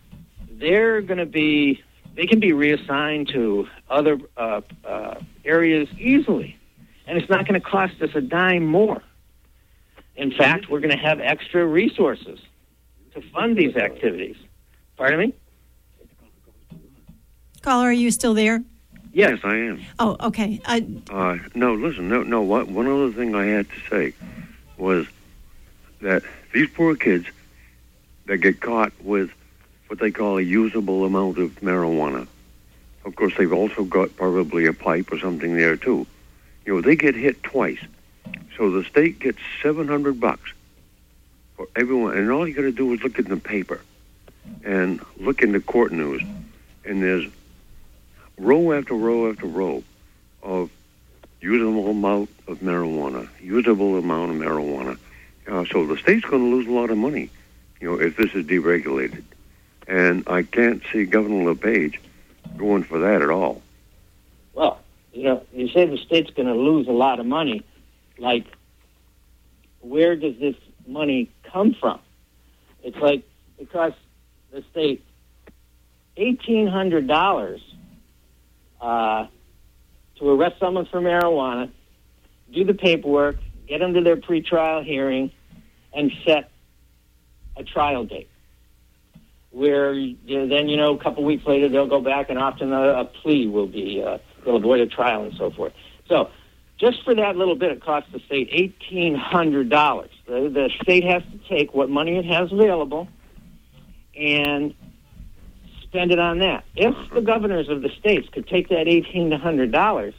they're 0.51 1.01
going 1.01 1.19
to 1.19 1.25
be, 1.25 1.81
they 2.15 2.25
can 2.25 2.39
be 2.39 2.53
reassigned 2.53 3.29
to 3.29 3.67
other 3.89 4.19
uh, 4.37 4.61
uh, 4.85 5.15
areas 5.45 5.87
easily, 5.97 6.57
and 7.07 7.17
it's 7.17 7.29
not 7.29 7.47
going 7.47 7.59
to 7.59 7.65
cost 7.65 8.01
us 8.01 8.09
a 8.15 8.21
dime 8.21 8.65
more. 8.65 9.01
In 10.15 10.31
fact, 10.31 10.69
we're 10.69 10.79
going 10.79 10.91
to 10.91 11.03
have 11.03 11.19
extra 11.19 11.65
resources 11.65 12.39
to 13.13 13.21
fund 13.21 13.57
these 13.57 13.75
activities. 13.75 14.35
Pardon 14.97 15.19
me? 15.19 15.33
Caller, 17.61 17.87
are 17.89 17.93
you 17.93 18.11
still 18.11 18.33
there? 18.33 18.63
Yes, 19.13 19.39
I 19.43 19.55
am. 19.55 19.81
Oh, 19.99 20.17
okay. 20.19 20.59
Uh, 20.65 20.81
Uh, 21.09 21.37
no, 21.55 21.73
listen, 21.75 22.09
no, 22.09 22.23
no. 22.23 22.41
What, 22.41 22.67
one 22.67 22.87
other 22.87 23.11
thing 23.11 23.35
I 23.35 23.45
had 23.45 23.67
to 23.69 23.79
say 23.89 24.13
was 24.77 25.07
that 26.01 26.23
these 26.53 26.69
poor 26.69 26.95
kids 26.95 27.27
that 28.25 28.37
get 28.37 28.59
caught 28.59 28.91
with 29.01 29.31
what 29.87 29.99
they 29.99 30.11
call 30.11 30.37
a 30.37 30.41
usable 30.41 31.05
amount 31.05 31.37
of 31.37 31.51
marijuana. 31.61 32.27
Of 33.05 33.15
course, 33.15 33.33
they've 33.37 33.53
also 33.53 33.83
got 33.83 34.15
probably 34.15 34.65
a 34.65 34.73
pipe 34.73 35.11
or 35.11 35.19
something 35.19 35.55
there 35.55 35.77
too. 35.77 36.07
You 36.65 36.75
know, 36.75 36.81
they 36.81 36.95
get 36.95 37.15
hit 37.15 37.43
twice. 37.43 37.79
So 38.57 38.69
the 38.69 38.83
state 38.83 39.19
gets 39.19 39.39
700 39.61 40.19
bucks 40.19 40.51
for 41.55 41.67
everyone. 41.75 42.17
And 42.17 42.31
all 42.31 42.47
you 42.47 42.53
got 42.53 42.61
to 42.61 42.71
do 42.71 42.93
is 42.93 43.03
look 43.03 43.19
in 43.19 43.25
the 43.25 43.37
paper 43.37 43.81
and 44.63 45.01
look 45.17 45.41
in 45.41 45.51
the 45.51 45.59
court 45.59 45.91
news. 45.91 46.21
And 46.85 47.01
there's 47.01 47.25
row 48.37 48.73
after 48.73 48.93
row 48.93 49.29
after 49.29 49.47
row 49.47 49.83
of 50.41 50.69
usable 51.41 51.89
amount 51.89 52.29
of 52.47 52.59
marijuana, 52.59 53.27
usable 53.41 53.97
amount 53.97 54.31
of 54.31 54.37
marijuana. 54.37 54.97
Uh, 55.47 55.65
so 55.65 55.85
the 55.85 55.97
state's 55.97 56.25
going 56.25 56.41
to 56.43 56.55
lose 56.55 56.67
a 56.67 56.71
lot 56.71 56.89
of 56.89 56.97
money, 56.97 57.29
you 57.81 57.89
know, 57.89 57.99
if 57.99 58.15
this 58.15 58.33
is 58.33 58.45
deregulated. 58.45 59.23
And 59.87 60.23
I 60.27 60.43
can't 60.43 60.81
see 60.91 61.05
Governor 61.05 61.53
LePage 61.53 61.99
going 62.57 62.83
for 62.83 62.99
that 62.99 63.21
at 63.21 63.29
all. 63.29 63.61
Well, 64.53 64.79
you 65.13 65.23
know, 65.23 65.45
you 65.53 65.67
say 65.67 65.85
the 65.85 65.97
state's 65.97 66.31
going 66.31 66.47
to 66.47 66.55
lose 66.55 66.87
a 66.87 66.91
lot 66.91 67.19
of 67.19 67.25
money. 67.25 67.63
Like, 68.23 68.45
where 69.81 70.15
does 70.15 70.35
this 70.39 70.55
money 70.87 71.29
come 71.51 71.75
from? 71.77 71.99
It's 72.81 72.95
like 72.97 73.23
it 73.59 73.69
costs 73.69 73.99
the 74.49 74.63
state 74.71 75.03
eighteen 76.15 76.67
hundred 76.67 77.05
dollars 77.05 77.59
uh, 78.79 79.27
to 80.19 80.29
arrest 80.29 80.55
someone 80.57 80.85
for 80.85 81.01
marijuana, 81.01 81.69
do 82.53 82.63
the 82.63 82.73
paperwork, 82.73 83.35
get 83.67 83.79
them 83.79 83.93
to 83.93 84.01
their 84.01 84.15
pretrial 84.15 84.85
hearing, 84.85 85.29
and 85.93 86.09
set 86.25 86.49
a 87.57 87.63
trial 87.65 88.05
date. 88.05 88.29
Where 89.51 89.93
then 89.93 90.69
you 90.69 90.77
know 90.77 90.95
a 90.95 91.03
couple 91.03 91.25
weeks 91.25 91.45
later 91.45 91.67
they'll 91.67 91.87
go 91.87 91.99
back 91.99 92.29
and 92.29 92.39
often 92.39 92.71
a, 92.71 93.01
a 93.01 93.05
plea 93.05 93.47
will 93.47 93.67
be 93.67 94.01
uh, 94.01 94.19
they'll 94.45 94.55
avoid 94.55 94.79
a 94.79 94.87
trial 94.87 95.25
and 95.25 95.33
so 95.37 95.51
forth. 95.51 95.73
So 96.07 96.29
just 96.83 97.01
for 97.05 97.15
that 97.15 97.37
little 97.37 97.55
bit, 97.55 97.71
it 97.71 97.81
costs 97.81 98.09
the 98.11 98.19
state 98.19 98.49
eighteen 98.51 99.15
hundred 99.15 99.69
dollars. 99.69 100.11
The, 100.27 100.49
the 100.53 100.69
state 100.81 101.05
has 101.05 101.23
to 101.31 101.37
take 101.47 101.73
what 101.73 101.89
money 101.89 102.17
it 102.17 102.25
has 102.25 102.51
available 102.51 103.07
and 104.19 104.73
spend 105.83 106.11
it 106.11 106.19
on 106.19 106.39
that. 106.39 106.65
If 106.75 106.93
the 107.13 107.21
governors 107.21 107.69
of 107.69 107.83
the 107.83 107.89
states 107.99 108.27
could 108.33 108.47
take 108.49 108.67
that 108.67 108.89
eighteen 108.89 109.31
hundred 109.31 109.71
dollars 109.71 110.13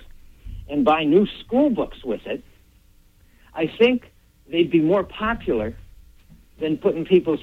and 0.70 0.86
buy 0.86 1.04
new 1.04 1.26
school 1.40 1.68
books 1.68 2.02
with 2.02 2.26
it, 2.26 2.42
I 3.52 3.66
think 3.66 4.10
they'd 4.50 4.70
be 4.70 4.80
more 4.80 5.04
popular 5.04 5.76
than 6.60 6.78
putting 6.78 7.04
people's 7.04 7.40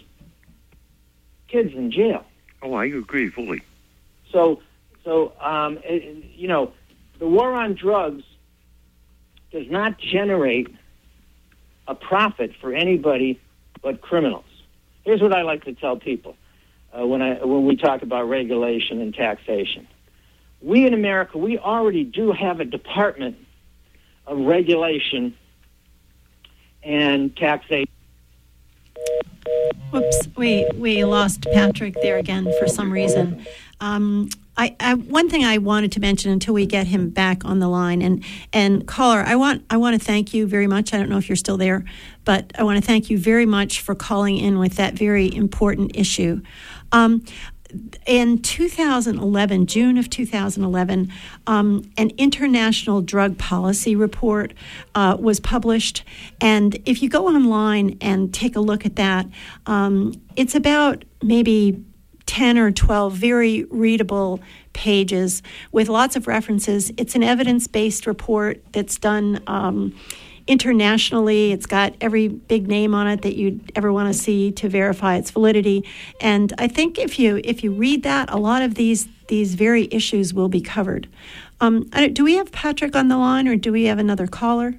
kids 1.47 1.75
in 1.75 1.91
jail. 1.91 2.25
Oh, 2.63 2.73
I 2.73 2.85
agree 2.85 3.29
fully. 3.29 3.61
So, 4.31 4.61
so 5.03 5.33
um, 5.39 5.77
you 5.87 6.47
know, 6.47 6.73
the 7.19 7.27
war 7.27 7.53
on 7.53 7.75
drugs 7.75 8.23
does 9.51 9.69
not 9.69 9.97
generate 9.99 10.67
a 11.87 11.95
profit 11.95 12.51
for 12.59 12.73
anybody 12.73 13.39
but 13.81 14.01
criminals. 14.01 14.45
Here's 15.03 15.21
what 15.21 15.33
I 15.33 15.41
like 15.41 15.65
to 15.65 15.73
tell 15.73 15.97
people 15.97 16.35
uh, 16.97 17.05
when 17.05 17.21
I 17.21 17.43
when 17.43 17.65
we 17.65 17.75
talk 17.75 18.01
about 18.01 18.29
regulation 18.29 19.01
and 19.01 19.13
taxation. 19.13 19.87
We 20.61 20.85
in 20.85 20.93
America, 20.93 21.37
we 21.37 21.57
already 21.57 22.03
do 22.03 22.31
have 22.31 22.59
a 22.59 22.65
department 22.65 23.37
of 24.27 24.39
regulation 24.39 25.35
and 26.83 27.35
taxation. 27.35 27.87
Whoops, 29.91 30.29
we 30.37 30.69
we 30.75 31.03
lost 31.03 31.45
Patrick 31.53 31.95
there 32.01 32.17
again 32.17 32.51
for 32.59 32.67
some 32.67 32.91
reason. 32.91 33.45
Um, 33.79 34.29
I, 34.61 34.75
I, 34.79 34.93
one 34.93 35.27
thing 35.27 35.43
I 35.43 35.57
wanted 35.57 35.91
to 35.93 35.99
mention 35.99 36.31
until 36.31 36.53
we 36.53 36.67
get 36.67 36.85
him 36.85 37.09
back 37.09 37.43
on 37.43 37.57
the 37.57 37.67
line 37.67 38.03
and 38.03 38.23
and 38.53 38.85
caller, 38.85 39.23
I 39.25 39.35
want 39.35 39.65
I 39.71 39.77
want 39.77 39.99
to 39.99 40.05
thank 40.05 40.35
you 40.35 40.45
very 40.45 40.67
much. 40.67 40.93
I 40.93 40.97
don't 40.97 41.09
know 41.09 41.17
if 41.17 41.27
you're 41.27 41.35
still 41.35 41.57
there, 41.57 41.83
but 42.25 42.51
I 42.55 42.61
want 42.61 42.79
to 42.79 42.85
thank 42.85 43.09
you 43.09 43.17
very 43.17 43.47
much 43.47 43.81
for 43.81 43.95
calling 43.95 44.37
in 44.37 44.59
with 44.59 44.75
that 44.75 44.93
very 44.93 45.33
important 45.33 45.95
issue. 45.95 46.43
Um, 46.91 47.25
in 48.05 48.39
2011, 48.43 49.65
June 49.65 49.97
of 49.97 50.11
2011, 50.11 51.11
um, 51.47 51.89
an 51.97 52.11
international 52.17 53.01
drug 53.01 53.39
policy 53.39 53.95
report 53.95 54.53
uh, 54.93 55.17
was 55.19 55.39
published. 55.39 56.03
And 56.39 56.77
if 56.85 57.01
you 57.01 57.09
go 57.09 57.27
online 57.27 57.97
and 57.99 58.31
take 58.31 58.55
a 58.55 58.59
look 58.59 58.85
at 58.85 58.97
that, 58.97 59.25
um, 59.65 60.13
it's 60.35 60.53
about 60.53 61.03
maybe 61.23 61.83
10 62.31 62.57
or 62.57 62.71
12 62.71 63.13
very 63.13 63.65
readable 63.65 64.39
pages 64.71 65.43
with 65.73 65.89
lots 65.89 66.15
of 66.15 66.27
references. 66.27 66.89
It's 66.95 67.13
an 67.13 67.23
evidence 67.23 67.67
based 67.67 68.07
report 68.07 68.63
that's 68.71 68.97
done. 68.97 69.43
Um, 69.47 69.93
internationally. 70.47 71.51
It's 71.51 71.67
got 71.67 71.93
every 72.01 72.27
big 72.27 72.67
name 72.67 72.95
on 72.95 73.07
it 73.07 73.21
that 73.21 73.35
you'd 73.35 73.71
ever 73.75 73.93
want 73.93 74.11
to 74.13 74.19
see 74.19 74.51
to 74.53 74.67
verify 74.67 75.15
its 75.15 75.29
validity. 75.29 75.85
And 76.19 76.51
I 76.57 76.67
think 76.67 76.97
if 76.97 77.19
you 77.19 77.39
if 77.43 77.63
you 77.63 77.71
read 77.71 78.01
that, 78.03 78.29
a 78.31 78.37
lot 78.37 78.61
of 78.61 78.73
these 78.75 79.07
these 79.27 79.53
very 79.53 79.87
issues 79.91 80.33
will 80.33 80.49
be 80.49 80.59
covered. 80.59 81.07
Um, 81.61 81.83
do 82.13 82.23
we 82.23 82.37
have 82.37 82.51
Patrick 82.51 82.95
on 82.95 83.07
the 83.07 83.17
line, 83.17 83.47
or 83.47 83.55
do 83.55 83.71
we 83.71 83.83
have 83.83 83.99
another 83.99 84.25
caller? 84.25 84.73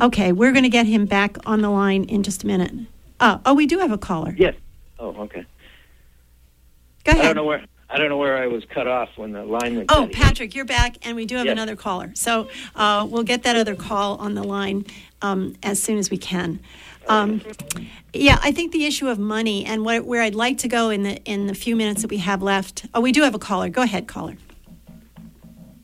Okay, 0.00 0.30
we're 0.30 0.52
going 0.52 0.62
to 0.62 0.70
get 0.70 0.86
him 0.86 1.04
back 1.04 1.36
on 1.46 1.62
the 1.62 1.70
line 1.70 2.04
in 2.04 2.22
just 2.22 2.44
a 2.44 2.46
minute. 2.46 2.72
Uh, 3.18 3.38
oh, 3.44 3.54
we 3.54 3.66
do 3.66 3.80
have 3.80 3.90
a 3.90 3.98
caller. 3.98 4.34
Yes. 4.38 4.54
Oh, 5.00 5.08
okay. 5.24 5.44
Go 7.04 7.12
ahead. 7.12 7.24
I 7.24 7.26
don't 7.28 7.36
know 7.36 7.44
where 7.44 7.64
I 7.90 7.98
don't 7.98 8.08
know 8.08 8.16
where 8.16 8.36
I 8.42 8.46
was 8.48 8.64
cut 8.64 8.88
off 8.88 9.10
when 9.16 9.32
the 9.32 9.44
line 9.44 9.76
went. 9.76 9.90
Oh. 9.92 10.08
Patrick, 10.12 10.54
you're 10.54 10.64
back, 10.64 10.96
and 11.06 11.14
we 11.14 11.26
do 11.26 11.36
have 11.36 11.44
Yes. 11.46 11.52
another 11.52 11.76
caller. 11.76 12.10
So 12.14 12.48
uh, 12.74 13.06
we'll 13.08 13.22
get 13.22 13.42
that 13.44 13.56
other 13.56 13.76
call 13.76 14.16
on 14.16 14.34
the 14.34 14.42
line 14.42 14.86
um, 15.22 15.54
as 15.62 15.80
soon 15.82 15.98
as 15.98 16.10
we 16.10 16.16
can. 16.16 16.58
Um, 17.06 17.42
yeah, 18.14 18.38
I 18.42 18.50
think 18.52 18.72
the 18.72 18.86
issue 18.86 19.08
of 19.08 19.18
money 19.18 19.64
and 19.66 19.84
what, 19.84 20.06
where 20.06 20.22
I'd 20.22 20.34
like 20.34 20.56
to 20.58 20.68
go 20.68 20.88
in 20.90 21.02
the 21.02 21.22
in 21.24 21.46
the 21.46 21.54
few 21.54 21.76
minutes 21.76 22.00
that 22.02 22.10
we 22.10 22.16
have 22.18 22.42
left. 22.42 22.86
Oh, 22.94 23.00
we 23.00 23.12
do 23.12 23.22
have 23.22 23.34
a 23.34 23.38
caller. 23.38 23.68
Go 23.68 23.82
ahead, 23.82 24.08
caller. 24.08 24.36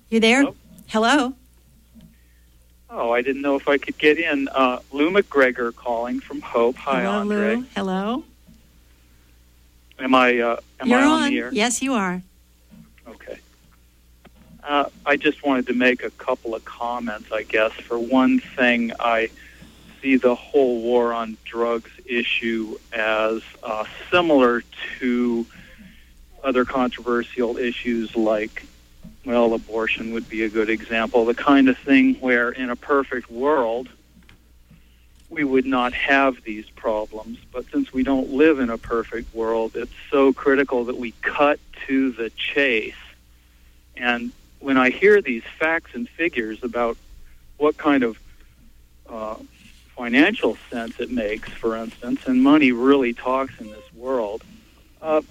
You 0.09 0.19
there? 0.21 0.41
Hello? 0.43 0.55
Hello. 0.89 1.35
Oh, 2.93 3.13
I 3.13 3.23
didn't 3.23 3.43
know 3.43 3.55
if 3.55 3.69
I 3.69 3.79
could 3.79 3.99
get 3.99 4.19
in. 4.19 4.49
Uh, 4.49 4.81
Lou 4.91 5.11
McGregor 5.11 5.73
calling 5.77 6.19
from 6.19 6.41
Hope. 6.41 6.75
Hi, 6.77 7.03
Hello, 7.03 7.19
Andre. 7.21 7.57
Lou. 7.57 7.65
Hello. 7.77 8.25
Am 10.01 10.15
I 10.15 10.39
uh, 10.39 10.57
am 10.81 10.89
you're 10.89 10.99
I 10.99 11.05
on, 11.05 11.23
on. 11.23 11.31
the 11.31 11.39
air? 11.39 11.51
Yes, 11.53 11.83
you 11.83 11.95
are. 11.95 12.23
Okay. 13.07 13.39
Uh, 14.63 14.87
I 15.05 15.17
just 15.17 15.45
wanted 15.45 15.67
to 15.69 15.75
make 15.75 16.03
a 16.03 16.11
couple 16.11 16.55
of 16.55 16.65
comments. 16.65 17.31
I 17.33 17.43
guess 17.43 17.73
for 17.73 17.99
one 17.99 18.41
thing, 18.41 18.93
I 18.99 19.29
see 20.01 20.17
the 20.17 20.35
whole 20.35 20.81
war 20.81 21.13
on 21.13 21.37
drugs 21.45 21.91
issue 22.07 22.79
as 22.93 23.43
uh, 23.63 23.85
similar 24.11 24.63
to 24.99 25.47
other 26.43 26.65
controversial 26.65 27.59
issues 27.59 28.17
like 28.17 28.65
well, 29.25 29.53
abortion 29.53 30.15
would 30.15 30.29
be 30.31 30.45
a 30.45 30.49
good 30.49 30.71
example. 30.71 31.27
The 31.27 31.35
kind 31.35 31.69
of 31.69 31.77
thing 31.77 32.15
where, 32.21 32.51
in 32.51 32.71
a 32.71 32.77
perfect 32.77 33.31
world, 33.31 33.89
we 35.31 35.45
would 35.45 35.65
not 35.65 35.95
have 35.95 36.43
these 36.43 36.69
problems. 36.71 37.39
But 37.53 37.65
since 37.71 37.93
we 37.93 38.03
don't 38.03 38.33
live 38.33 38.59
in 38.59 38.69
a 38.69 38.77
perfect 38.77 39.33
world, 39.35 39.77
it's 39.77 39.93
so 40.11 40.33
critical 40.33 40.85
that 40.87 40.99
we 40.99 41.13
cut 41.23 41.61
to 41.87 42.11
the 42.13 42.31
chase. 42.31 42.95
And 43.97 44.33
when 44.59 44.77
I 44.77 44.91
hear 44.91 45.23
these 45.23 45.45
facts 45.59 45.93
and 45.95 46.09
figures 46.09 46.63
about 46.63 46.99
what 47.57 47.79
kind 47.79 48.03
of 48.03 48.19
uh, 49.09 49.37
financial 49.97 50.57
sense 50.71 50.99
it 50.99 51.11
makes, 51.11 51.51
for 51.51 51.77
instance, 51.77 52.27
and 52.27 52.43
money 52.43 52.73
really 52.73 53.13
talks 53.13 53.59
in 53.61 53.71
this 53.71 53.95
world, 53.95 54.43
uh, 55.01 55.23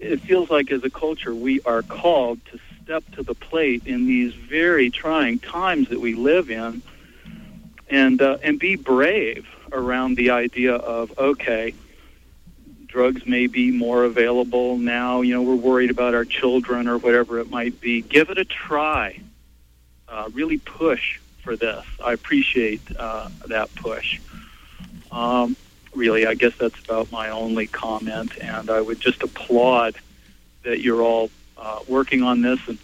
it 0.00 0.20
feels 0.20 0.48
like 0.48 0.70
as 0.70 0.84
a 0.84 0.90
culture 0.90 1.34
we 1.34 1.60
are 1.62 1.82
called 1.82 2.38
to 2.46 2.58
step 2.82 3.04
to 3.12 3.22
the 3.22 3.34
plate 3.34 3.82
in 3.84 4.06
these 4.06 4.32
very 4.32 4.90
trying 4.90 5.38
times 5.38 5.88
that 5.88 6.00
we 6.00 6.14
live 6.14 6.50
in 6.50 6.82
and 7.90 8.20
uh, 8.20 8.38
and 8.42 8.58
be 8.58 8.76
brave 8.76 9.46
around 9.72 10.16
the 10.16 10.30
idea 10.30 10.74
of 10.74 11.16
okay 11.18 11.74
drugs 12.86 13.26
may 13.26 13.46
be 13.46 13.70
more 13.70 14.04
available 14.04 14.78
now 14.78 15.20
you 15.20 15.34
know 15.34 15.42
we're 15.42 15.54
worried 15.54 15.90
about 15.90 16.14
our 16.14 16.24
children 16.24 16.88
or 16.88 16.98
whatever 16.98 17.38
it 17.38 17.50
might 17.50 17.80
be. 17.80 18.00
Give 18.00 18.30
it 18.30 18.38
a 18.38 18.44
try. 18.44 19.20
Uh, 20.08 20.30
really 20.32 20.56
push 20.56 21.18
for 21.44 21.54
this. 21.54 21.84
I 22.02 22.14
appreciate 22.14 22.80
uh, 22.98 23.28
that 23.46 23.74
push. 23.74 24.20
Um, 25.12 25.54
really 25.94 26.26
i 26.26 26.34
guess 26.34 26.54
that's 26.56 26.78
about 26.84 27.10
my 27.10 27.30
only 27.30 27.66
comment 27.66 28.36
and 28.40 28.70
i 28.70 28.80
would 28.80 29.00
just 29.00 29.22
applaud 29.22 29.96
that 30.62 30.80
you're 30.80 31.02
all 31.02 31.30
uh, 31.56 31.80
working 31.88 32.22
on 32.22 32.40
this 32.40 32.60
and, 32.68 32.78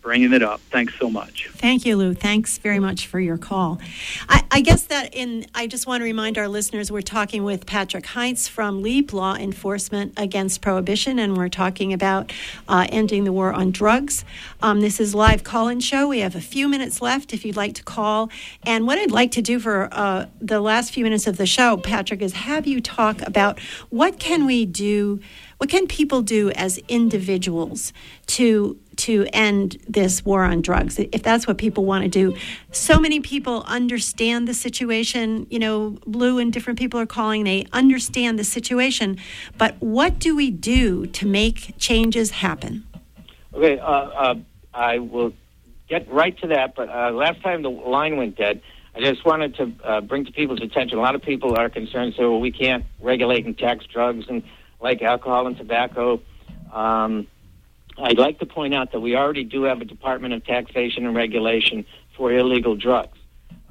bringing 0.00 0.32
it 0.32 0.42
up. 0.42 0.60
Thanks 0.70 0.94
so 0.98 1.10
much. 1.10 1.48
Thank 1.52 1.84
you, 1.84 1.96
Lou. 1.96 2.14
Thanks 2.14 2.58
very 2.58 2.78
much 2.78 3.06
for 3.06 3.20
your 3.20 3.38
call. 3.38 3.80
I, 4.28 4.44
I 4.50 4.60
guess 4.60 4.84
that 4.86 5.14
in, 5.14 5.46
I 5.54 5.66
just 5.66 5.86
want 5.86 6.00
to 6.00 6.04
remind 6.04 6.38
our 6.38 6.48
listeners 6.48 6.90
we're 6.90 7.02
talking 7.02 7.44
with 7.44 7.66
Patrick 7.66 8.06
Heinz 8.06 8.48
from 8.48 8.82
LEAP 8.82 9.12
Law 9.12 9.34
Enforcement 9.34 10.14
Against 10.16 10.60
Prohibition, 10.60 11.18
and 11.18 11.36
we're 11.36 11.48
talking 11.48 11.92
about 11.92 12.32
uh, 12.68 12.86
ending 12.90 13.24
the 13.24 13.32
war 13.32 13.52
on 13.52 13.70
drugs. 13.70 14.24
Um, 14.62 14.80
this 14.80 15.00
is 15.00 15.14
live 15.14 15.44
call-in 15.44 15.80
show. 15.80 16.08
We 16.08 16.20
have 16.20 16.34
a 16.34 16.40
few 16.40 16.68
minutes 16.68 17.02
left 17.02 17.32
if 17.32 17.44
you'd 17.44 17.56
like 17.56 17.74
to 17.74 17.82
call. 17.82 18.30
And 18.64 18.86
what 18.86 18.98
I'd 18.98 19.10
like 19.10 19.32
to 19.32 19.42
do 19.42 19.58
for 19.58 19.88
uh, 19.92 20.26
the 20.40 20.60
last 20.60 20.92
few 20.92 21.04
minutes 21.04 21.26
of 21.26 21.36
the 21.36 21.46
show, 21.46 21.76
Patrick, 21.76 22.22
is 22.22 22.32
have 22.32 22.66
you 22.66 22.80
talk 22.80 23.20
about 23.22 23.58
what 23.90 24.18
can 24.18 24.46
we 24.46 24.66
do 24.66 25.20
what 25.58 25.68
can 25.68 25.86
people 25.86 26.22
do 26.22 26.50
as 26.50 26.78
individuals 26.88 27.92
to 28.26 28.78
to 28.96 29.26
end 29.32 29.76
this 29.86 30.24
war 30.24 30.42
on 30.42 30.60
drugs 30.60 30.98
if 30.98 31.22
that's 31.22 31.46
what 31.46 31.58
people 31.58 31.84
want 31.84 32.02
to 32.02 32.08
do 32.08 32.36
so 32.72 32.98
many 32.98 33.20
people 33.20 33.62
understand 33.66 34.48
the 34.48 34.54
situation 34.54 35.46
you 35.50 35.58
know 35.58 35.98
Lou 36.06 36.38
and 36.38 36.52
different 36.52 36.78
people 36.78 36.98
are 36.98 37.06
calling 37.06 37.44
they 37.44 37.66
understand 37.72 38.38
the 38.38 38.44
situation 38.44 39.18
but 39.56 39.76
what 39.80 40.18
do 40.18 40.34
we 40.34 40.50
do 40.50 41.06
to 41.06 41.26
make 41.26 41.74
changes 41.78 42.30
happen 42.30 42.84
Okay, 43.54 43.78
uh, 43.78 43.84
uh, 43.84 44.34
I 44.74 44.98
will 44.98 45.32
get 45.88 46.10
right 46.12 46.38
to 46.38 46.48
that. 46.48 46.74
But 46.76 46.88
uh, 46.88 47.10
last 47.10 47.42
time 47.42 47.62
the 47.62 47.70
line 47.70 48.16
went 48.16 48.36
dead, 48.36 48.62
I 48.94 49.00
just 49.00 49.24
wanted 49.24 49.56
to 49.56 49.72
uh, 49.84 50.00
bring 50.00 50.24
to 50.26 50.32
people's 50.32 50.60
attention. 50.60 50.98
A 50.98 51.00
lot 51.00 51.14
of 51.14 51.22
people 51.22 51.56
are 51.56 51.68
concerned, 51.68 52.14
so 52.16 52.38
we 52.38 52.52
can't 52.52 52.84
regulate 53.00 53.46
and 53.46 53.56
tax 53.56 53.84
drugs 53.86 54.26
and 54.28 54.42
like 54.80 55.02
alcohol 55.02 55.46
and 55.46 55.56
tobacco. 55.56 56.20
Um, 56.72 57.26
I'd 58.00 58.18
like 58.18 58.38
to 58.38 58.46
point 58.46 58.74
out 58.74 58.92
that 58.92 59.00
we 59.00 59.16
already 59.16 59.44
do 59.44 59.64
have 59.64 59.80
a 59.80 59.84
Department 59.84 60.34
of 60.34 60.44
Taxation 60.44 61.06
and 61.06 61.16
Regulation 61.16 61.84
for 62.16 62.32
illegal 62.32 62.76
drugs. 62.76 63.18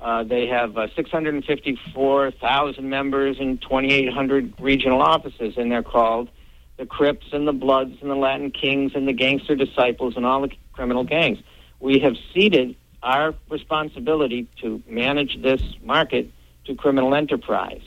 Uh, 0.02 0.24
they 0.24 0.48
have 0.48 0.78
uh, 0.78 0.88
654,000 0.96 2.90
members 2.90 3.38
and 3.40 3.62
2,800 3.62 4.54
regional 4.60 5.02
offices, 5.02 5.56
and 5.58 5.72
they're 5.72 5.82
called 5.82 6.30
the 6.78 6.86
Crips 6.86 7.28
and 7.32 7.48
the 7.48 7.54
Bloods 7.54 7.98
and 8.02 8.12
the 8.12 8.16
Latin 8.16 8.52
Kings 8.52 8.92
and 8.94 9.08
the 9.08 9.14
Gangster 9.14 9.56
Disciples 9.56 10.16
and 10.16 10.26
all 10.26 10.42
the 10.42 10.52
criminal 10.74 11.04
gangs. 11.04 11.40
We 11.80 12.00
have 12.00 12.16
ceded 12.34 12.76
our 13.02 13.34
responsibility 13.50 14.48
to 14.62 14.84
manage 14.88 15.42
this 15.42 15.62
market 15.82 16.32
to 16.66 16.76
criminal 16.76 17.16
enterprise. 17.16 17.82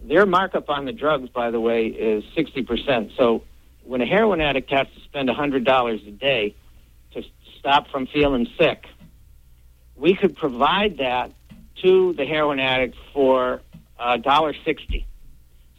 Their 0.00 0.26
markup 0.26 0.70
on 0.70 0.84
the 0.84 0.92
drugs, 0.92 1.28
by 1.28 1.50
the 1.50 1.60
way, 1.60 1.86
is 1.86 2.24
60%. 2.36 3.16
So 3.16 3.42
when 3.84 4.00
a 4.00 4.06
heroin 4.06 4.40
addict 4.40 4.70
has 4.70 4.86
to 4.94 5.00
spend 5.00 5.28
$100 5.28 6.08
a 6.08 6.10
day 6.12 6.54
to 7.12 7.22
stop 7.58 7.88
from 7.90 8.06
feeling 8.06 8.46
sick, 8.58 8.86
we 9.96 10.14
could 10.14 10.36
provide 10.36 10.98
that 10.98 11.32
to 11.82 12.12
the 12.14 12.24
heroin 12.24 12.60
addict 12.60 12.96
for 13.12 13.60
$1.60. 14.00 15.04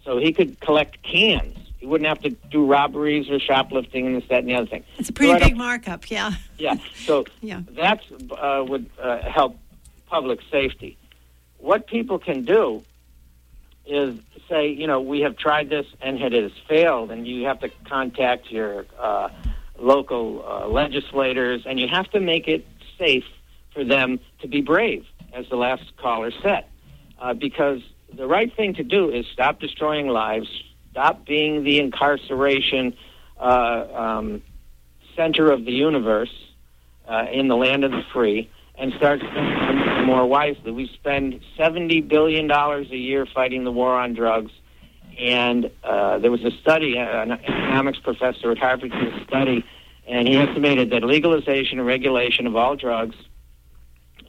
So 0.04 0.18
he 0.18 0.34
could 0.34 0.60
collect 0.60 1.02
cans. 1.04 1.58
He 1.78 1.86
wouldn't 1.86 2.08
have 2.08 2.20
to 2.22 2.32
do 2.52 2.66
robberies 2.66 3.30
or 3.30 3.40
shoplifting 3.40 4.08
and 4.08 4.16
this, 4.18 4.28
that, 4.30 4.40
and 4.40 4.50
the 4.50 4.56
other 4.56 4.68
thing. 4.68 4.84
it's 4.98 5.10
a 5.10 5.14
pretty 5.14 5.32
Right 5.32 5.42
big 5.44 5.56
markup 5.56 6.12
yeah 6.12 6.34
yeah. 6.58 6.76
So 7.06 7.26
Yeah. 7.42 7.62
that 7.76 8.02
uh, 8.32 8.66
would 8.68 8.90
uh, 9.02 9.20
help 9.22 9.58
public 10.08 10.40
safety. 10.52 10.98
What 11.60 11.88
people 11.88 12.20
can 12.20 12.44
do 12.44 12.84
is 13.90 14.20
say, 14.50 14.68
you 14.68 14.88
know, 14.88 15.00
we 15.00 15.22
have 15.22 15.38
tried 15.38 15.70
this 15.70 15.86
and 16.02 16.20
it 16.22 16.34
has 16.34 16.52
failed, 16.68 17.12
and 17.12 17.28
you 17.28 17.46
have 17.46 17.60
to 17.60 17.70
contact 17.86 18.52
your 18.52 18.86
uh, 19.00 19.30
local 19.78 20.44
uh, 20.46 20.68
legislators, 20.68 21.64
and 21.66 21.80
you 21.80 21.88
have 21.88 22.10
to 22.12 22.20
make 22.20 22.48
it 22.48 22.66
safe 22.98 23.26
for 23.74 23.84
them 23.84 24.20
to 24.42 24.48
be 24.48 24.62
brave, 24.62 25.06
as 25.34 25.48
the 25.50 25.56
last 25.56 25.84
caller 25.98 26.32
said, 26.42 26.66
uh, 27.20 27.34
because 27.34 27.82
the 28.14 28.28
right 28.28 28.56
thing 28.56 28.74
to 28.74 28.84
do 28.84 29.10
is 29.10 29.26
stop 29.32 29.60
destroying 29.60 30.08
lives, 30.08 30.48
stop 30.92 31.26
being 31.26 31.64
the 31.64 31.80
incarceration 31.80 32.96
uh, 33.40 33.86
um, 33.94 34.42
center 35.16 35.52
of 35.52 35.66
the 35.66 35.72
universe 35.72 36.34
uh, 37.08 37.26
in 37.32 37.48
the 37.48 37.56
land 37.56 37.84
of 37.84 37.92
the 37.92 38.04
free 38.12 38.50
and 38.80 38.94
start 38.94 39.20
spending 39.20 40.06
more 40.06 40.26
wisely. 40.26 40.72
We 40.72 40.88
spend 40.94 41.42
$70 41.58 42.08
billion 42.08 42.50
a 42.50 42.82
year 42.84 43.26
fighting 43.26 43.66
the 43.66 43.72
war 43.72 43.94
on 43.94 44.14
drugs. 44.14 44.52
And 45.20 45.70
uh, 45.84 46.20
there 46.20 46.32
was 46.32 46.44
a 46.46 46.52
study, 46.62 46.98
uh, 46.98 47.22
an 47.22 47.34
economics 47.34 48.00
professor 48.00 48.52
at 48.52 48.58
Harvard 48.58 48.92
did 48.92 49.14
a 49.14 49.24
study, 49.26 49.66
and 50.08 50.28
he 50.28 50.38
estimated 50.38 50.92
that 50.92 51.04
legalization 51.04 51.78
and 51.78 51.86
regulation 51.86 52.48
of 52.48 52.56
all 52.56 52.78
drugs 52.78 53.18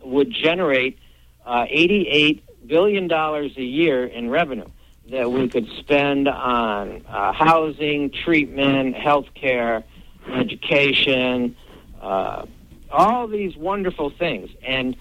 would 0.02 0.32
generate 0.32 0.98
uh, 1.46 1.64
$88 1.66 2.42
billion 2.66 3.10
a 3.10 3.62
year 3.62 4.04
in 4.04 4.30
revenue 4.30 4.68
that 5.10 5.30
we 5.30 5.48
could 5.48 5.68
spend 5.78 6.28
on 6.28 7.04
uh, 7.08 7.32
housing, 7.32 8.10
treatment, 8.10 8.96
health 8.96 9.26
care, 9.34 9.84
education, 10.28 11.56
uh, 12.00 12.46
all 12.90 13.26
these 13.26 13.56
wonderful 13.56 14.10
things. 14.10 14.50
And 14.62 14.96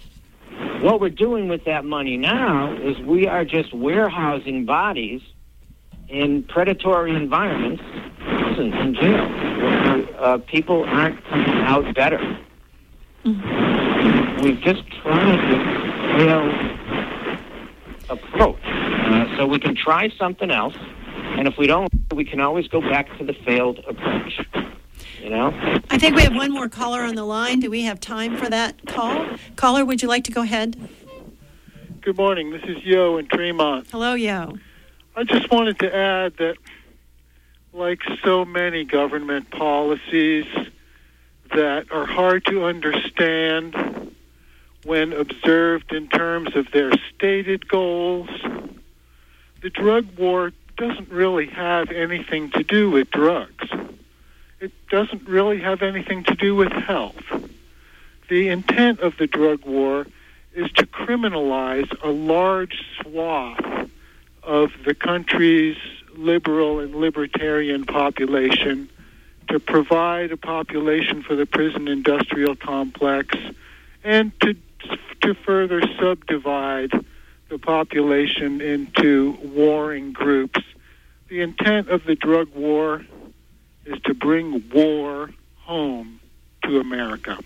what 0.81 0.99
we're 0.99 1.09
doing 1.09 1.47
with 1.47 1.65
that 1.65 1.85
money 1.85 2.17
now 2.17 2.73
is 2.73 2.97
we 2.99 3.27
are 3.27 3.45
just 3.45 3.73
warehousing 3.73 4.65
bodies 4.65 5.21
in 6.07 6.43
predatory 6.43 7.15
environments, 7.15 7.83
prisons 8.19 8.73
and 8.75 8.95
jails, 8.95 9.29
where 9.29 10.21
uh, 10.21 10.37
people 10.39 10.83
aren't 10.85 11.23
coming 11.25 11.61
out 11.61 11.93
better. 11.93 12.39
We've 13.23 14.59
just 14.61 14.87
tried 15.01 15.37
this 15.51 16.19
failed 16.19 16.53
approach. 18.09 18.59
Uh, 18.63 19.37
so 19.37 19.45
we 19.45 19.59
can 19.59 19.75
try 19.75 20.09
something 20.17 20.49
else, 20.49 20.75
and 21.37 21.47
if 21.47 21.57
we 21.57 21.67
don't 21.67 21.89
we 22.13 22.25
can 22.25 22.39
always 22.39 22.67
go 22.67 22.81
back 22.81 23.15
to 23.17 23.25
the 23.25 23.33
failed 23.33 23.79
approach. 23.87 24.39
You 25.21 25.29
know? 25.29 25.81
I 25.89 25.97
think 25.97 26.15
we 26.15 26.23
have 26.23 26.35
one 26.35 26.51
more 26.51 26.69
caller 26.69 27.01
on 27.01 27.15
the 27.15 27.25
line. 27.25 27.59
Do 27.59 27.69
we 27.69 27.83
have 27.83 27.99
time 27.99 28.37
for 28.37 28.49
that 28.49 28.85
call? 28.87 29.27
Caller, 29.57 29.83
would 29.83 30.01
you 30.01 30.07
like 30.07 30.23
to 30.25 30.31
go 30.31 30.41
ahead? 30.41 30.89
Good 32.01 32.17
morning. 32.17 32.51
This 32.51 32.63
is 32.63 32.83
Yo 32.85 33.17
in 33.17 33.27
Tremont. 33.27 33.87
Hello, 33.91 34.13
Yo. 34.13 34.57
I 35.17 35.25
just 35.25 35.51
wanted 35.51 35.79
to 35.79 35.93
add 35.93 36.37
that, 36.37 36.55
like 37.73 37.99
so 38.23 38.45
many 38.45 38.85
government 38.85 39.49
policies 39.51 40.45
that 41.53 41.91
are 41.91 42.05
hard 42.05 42.45
to 42.45 42.63
understand 42.63 44.15
when 44.85 45.11
observed 45.11 45.91
in 45.91 46.07
terms 46.07 46.55
of 46.55 46.71
their 46.71 46.91
stated 47.13 47.67
goals, 47.67 48.29
the 49.61 49.69
drug 49.69 50.17
war 50.17 50.53
doesn't 50.77 51.09
really 51.09 51.47
have 51.47 51.91
anything 51.91 52.49
to 52.51 52.63
do 52.63 52.89
with 52.89 53.11
drugs. 53.11 53.69
It 54.59 54.71
doesn't 54.89 55.27
really 55.27 55.59
have 55.61 55.81
anything 55.81 56.23
to 56.25 56.35
do 56.35 56.55
with 56.55 56.71
health. 56.71 57.23
The 58.27 58.49
intent 58.49 58.99
of 58.99 59.15
the 59.17 59.27
drug 59.27 59.65
war 59.65 60.05
is 60.53 60.69
to 60.73 60.85
criminalize 60.85 61.89
a 62.03 62.09
large 62.09 62.83
swath 63.01 63.89
of 64.43 64.71
the 64.85 64.93
country's 64.93 65.77
liberal 66.15 66.79
and 66.79 66.93
libertarian 66.93 67.85
population, 67.85 68.89
to 69.47 69.59
provide 69.59 70.31
a 70.31 70.37
population 70.37 71.23
for 71.23 71.35
the 71.35 71.45
prison 71.45 71.87
industrial 71.87 72.55
complex, 72.55 73.35
and 74.03 74.37
to 74.41 74.55
to 75.21 75.33
further 75.33 75.81
subdivide 75.99 76.91
the 77.49 77.57
population 77.57 78.61
into 78.61 79.37
warring 79.43 80.13
groups. 80.13 80.61
The 81.27 81.41
intent 81.41 81.89
of 81.89 82.05
the 82.05 82.15
drug 82.15 82.55
war 82.55 83.05
is 83.89 84.01
to 84.03 84.13
bring 84.13 84.63
war 84.73 85.31
home 85.57 86.19
to 86.63 86.79
America. 86.79 87.37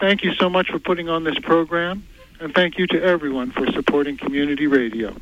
Thank 0.00 0.22
you 0.22 0.32
so 0.34 0.48
much 0.48 0.68
for 0.68 0.78
putting 0.78 1.08
on 1.08 1.24
this 1.24 1.38
program, 1.38 2.06
and 2.40 2.54
thank 2.54 2.78
you 2.78 2.86
to 2.88 3.02
everyone 3.02 3.50
for 3.50 3.66
supporting 3.72 4.16
community 4.16 4.66
radio. 4.66 5.16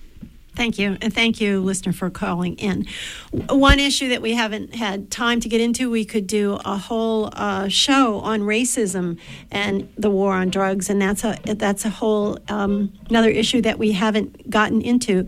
Thank 0.56 0.78
you. 0.78 0.96
And 1.02 1.12
thank 1.12 1.38
you, 1.38 1.60
listener, 1.60 1.92
for 1.92 2.08
calling 2.08 2.56
in. 2.56 2.86
One 3.50 3.78
issue 3.78 4.08
that 4.08 4.22
we 4.22 4.32
haven't 4.32 4.74
had 4.74 5.10
time 5.10 5.38
to 5.40 5.50
get 5.50 5.60
into, 5.60 5.90
we 5.90 6.06
could 6.06 6.26
do 6.26 6.58
a 6.64 6.78
whole 6.78 7.28
uh, 7.34 7.68
show 7.68 8.20
on 8.20 8.40
racism 8.40 9.18
and 9.50 9.92
the 9.98 10.10
war 10.10 10.32
on 10.32 10.48
drugs. 10.48 10.88
And 10.88 11.00
that's 11.00 11.24
a, 11.24 11.38
that's 11.44 11.84
a 11.84 11.90
whole 11.90 12.38
um, 12.48 12.90
another 13.10 13.28
issue 13.28 13.60
that 13.62 13.78
we 13.78 13.92
haven't 13.92 14.48
gotten 14.48 14.80
into. 14.80 15.26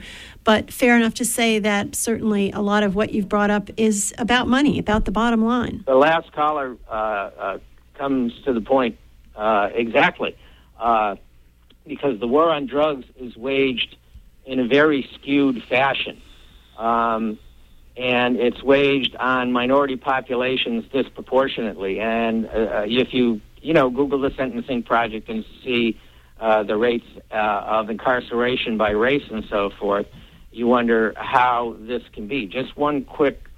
But 0.49 0.73
fair 0.73 0.97
enough 0.97 1.13
to 1.17 1.27
say 1.27 1.59
that 1.59 1.95
certainly 1.95 2.51
a 2.53 2.63
lot 2.63 2.83
of 2.83 2.95
what 2.95 3.13
you've 3.13 3.29
brought 3.29 3.51
up 3.51 3.69
is 3.77 4.15
about 4.17 4.49
money, 4.49 4.79
about 4.79 5.05
the 5.05 5.11
bottom 5.11 5.45
line. 5.45 5.85
The 5.87 5.95
last 5.95 6.33
caller 6.33 6.75
uh, 6.89 6.93
uh, 6.93 7.59
comes 7.99 8.33
to 8.47 8.55
the 8.55 8.63
point 8.63 8.97
uh, 9.37 9.69
exactly. 9.75 10.39
Uh, 10.81 11.17
because 11.87 12.19
the 12.19 12.27
war 12.27 12.49
on 12.49 12.65
drugs 12.65 13.05
is 13.21 13.37
waged 13.37 13.95
in 14.47 14.59
a 14.59 14.67
very 14.67 15.07
skewed 15.17 15.63
fashion. 15.65 16.19
Um, 16.79 17.39
and 17.99 18.39
it's 18.39 18.63
waged 18.63 19.17
on 19.17 19.53
minority 19.53 19.97
populations 19.97 20.87
disproportionately. 20.91 22.01
And 22.01 22.47
uh, 22.47 22.85
if 22.87 23.13
you, 23.13 23.43
you 23.61 23.75
know, 23.75 23.91
Google 23.91 24.23
the 24.23 24.31
Sentencing 24.35 24.85
Project 24.85 25.29
and 25.29 25.45
see 25.63 26.01
uh, 26.41 26.63
the 26.63 26.79
rates 26.79 27.05
uh, 27.31 27.35
of 27.35 27.91
incarceration 27.91 28.79
by 28.79 28.93
race 28.93 29.25
and 29.31 29.45
so 29.51 29.69
forth, 29.79 30.07
you 30.59 30.67
wonder 30.67 31.15
how 31.17 31.77
this 31.81 32.03
can 32.13 32.27
be. 32.27 32.47
Just 32.47 32.77
one 32.77 33.05
quick, 33.05 33.49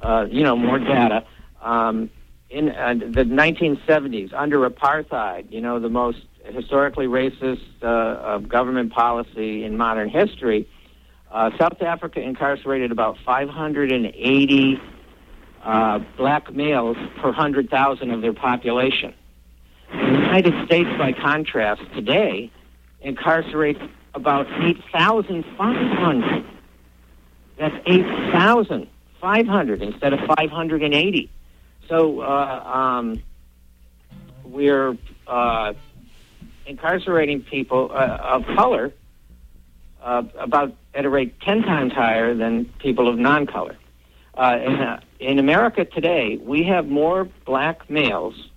uh, 0.00 0.26
you 0.30 0.42
know, 0.42 0.56
more 0.56 0.78
data. 0.78 1.24
Um, 1.60 2.10
in 2.48 2.70
uh, 2.70 2.94
the 2.94 3.24
1970s, 3.24 4.32
under 4.32 4.68
apartheid, 4.68 5.50
you 5.50 5.60
know, 5.60 5.80
the 5.80 5.88
most 5.88 6.18
historically 6.44 7.06
racist 7.06 7.62
uh, 7.82 8.38
government 8.38 8.92
policy 8.92 9.64
in 9.64 9.76
modern 9.76 10.08
history, 10.08 10.68
uh, 11.32 11.50
South 11.58 11.82
Africa 11.82 12.20
incarcerated 12.20 12.92
about 12.92 13.18
580 13.26 14.80
uh, 15.64 15.98
black 16.16 16.54
males 16.54 16.96
per 17.16 17.28
100,000 17.28 18.10
of 18.10 18.22
their 18.22 18.32
population. 18.32 19.12
The 19.90 19.96
United 19.96 20.66
States, 20.66 20.90
by 20.96 21.12
contrast, 21.12 21.82
today 21.94 22.52
incarcerates 23.04 23.88
about 24.14 24.46
8,500. 24.62 26.44
That's 27.58 27.74
8,500 27.86 29.82
instead 29.82 30.12
of 30.12 30.20
580. 30.20 31.30
So 31.88 32.20
uh, 32.20 32.62
um, 32.64 33.22
we're 34.44 34.96
uh, 35.26 35.74
incarcerating 36.66 37.42
people 37.42 37.90
uh, 37.92 38.18
of 38.20 38.46
color 38.46 38.92
uh, 40.02 40.22
about 40.38 40.74
at 40.94 41.04
a 41.04 41.10
rate 41.10 41.40
10 41.40 41.62
times 41.62 41.92
higher 41.92 42.34
than 42.34 42.66
people 42.78 43.08
of 43.08 43.18
non 43.18 43.46
color. 43.46 43.76
Uh, 44.34 44.58
in, 44.64 44.72
uh, 44.74 45.00
in 45.20 45.38
America 45.38 45.84
today, 45.84 46.36
we 46.38 46.64
have 46.64 46.86
more 46.86 47.28
black 47.44 47.88
males 47.88 48.50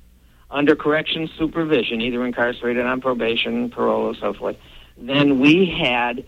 under 0.50 0.76
correction 0.76 1.30
supervision, 1.38 2.02
either 2.02 2.26
incarcerated 2.26 2.86
on 2.86 3.02
probation, 3.02 3.70
parole, 3.70 4.06
or 4.06 4.16
so 4.16 4.34
forth, 4.34 4.56
than 4.98 5.40
we 5.40 5.66
had 5.66 6.26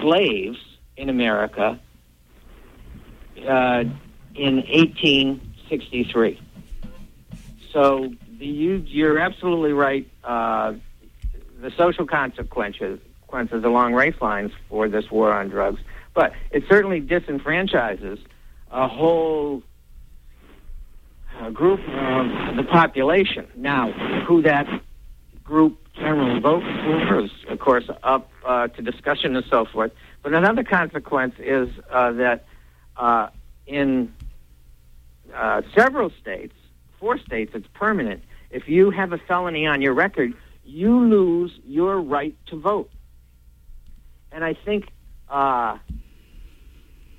slaves 0.00 0.58
in 0.96 1.08
America 1.08 1.80
uh, 3.48 3.84
in 4.34 4.56
1863. 4.56 6.40
So 7.72 8.12
you, 8.38 8.84
you're 8.86 9.18
absolutely 9.18 9.72
right. 9.72 10.08
Uh, 10.24 10.74
the 11.60 11.70
social 11.76 12.06
consequences 12.06 13.00
consequences 13.32 13.64
along 13.64 13.94
race 13.94 14.20
lines 14.20 14.52
for 14.68 14.88
this 14.88 15.10
war 15.10 15.32
on 15.32 15.48
drugs, 15.48 15.80
but 16.14 16.32
it 16.50 16.64
certainly 16.68 17.00
disenfranchises 17.00 18.20
a 18.70 18.86
whole 18.86 19.62
uh, 21.40 21.50
group 21.50 21.80
of 21.80 22.56
the 22.56 22.64
population. 22.70 23.46
Now, 23.56 23.92
who 24.26 24.42
that 24.42 24.66
group 25.44 25.78
generally 25.94 26.40
votes 26.40 26.66
for 26.84 27.52
of 27.52 27.58
course, 27.58 27.84
up 28.02 28.30
uh, 28.44 28.68
to 28.68 28.82
discussion 28.82 29.36
and 29.36 29.44
so 29.50 29.64
forth. 29.64 29.92
But 30.22 30.34
another 30.34 30.64
consequence 30.64 31.34
is 31.38 31.68
uh, 31.90 32.12
that 32.12 32.44
uh, 32.96 33.28
in 33.66 34.12
uh, 35.34 35.62
several 35.76 36.10
states, 36.20 36.54
four 36.98 37.18
states, 37.18 37.52
it's 37.54 37.66
permanent. 37.74 38.22
If 38.50 38.68
you 38.68 38.90
have 38.90 39.12
a 39.12 39.18
felony 39.18 39.66
on 39.66 39.82
your 39.82 39.94
record, 39.94 40.34
you 40.64 40.98
lose 41.00 41.52
your 41.66 42.00
right 42.00 42.36
to 42.46 42.56
vote. 42.56 42.90
And 44.30 44.44
I 44.44 44.54
think 44.54 44.88
uh, 45.28 45.78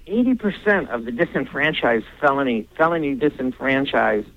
80% 0.08 0.90
of 0.90 1.06
the 1.06 1.12
disenfranchised 1.12 2.06
felony, 2.20 2.68
felony 2.78 3.16
disenfranchised 3.16 4.28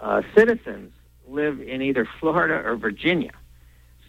uh, 0.00 0.22
citizens 0.34 0.92
live 1.34 1.60
in 1.60 1.82
either 1.82 2.08
Florida 2.20 2.66
or 2.66 2.76
Virginia. 2.76 3.32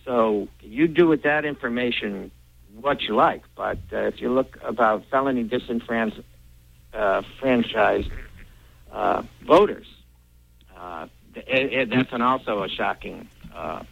So 0.05 0.47
you 0.61 0.87
do 0.87 1.07
with 1.07 1.23
that 1.23 1.45
information 1.45 2.31
what 2.79 3.01
you 3.03 3.15
like. 3.15 3.43
But 3.55 3.79
uh, 3.91 3.97
if 4.01 4.21
you 4.21 4.31
look 4.31 4.57
about 4.63 5.05
felony 5.09 5.43
disenfranchised 5.43 6.23
uh, 6.93 7.21
franchised, 7.41 8.11
uh, 8.91 9.23
voters, 9.45 9.87
uh, 10.77 11.07
it, 11.35 11.73
it, 11.73 11.89
that's 11.89 12.13
an 12.13 12.21
also 12.21 12.63
a 12.63 12.69
shocking 12.69 13.27
uh, 13.53 13.83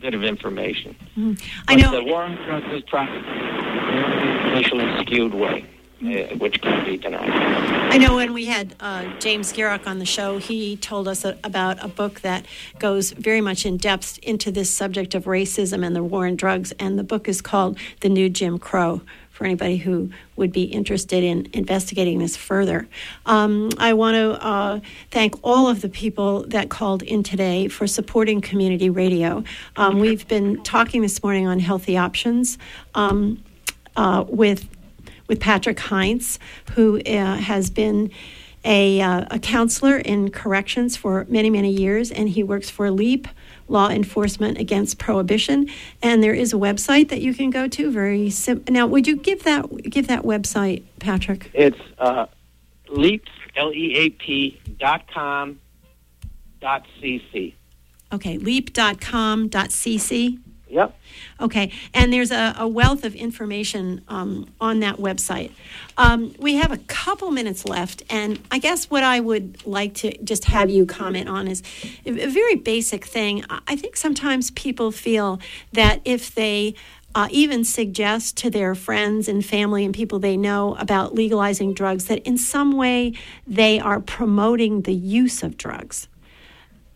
bit 0.00 0.14
of 0.14 0.22
information. 0.22 0.94
Mm. 1.16 1.42
I 1.66 1.76
know. 1.76 1.90
The 1.90 2.04
war 2.04 2.22
on 2.22 2.36
drugs 2.44 2.66
is 2.72 2.82
practiced 2.82 3.26
in 3.26 4.52
initially 4.52 5.02
skewed 5.02 5.34
way. 5.34 5.64
Uh, 5.98 6.36
which 6.36 6.60
be 6.60 6.98
denied. 6.98 7.30
I 7.30 7.96
know 7.96 8.16
when 8.16 8.34
we 8.34 8.44
had 8.44 8.74
uh, 8.80 9.06
James 9.18 9.50
Gierach 9.50 9.86
on 9.86 9.98
the 9.98 10.04
show, 10.04 10.36
he 10.36 10.76
told 10.76 11.08
us 11.08 11.24
a, 11.24 11.38
about 11.42 11.82
a 11.82 11.88
book 11.88 12.20
that 12.20 12.44
goes 12.78 13.12
very 13.12 13.40
much 13.40 13.64
in 13.64 13.78
depth 13.78 14.18
into 14.18 14.50
this 14.50 14.68
subject 14.68 15.14
of 15.14 15.24
racism 15.24 15.82
and 15.86 15.96
the 15.96 16.04
war 16.04 16.26
on 16.26 16.36
drugs, 16.36 16.70
and 16.78 16.98
the 16.98 17.02
book 17.02 17.30
is 17.30 17.40
called 17.40 17.78
The 18.02 18.10
New 18.10 18.28
Jim 18.28 18.58
Crow 18.58 19.00
for 19.30 19.46
anybody 19.46 19.78
who 19.78 20.10
would 20.36 20.52
be 20.52 20.64
interested 20.64 21.24
in 21.24 21.48
investigating 21.54 22.18
this 22.18 22.36
further. 22.36 22.86
Um, 23.24 23.70
I 23.78 23.94
want 23.94 24.16
to 24.16 24.44
uh, 24.44 24.80
thank 25.10 25.34
all 25.42 25.66
of 25.66 25.80
the 25.80 25.88
people 25.88 26.42
that 26.48 26.68
called 26.68 27.02
in 27.04 27.22
today 27.22 27.68
for 27.68 27.86
supporting 27.86 28.42
community 28.42 28.90
radio. 28.90 29.44
Um, 29.76 29.98
we've 29.98 30.28
been 30.28 30.62
talking 30.62 31.00
this 31.00 31.22
morning 31.22 31.46
on 31.46 31.58
healthy 31.58 31.96
options 31.96 32.58
um, 32.94 33.42
uh, 33.96 34.26
with 34.28 34.68
with 35.28 35.40
Patrick 35.40 35.78
Heinz, 35.78 36.38
who 36.74 37.00
uh, 37.00 37.36
has 37.36 37.70
been. 37.70 38.10
A, 38.68 39.00
uh, 39.00 39.24
a 39.30 39.38
counselor 39.38 39.96
in 39.96 40.32
corrections 40.32 40.96
for 40.96 41.24
many, 41.28 41.50
many 41.50 41.70
years, 41.70 42.10
and 42.10 42.28
he 42.28 42.42
works 42.42 42.68
for 42.68 42.90
LEAP, 42.90 43.28
law 43.68 43.88
enforcement 43.90 44.58
against 44.58 44.98
prohibition. 44.98 45.68
And 46.02 46.20
there 46.20 46.34
is 46.34 46.52
a 46.52 46.56
website 46.56 47.08
that 47.10 47.20
you 47.20 47.32
can 47.32 47.50
go 47.50 47.68
to. 47.68 47.92
Very 47.92 48.28
simple. 48.28 48.74
Now, 48.74 48.88
would 48.88 49.06
you 49.06 49.14
give 49.14 49.44
that 49.44 49.70
give 49.84 50.08
that 50.08 50.24
website, 50.24 50.82
Patrick? 50.98 51.48
It's 51.54 51.78
uh, 51.98 52.26
leap 52.88 53.22
l 53.54 53.72
e 53.72 53.94
a 53.94 54.10
p 54.10 54.60
dot 54.80 55.06
com 55.14 55.60
dot 56.60 56.84
cc. 57.00 57.54
Okay, 58.12 58.36
leap.com 58.38 59.46
dot 59.46 59.68
cc. 59.68 60.40
Yep. 60.76 60.94
Okay, 61.40 61.72
and 61.94 62.12
there's 62.12 62.30
a, 62.30 62.54
a 62.58 62.68
wealth 62.68 63.02
of 63.04 63.14
information 63.14 64.02
um, 64.08 64.46
on 64.60 64.80
that 64.80 64.96
website. 64.96 65.52
Um, 65.96 66.34
we 66.38 66.56
have 66.56 66.70
a 66.70 66.76
couple 66.76 67.30
minutes 67.30 67.64
left, 67.64 68.02
and 68.10 68.38
I 68.50 68.58
guess 68.58 68.90
what 68.90 69.02
I 69.02 69.20
would 69.20 69.66
like 69.66 69.94
to 69.94 70.14
just 70.22 70.44
have 70.44 70.68
you 70.68 70.84
comment 70.84 71.30
on 71.30 71.48
is 71.48 71.62
a, 72.04 72.26
very 72.26 72.56
basic 72.56 73.06
thing. 73.06 73.42
I 73.66 73.74
think 73.74 73.96
sometimes 73.96 74.50
people 74.50 74.90
feel 74.90 75.40
that 75.72 76.02
if 76.04 76.34
they 76.34 76.74
uh, 77.14 77.28
even 77.30 77.64
suggest 77.64 78.36
to 78.36 78.50
their 78.50 78.74
friends 78.74 79.28
and 79.28 79.42
family 79.42 79.82
and 79.86 79.94
people 79.94 80.18
they 80.18 80.36
know 80.36 80.74
about 80.74 81.14
legalizing 81.14 81.72
drugs 81.72 82.04
that 82.04 82.18
in 82.24 82.36
some 82.36 82.72
way 82.72 83.14
they 83.46 83.80
are 83.80 84.00
promoting 84.00 84.82
the 84.82 84.92
use 84.92 85.42
of 85.42 85.56
drugs. 85.56 86.06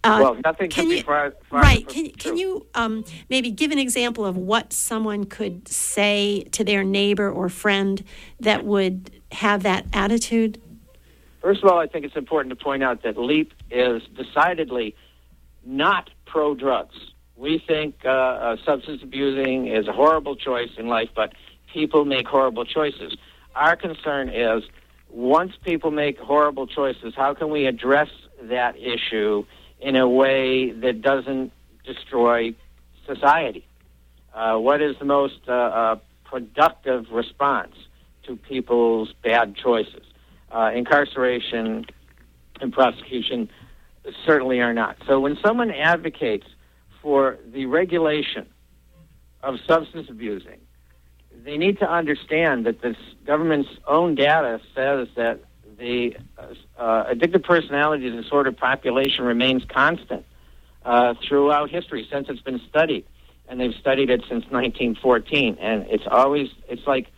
Uh, 0.03 0.18
well, 0.22 0.34
nothing 0.44 0.70
can 0.70 0.84
can 0.84 0.90
you, 0.90 0.96
be 0.96 1.03
far, 1.03 1.34
far 1.51 1.61
right. 1.61 1.86
Can, 1.86 2.05
true. 2.05 2.12
can 2.12 2.36
you 2.38 2.66
um, 2.74 3.05
maybe 3.28 3.51
give 3.51 3.70
an 3.70 3.78
example 3.78 4.24
of 4.24 4.36
what 4.36 4.72
someone 4.72 5.24
could 5.24 5.68
say 5.68 6.44
to 6.53 6.64
their 6.64 6.82
neighbor 6.82 7.30
or 7.30 7.51
friend 7.51 8.03
that 8.38 8.64
would 8.64 9.11
have 9.32 9.62
that 9.64 9.84
attitude? 9.92 10.61
First 11.42 11.62
of 11.62 11.70
all, 11.70 11.78
I 11.78 11.86
think 11.86 12.07
it's 12.07 12.16
important 12.16 12.51
to 12.59 12.62
point 12.62 12.82
out 12.82 13.03
that 13.03 13.18
LEAP 13.18 13.53
is 13.70 14.03
decidedly 14.16 14.94
not 15.64 16.09
pro 16.26 16.55
drugs. 16.55 16.94
We 17.36 17.62
think 17.66 17.96
uh, 18.05 18.09
uh, 18.09 18.57
substance 18.64 19.03
abusing 19.03 19.66
is 19.66 19.86
a 19.86 19.92
horrible 19.92 20.36
choice 20.36 20.70
in 20.78 20.88
life, 20.88 21.09
but 21.14 21.32
people 21.72 22.05
make 22.05 22.26
horrible 22.26 22.64
choices. 22.64 23.16
Our 23.55 23.76
concern 23.76 24.28
is 24.30 24.62
once 25.11 25.53
people 25.64 25.90
make 25.90 26.18
horrible 26.18 26.66
choices, 26.66 27.14
how 27.16 27.34
can 27.34 27.51
we 27.51 27.66
address 27.66 28.09
that 28.42 28.76
issue 28.78 29.44
in 29.81 29.97
a 29.97 30.09
way 30.09 30.72
that 30.72 31.03
doesn't 31.03 31.53
destroy 31.85 32.55
society? 33.07 33.66
Uh, 34.35 34.57
what 34.57 34.81
is 34.81 34.97
the 34.99 35.05
most 35.05 35.41
uh, 35.49 35.53
uh, 35.53 35.97
productive 36.24 37.07
response 37.11 37.74
to 38.24 38.37
people's 38.37 39.12
bad 39.24 39.57
choices? 39.57 40.05
Uh, 40.53 40.70
incarceration 40.74 41.87
and 42.61 42.72
prosecution 42.72 43.49
certainly 44.24 44.61
are 44.61 44.72
not. 44.72 44.97
So 45.07 45.20
when 45.20 45.37
someone 45.45 45.70
advocates 45.70 46.47
for 47.03 47.39
the 47.53 47.66
regulation 47.66 48.47
of 49.43 49.57
substance 49.66 50.09
abusing, 50.11 50.59
they 51.45 51.57
need 51.57 51.78
to 51.78 51.91
understand 51.91 52.66
that 52.66 52.83
this 52.83 52.97
government's 53.26 53.70
own 53.87 54.14
data 54.14 54.61
says 54.74 55.09
that 55.16 55.41
the 55.81 56.16
uh, 56.78 57.05
addictive 57.05 57.43
personality 57.43 58.11
disorder 58.11 58.53
population 58.53 59.24
remains 59.24 59.64
constant 59.64 60.24
uh, 60.85 61.14
throughout 61.26 61.70
history 61.70 62.07
since 62.11 62.28
it's 62.28 62.43
been 62.43 62.61
studied, 62.68 63.05
and 63.49 63.59
they've 63.59 63.74
studied 63.74 64.11
it 64.11 64.20
since 64.20 64.45
1914. 64.51 65.57
And 65.59 65.87
it's 65.89 66.05
always 66.09 66.49
it's 66.68 66.87
like 66.87 67.09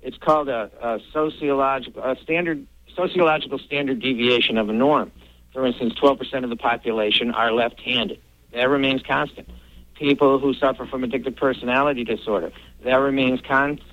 it's 0.00 0.16
called 0.16 0.48
a, 0.48 0.70
a 0.80 1.00
sociological 1.12 2.02
a 2.02 2.16
standard 2.22 2.66
sociological 2.94 3.58
standard 3.58 4.00
deviation 4.00 4.56
of 4.56 4.68
a 4.68 4.72
norm. 4.72 5.10
For 5.52 5.66
instance, 5.66 5.94
12% 5.94 6.44
of 6.44 6.50
the 6.50 6.56
population 6.56 7.30
are 7.32 7.52
left-handed. 7.52 8.20
That 8.54 8.68
remains 8.70 9.02
constant. 9.02 9.48
People 9.96 10.38
who 10.38 10.54
suffer 10.54 10.86
from 10.86 11.02
addictive 11.02 11.36
personality 11.36 12.04
disorder, 12.04 12.52
that 12.84 12.96
remains 12.96 13.40
constant. 13.46 13.86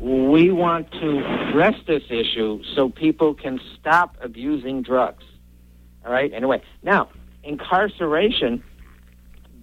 We 0.00 0.50
want 0.50 0.90
to 0.92 1.18
address 1.18 1.74
this 1.86 2.02
issue 2.08 2.62
so 2.74 2.88
people 2.88 3.34
can 3.34 3.60
stop 3.78 4.16
abusing 4.22 4.82
drugs. 4.82 5.24
All 6.04 6.10
right? 6.10 6.32
Anyway, 6.32 6.62
now, 6.82 7.10
incarceration 7.44 8.62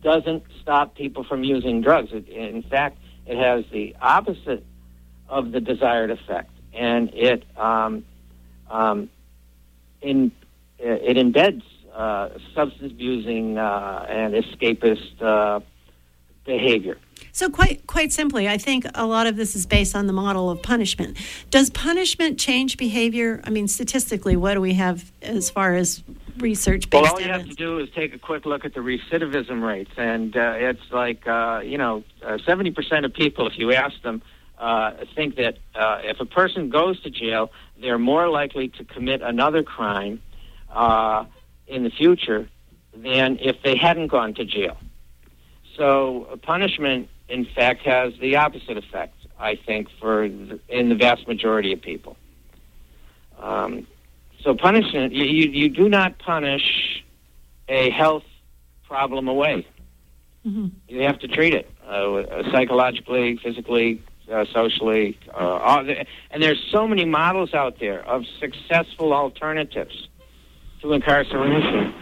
doesn't 0.03 0.43
stop 0.61 0.95
people 0.95 1.23
from 1.23 1.43
using 1.43 1.81
drugs. 1.81 2.09
It, 2.11 2.29
in 2.29 2.61
fact, 2.61 2.99
it 3.25 3.37
has 3.37 3.65
the 3.71 3.95
opposite 3.99 4.63
of 5.27 5.51
the 5.51 5.59
desired 5.59 6.11
effect, 6.11 6.51
and 6.73 7.09
it 7.13 7.43
um, 7.57 8.05
um, 8.69 9.09
in 10.01 10.31
it 10.79 11.17
embeds 11.17 11.63
uh, 11.93 12.29
substance 12.53 12.91
abusing 12.91 13.57
uh, 13.57 14.05
and 14.07 14.33
escapist 14.33 15.21
uh, 15.21 15.59
behavior. 16.45 16.97
So 17.31 17.49
quite 17.49 17.85
quite 17.87 18.11
simply, 18.11 18.47
I 18.47 18.57
think 18.57 18.85
a 18.95 19.05
lot 19.05 19.27
of 19.27 19.35
this 19.35 19.55
is 19.55 19.65
based 19.65 19.95
on 19.95 20.07
the 20.07 20.13
model 20.13 20.49
of 20.49 20.61
punishment. 20.61 21.17
Does 21.49 21.69
punishment 21.69 22.39
change 22.39 22.77
behavior? 22.77 23.41
I 23.43 23.49
mean, 23.49 23.67
statistically, 23.67 24.35
what 24.35 24.55
do 24.55 24.61
we 24.61 24.73
have 24.73 25.11
as 25.21 25.49
far 25.49 25.75
as 25.75 26.03
research 26.37 26.89
based 26.89 27.03
Well, 27.03 27.13
all 27.13 27.19
you 27.19 27.27
evidence? 27.27 27.49
have 27.49 27.57
to 27.57 27.63
do 27.63 27.79
is 27.79 27.89
take 27.95 28.13
a 28.13 28.19
quick 28.19 28.45
look 28.45 28.65
at 28.65 28.73
the 28.73 28.79
recidivism 28.79 29.61
rates, 29.61 29.91
and 29.97 30.35
uh, 30.35 30.53
it's 30.57 30.91
like 30.91 31.27
uh, 31.27 31.61
you 31.63 31.77
know, 31.77 32.03
seventy 32.45 32.71
percent 32.71 33.05
of 33.05 33.13
people, 33.13 33.47
if 33.47 33.57
you 33.57 33.73
ask 33.73 34.01
them, 34.01 34.21
uh, 34.57 34.93
think 35.15 35.35
that 35.35 35.57
uh, 35.75 35.99
if 36.03 36.19
a 36.19 36.25
person 36.25 36.69
goes 36.69 37.01
to 37.01 37.09
jail, 37.09 37.51
they're 37.79 37.99
more 37.99 38.29
likely 38.29 38.69
to 38.69 38.83
commit 38.83 39.21
another 39.21 39.63
crime 39.63 40.21
uh, 40.71 41.25
in 41.67 41.83
the 41.83 41.91
future 41.91 42.49
than 42.95 43.37
if 43.39 43.61
they 43.63 43.75
hadn't 43.75 44.07
gone 44.07 44.33
to 44.33 44.45
jail. 44.45 44.77
So 45.77 46.27
uh, 46.31 46.35
punishment, 46.37 47.07
in 47.29 47.45
fact, 47.45 47.83
has 47.85 48.13
the 48.19 48.35
opposite 48.35 48.77
effect. 48.77 49.13
I 49.39 49.55
think 49.55 49.87
for 49.99 50.27
the, 50.27 50.59
in 50.67 50.89
the 50.89 50.95
vast 50.95 51.27
majority 51.27 51.71
of 51.71 51.81
people. 51.81 52.17
Um, 53.39 53.85
so 54.41 54.55
punishment, 54.55 55.13
you, 55.13 55.25
you, 55.25 55.49
you 55.51 55.69
do 55.69 55.87
not 55.87 56.17
punish 56.17 57.03
a 57.69 57.91
health 57.91 58.23
problem 58.87 59.27
away. 59.27 59.67
Mhm. 60.45 60.71
You 60.87 61.01
have 61.01 61.19
to 61.19 61.27
treat 61.27 61.53
it 61.53 61.69
uh, 61.87 62.51
psychologically, 62.51 63.37
physically, 63.37 64.01
uh, 64.31 64.45
socially, 64.53 65.17
uh, 65.33 65.37
all 65.37 65.83
the, 65.83 66.05
and 66.31 66.41
there's 66.41 66.63
so 66.71 66.87
many 66.87 67.05
models 67.05 67.53
out 67.53 67.79
there 67.79 68.03
of 68.07 68.23
successful 68.39 69.13
alternatives 69.13 70.07
to 70.81 70.93
incarceration 70.93 71.93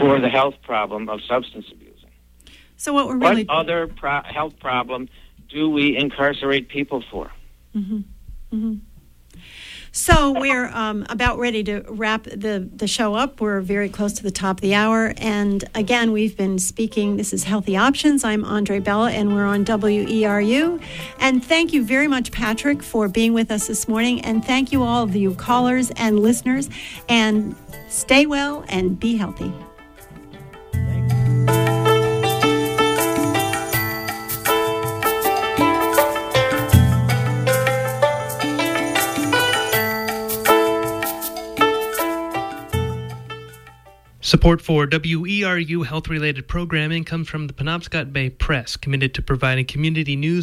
for 0.00 0.20
the 0.20 0.28
health 0.28 0.54
problem 0.62 1.08
of 1.08 1.20
substance 1.22 1.66
abuse. 1.72 1.83
So 2.76 2.92
what 2.92 3.06
we're 3.08 3.16
really 3.16 3.44
What 3.44 3.56
other 3.56 3.86
pro- 3.86 4.22
health 4.22 4.58
problem 4.60 5.08
do 5.48 5.70
we 5.70 5.96
incarcerate 5.96 6.68
people 6.68 7.02
for? 7.10 7.30
hmm 7.72 8.00
hmm 8.50 8.74
So 9.92 10.32
we're 10.32 10.66
um, 10.68 11.06
about 11.08 11.38
ready 11.38 11.62
to 11.64 11.84
wrap 11.88 12.24
the, 12.24 12.68
the 12.74 12.88
show 12.88 13.14
up. 13.14 13.40
We're 13.40 13.60
very 13.60 13.88
close 13.88 14.12
to 14.14 14.24
the 14.24 14.32
top 14.32 14.56
of 14.56 14.60
the 14.60 14.74
hour. 14.74 15.14
And 15.18 15.64
again, 15.74 16.10
we've 16.10 16.36
been 16.36 16.58
speaking. 16.58 17.16
This 17.16 17.32
is 17.32 17.44
Healthy 17.44 17.76
Options. 17.76 18.24
I'm 18.24 18.44
Andre 18.44 18.80
Bella, 18.80 19.12
and 19.12 19.34
we're 19.34 19.46
on 19.46 19.64
WERU. 19.64 20.82
And 21.20 21.44
thank 21.44 21.72
you 21.72 21.84
very 21.84 22.08
much, 22.08 22.32
Patrick, 22.32 22.82
for 22.82 23.08
being 23.08 23.34
with 23.34 23.52
us 23.52 23.68
this 23.68 23.86
morning. 23.86 24.20
And 24.22 24.44
thank 24.44 24.72
you, 24.72 24.82
all 24.82 25.04
of 25.04 25.14
you 25.14 25.34
callers 25.36 25.92
and 25.92 26.18
listeners. 26.18 26.68
And 27.08 27.54
stay 27.88 28.26
well 28.26 28.64
and 28.68 28.98
be 28.98 29.16
healthy. 29.16 29.52
Support 44.34 44.62
for 44.62 44.88
WERU 44.88 45.86
health 45.86 46.08
related 46.08 46.48
programming 46.48 47.04
comes 47.04 47.28
from 47.28 47.46
the 47.46 47.52
Penobscot 47.52 48.12
Bay 48.12 48.30
Press, 48.30 48.76
committed 48.76 49.14
to 49.14 49.22
providing 49.22 49.64
community 49.64 50.16
news 50.16 50.42